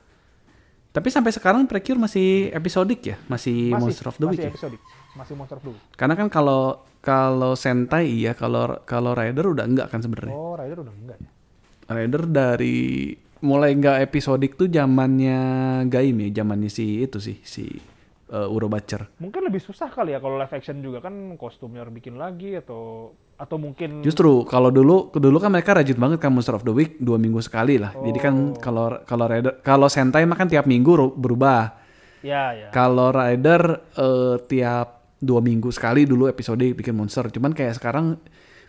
Tapi 0.88 1.08
sampai 1.12 1.30
sekarang 1.36 1.68
Precure 1.68 2.00
masih 2.00 2.48
episodik 2.56 3.04
ya? 3.04 3.16
Masih, 3.28 3.76
Monster 3.76 4.08
of 4.08 4.16
the 4.16 4.26
Week 4.32 4.40
masih 4.40 4.48
ya? 4.48 4.80
Masih 5.18 5.34
Monster 5.34 5.58
Week. 5.66 5.74
Karena 5.98 6.14
kan 6.14 6.30
kalau 6.30 6.86
kalau 7.02 7.58
Sentai 7.58 8.06
iya, 8.06 8.38
kalau 8.38 8.78
kalau 8.86 9.18
Rider 9.18 9.50
udah 9.50 9.66
enggak 9.66 9.90
kan 9.90 9.98
sebenarnya. 9.98 10.34
Oh, 10.34 10.54
Rider 10.54 10.86
udah 10.86 10.94
enggak 10.94 11.18
ya? 11.18 11.30
Rider 11.90 12.22
dari 12.30 13.10
mulai 13.42 13.74
enggak 13.74 13.98
episodik 14.02 14.54
tuh 14.54 14.70
zamannya 14.70 15.38
Gaim 15.90 16.16
ya, 16.22 16.42
zamannya 16.42 16.70
si 16.70 17.02
itu 17.02 17.18
sih 17.18 17.38
si 17.42 17.64
uh, 18.30 18.46
Urobacher. 18.46 19.08
Mungkin 19.18 19.46
lebih 19.46 19.58
susah 19.58 19.88
kali 19.88 20.14
ya 20.14 20.20
kalau 20.20 20.38
live 20.38 20.52
action 20.52 20.78
juga 20.78 21.02
kan 21.02 21.34
kostumnya 21.34 21.82
harus 21.82 21.94
bikin 21.94 22.14
lagi 22.14 22.54
atau 22.54 23.10
atau 23.38 23.54
mungkin 23.54 24.02
Justru 24.02 24.42
kalau 24.44 24.74
dulu 24.74 25.14
dulu 25.14 25.38
kan 25.38 25.54
mereka 25.54 25.78
rajin 25.78 25.94
banget 25.94 26.18
kan 26.18 26.34
Monster 26.34 26.58
of 26.58 26.66
the 26.66 26.74
Week 26.74 26.98
dua 26.98 27.18
minggu 27.18 27.38
sekali 27.38 27.78
lah. 27.78 27.94
Jadi 27.94 28.18
kan 28.18 28.34
kalau 28.58 29.02
kalau 29.06 29.26
Rider 29.30 29.62
kalau 29.62 29.86
Sentai 29.86 30.26
mah 30.26 30.34
kan 30.34 30.50
tiap 30.50 30.66
minggu 30.66 30.92
ru- 30.94 31.14
berubah. 31.14 31.78
ya 32.18 32.50
ya. 32.50 32.68
Kalau 32.74 33.14
Rider 33.14 33.62
eh, 33.94 34.36
tiap 34.50 34.97
dua 35.18 35.42
minggu 35.42 35.68
sekali 35.74 36.06
dulu 36.06 36.30
episode 36.30 36.62
bikin 36.62 36.94
monster. 36.94 37.26
Cuman 37.30 37.52
kayak 37.52 37.78
sekarang 37.78 38.18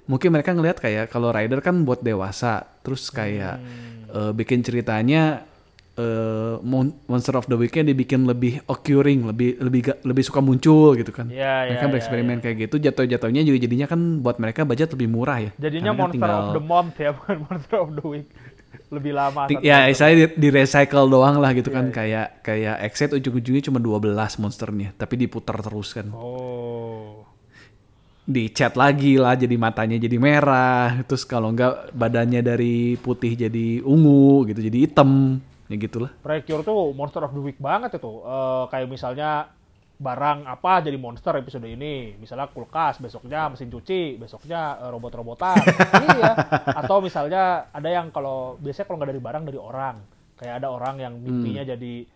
mungkin 0.09 0.33
mereka 0.33 0.53
ngelihat 0.53 0.81
kayak 0.81 1.13
kalau 1.13 1.29
Rider 1.29 1.61
kan 1.61 1.85
buat 1.85 2.01
dewasa, 2.01 2.65
terus 2.81 3.13
kayak 3.13 3.61
eh, 4.09 4.31
bikin 4.33 4.65
ceritanya 4.65 5.45
Mon- 6.63 6.95
Monster 7.11 7.35
of 7.35 7.51
the 7.51 7.59
Week-nya 7.59 7.83
dibikin 7.83 8.23
lebih 8.23 8.63
occurring, 8.71 9.27
lebih 9.27 9.59
lebih 9.59 9.81
lebih 10.07 10.23
suka 10.23 10.39
muncul 10.39 10.95
gitu 10.95 11.11
kan. 11.11 11.27
Ya, 11.27 11.67
ya, 11.67 11.75
mereka 11.75 11.85
ya, 11.85 11.91
bereksperimen 11.91 12.37
kayak 12.39 12.55
gitu, 12.71 12.79
jatuh-jatuhnya 12.79 13.43
juga 13.43 13.67
jadinya 13.67 13.83
kan 13.83 14.23
buat 14.23 14.39
mereka 14.39 14.63
budget 14.63 14.95
lebih 14.95 15.11
murah 15.11 15.43
ya. 15.43 15.51
Jadinya 15.59 15.91
Karena 15.91 15.99
kan 15.99 16.15
Monster 16.15 16.31
of 16.31 16.47
the 16.55 16.63
Month 16.63 16.95
ya, 17.03 17.11
bukan 17.19 17.35
Monster 17.51 17.77
of 17.83 17.89
the 17.99 18.05
Week. 18.07 18.27
Lebih 18.89 19.13
lama. 19.13 19.45
Satu 19.45 19.61
Ya, 19.61 19.85
saya 19.93 20.13
di, 20.17 20.25
di 20.33 20.49
recycle 20.49 21.05
doang 21.05 21.37
lah 21.37 21.53
gitu 21.53 21.69
Iya, 21.69 21.77
kan 21.77 21.85
kayak 21.93 22.27
kayak 22.41 22.75
Exit 22.89 23.13
ujung-ujungnya 23.13 23.63
cuma 23.69 23.77
12 23.77 24.41
monsternya, 24.41 24.89
tapi 24.97 25.13
diputar 25.17 25.61
terus 25.61 25.93
kan. 25.93 26.09
Oh. 26.09 27.25
Dicat 28.29 28.77
lagi 28.77 29.17
lah 29.17 29.33
jadi 29.33 29.57
matanya 29.57 29.97
jadi 29.97 30.17
merah, 30.21 31.01
terus 31.05 31.25
kalau 31.25 31.49
enggak 31.49 31.93
badannya 31.93 32.41
dari 32.45 32.93
putih 32.97 33.33
jadi 33.33 33.81
ungu 33.81 34.45
gitu, 34.49 34.61
jadi 34.61 34.77
hitam. 34.89 35.41
Ya 35.69 35.77
gitulah. 35.77 36.09
Precure 36.25 36.65
tuh 36.65 36.93
Monster 36.97 37.21
of 37.29 37.33
the 37.33 37.41
Week 37.45 37.57
banget 37.61 38.01
itu. 38.01 38.09
Eh, 38.25 38.63
kayak 38.73 38.89
misalnya 38.89 39.53
barang 39.99 40.47
apa 40.47 40.79
jadi 40.79 40.95
monster 40.95 41.35
episode 41.35 41.67
ini. 41.67 42.15
Misalnya 42.15 42.47
kulkas, 42.47 43.03
besoknya 43.03 43.51
mesin 43.51 43.67
cuci, 43.67 44.15
besoknya 44.15 44.79
eh, 44.79 44.89
robot-robotan. 44.89 45.59
iya. 46.15 46.31
Atau 46.71 47.03
misalnya 47.03 47.67
ada 47.75 47.89
yang 47.91 48.09
kalau 48.15 48.55
biasanya 48.63 48.87
kalau 48.87 48.97
nggak 49.03 49.11
dari 49.11 49.21
barang 49.21 49.43
dari 49.43 49.59
orang. 49.59 49.95
Kayak 50.39 50.63
ada 50.63 50.67
orang 50.71 50.95
yang 51.03 51.13
mimpinya 51.19 51.67
jadi 51.67 52.07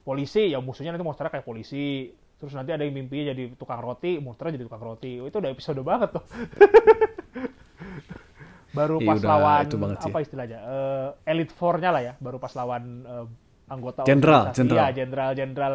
polisi, 0.00 0.48
ya 0.48 0.64
musuhnya 0.64 0.96
nanti 0.96 1.04
monsternya 1.04 1.36
kayak 1.36 1.44
polisi. 1.44 2.08
Terus 2.40 2.56
nanti 2.56 2.72
ada 2.72 2.88
yang 2.88 2.96
mimpinya 2.96 3.36
jadi 3.36 3.52
tukang 3.52 3.84
roti, 3.84 4.16
monsternya 4.16 4.56
jadi 4.56 4.64
tukang 4.64 4.80
roti. 4.80 5.20
Itu 5.20 5.36
udah 5.36 5.52
episode 5.52 5.84
banget 5.84 6.16
tuh. 6.16 6.24
baru 8.76 8.96
Iya, 9.00 9.08
pas 9.08 9.16
udah, 9.16 9.30
lawan 9.32 9.64
itu 9.64 9.76
banget 9.80 9.98
apa 10.04 10.18
istilahnya 10.20 10.58
Eh, 10.60 11.32
elite 11.32 11.54
four-nya 11.56 11.90
lah 11.96 12.02
ya 12.04 12.12
baru 12.20 12.36
pas 12.36 12.52
lawan 12.52 12.84
eh, 13.08 13.26
anggota 13.72 14.04
Jenderal, 14.04 14.52
jenderal. 14.52 14.76
Iya, 14.76 14.86
jenderal 14.92 15.30
jenderal 15.32 15.74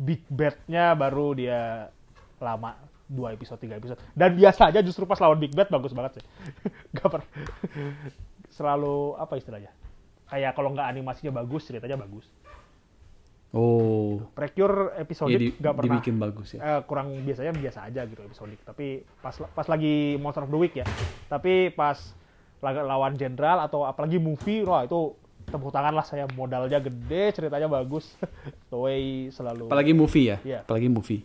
big 0.00 0.24
bad-nya 0.26 0.96
baru 0.96 1.36
dia 1.36 1.92
lama 2.40 2.72
dua 3.04 3.34
episode 3.34 3.58
tiga 3.58 3.76
episode. 3.76 4.00
Dan 4.10 4.32
biasa 4.32 4.70
aja 4.70 4.80
justru 4.80 5.04
pas 5.04 5.18
lawan 5.18 5.36
big 5.36 5.52
bad 5.52 5.68
bagus 5.68 5.92
banget 5.92 6.18
sih. 6.18 6.24
Gak 6.96 7.06
per 7.06 7.20
selalu 8.56 9.14
apa 9.14 9.36
istilahnya? 9.36 9.70
Kayak 10.26 10.54
kalau 10.54 10.70
nggak 10.70 10.86
animasinya 10.86 11.34
bagus 11.36 11.66
ceritanya 11.66 11.98
bagus. 11.98 12.24
Oh, 13.50 14.22
Precure 14.30 14.94
episode 14.94 15.26
ya 15.28 15.42
di- 15.42 15.50
pernah. 15.50 15.98
dibikin 15.98 16.22
bagus 16.22 16.54
ya. 16.54 16.62
eh, 16.62 16.80
kurang 16.86 17.26
biasanya 17.26 17.50
biasa 17.50 17.78
aja 17.82 18.06
gitu 18.06 18.22
episode. 18.22 18.54
Tapi 18.62 19.02
pas 19.18 19.34
pas 19.34 19.66
lagi 19.66 20.14
Monster 20.16 20.46
of 20.46 20.54
the 20.54 20.60
Week 20.60 20.70
ya. 20.72 20.86
Tapi 21.26 21.74
pas 21.74 21.98
lawan 22.62 23.18
jenderal 23.18 23.58
atau 23.58 23.82
apalagi 23.82 24.22
movie 24.22 24.62
wah 24.62 24.86
itu 24.86 25.18
tepuk 25.50 25.68
tangan 25.68 25.92
lah 25.92 26.02
saya 26.02 26.24
modalnya 26.30 26.78
gede 26.78 27.34
ceritanya 27.34 27.66
bagus. 27.66 28.06
Toei 28.70 29.28
selalu. 29.28 29.66
Apalagi 29.66 29.92
movie 29.92 30.26
ya, 30.26 30.36
Iya. 30.40 30.58
apalagi 30.62 30.86
movie. 30.86 31.22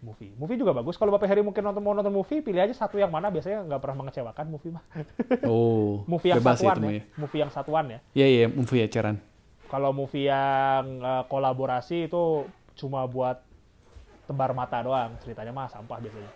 movie. 0.00 0.32
Movie 0.32 0.56
juga 0.56 0.72
bagus. 0.72 0.96
Kalau 0.96 1.12
Bapak 1.12 1.28
Heri 1.28 1.44
mungkin 1.44 1.60
nonton 1.60 1.84
mau 1.84 1.92
nonton 1.92 2.08
movie 2.08 2.40
pilih 2.40 2.56
aja 2.56 2.72
satu 2.72 2.96
yang 2.96 3.12
mana. 3.12 3.28
Biasanya 3.28 3.68
nggak 3.68 3.80
pernah 3.80 3.96
mengecewakan 4.00 4.46
movie 4.48 4.72
mah. 4.72 4.80
Oh, 5.44 6.00
movie 6.16 6.32
yang 6.32 6.40
bebas 6.40 6.56
ya 6.56 6.72
satuan 6.72 6.80
ya 6.80 6.90
ya. 6.90 7.02
movie 7.14 7.38
yang 7.38 7.52
satuan 7.52 7.84
ya. 7.86 7.98
Iya 8.16 8.26
iya, 8.26 8.46
movie 8.48 8.80
eceran. 8.80 9.20
kalau 9.68 9.92
movie 9.92 10.26
yang 10.26 10.82
eh, 10.98 11.22
kolaborasi 11.28 12.08
itu 12.08 12.48
cuma 12.74 13.04
buat 13.04 13.44
tebar 14.24 14.50
mata 14.50 14.80
doang. 14.80 15.20
Ceritanya 15.20 15.52
mah 15.52 15.68
sampah 15.68 16.00
biasanya 16.00 16.32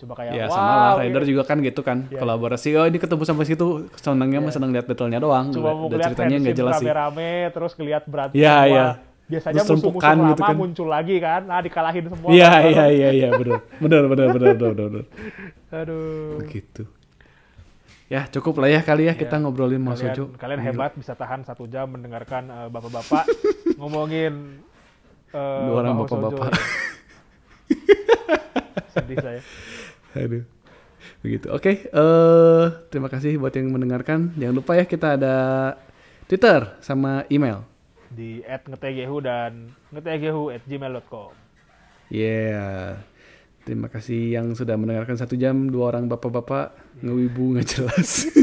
coba 0.00 0.12
kayak 0.16 0.32
Ya 0.32 0.44
wow, 0.44 0.52
sama 0.52 0.64
lah, 0.66 0.80
ini- 0.96 1.00
Rider 1.06 1.22
juga 1.26 1.42
kan 1.44 1.56
gitu 1.58 1.80
kan, 1.80 1.98
Iya. 2.06 2.18
kolaborasi. 2.18 2.68
Oh 2.74 2.84
ini 2.84 2.96
ketemu 2.96 3.22
sampai 3.22 3.44
situ, 3.44 3.66
senangnya 3.94 4.40
mah 4.40 4.50
senang 4.50 4.70
lihat 4.70 4.84
battle-nya 4.84 5.18
doang. 5.18 5.48
cuma 5.50 5.70
mau 5.70 5.86
lihat 5.86 6.10
ceritanya 6.10 6.36
nggak 6.38 6.56
jelas 6.56 6.74
sih. 6.74 6.86
rame-rame 6.86 7.30
terus 7.50 7.72
ngeliat 7.74 8.02
berantem 8.04 8.36
Iya, 8.36 8.54
semua. 8.56 8.66
iya. 8.66 8.86
biasanya 9.26 9.62
musuh-musuh 9.62 9.94
lama 10.02 10.26
gitu 10.28 10.42
kan. 10.42 10.54
muncul 10.56 10.88
lagi 10.88 11.16
kan 11.18 11.40
nah 11.44 11.60
dikalahin 11.60 12.02
semua 12.04 12.28
Iya 12.28 12.50
kan. 12.50 12.62
iya 12.66 12.84
iya 12.90 13.08
iya 13.12 13.28
benar. 13.30 13.62
Benar 13.78 14.02
benar 14.04 14.26
benar 14.28 14.52
benar 14.52 14.72
benar. 14.74 15.04
aduh 15.70 16.34
Begitu. 16.40 16.82
Ya 18.06 18.26
cukup 18.26 18.58
lah 18.58 18.66
ya 18.68 18.82
kali 18.82 19.06
ya 19.06 19.14
kita 19.14 19.38
ngobrolin 19.38 19.78
Mas 19.78 20.02
kalian, 20.02 20.18
Sojo. 20.18 20.24
kalian 20.34 20.58
Gila. 20.58 20.66
hebat 20.66 20.92
bisa 20.94 21.14
tahan 21.14 21.40
satu 21.40 21.64
jam 21.64 21.86
mendengarkan 21.88 22.42
eh, 22.48 22.68
bapak-bapak 22.68 23.22
ngomongin 23.78 24.58
Dua 25.30 25.78
orang 25.78 25.94
bapak-bapak. 25.96 26.50
ya. 26.50 26.58
sedih 28.90 29.14
saya 29.16 29.40
Aduh. 30.14 30.44
Begitu. 31.24 31.48
Oke, 31.48 31.88
eh 31.88 32.64
terima 32.92 33.08
kasih 33.08 33.40
buat 33.40 33.56
yang 33.56 33.72
mendengarkan. 33.72 34.36
Jangan 34.36 34.54
lupa 34.54 34.76
ya 34.76 34.84
kita 34.84 35.16
ada 35.16 35.34
Twitter 36.28 36.76
sama 36.80 37.24
email. 37.32 37.64
di 38.10 38.42
@ngetegehu 38.42 39.22
dan 39.22 39.70
ngetegehu 39.94 40.50
at 40.50 40.66
gmail.com 40.66 41.30
Yeah. 42.10 42.98
Terima 43.62 43.86
kasih 43.86 44.34
yang 44.34 44.50
sudah 44.58 44.74
mendengarkan 44.74 45.14
satu 45.14 45.38
jam 45.38 45.70
dua 45.70 45.94
orang 45.94 46.10
bapak-bapak 46.10 46.74
ngewibu 47.06 47.54
nggak 47.54 47.66
jelas. 47.70 48.26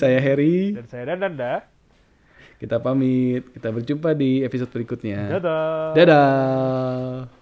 Saya 0.00 0.18
Harry. 0.18 0.74
dan 0.74 0.90
saya 0.90 1.14
Dandanda 1.14 1.70
Kita 2.58 2.82
pamit. 2.82 3.46
Kita 3.54 3.70
berjumpa 3.70 4.10
di 4.18 4.42
episode 4.42 4.74
berikutnya. 4.74 5.38
dadah 5.38 5.94
Dadah. 5.94 7.37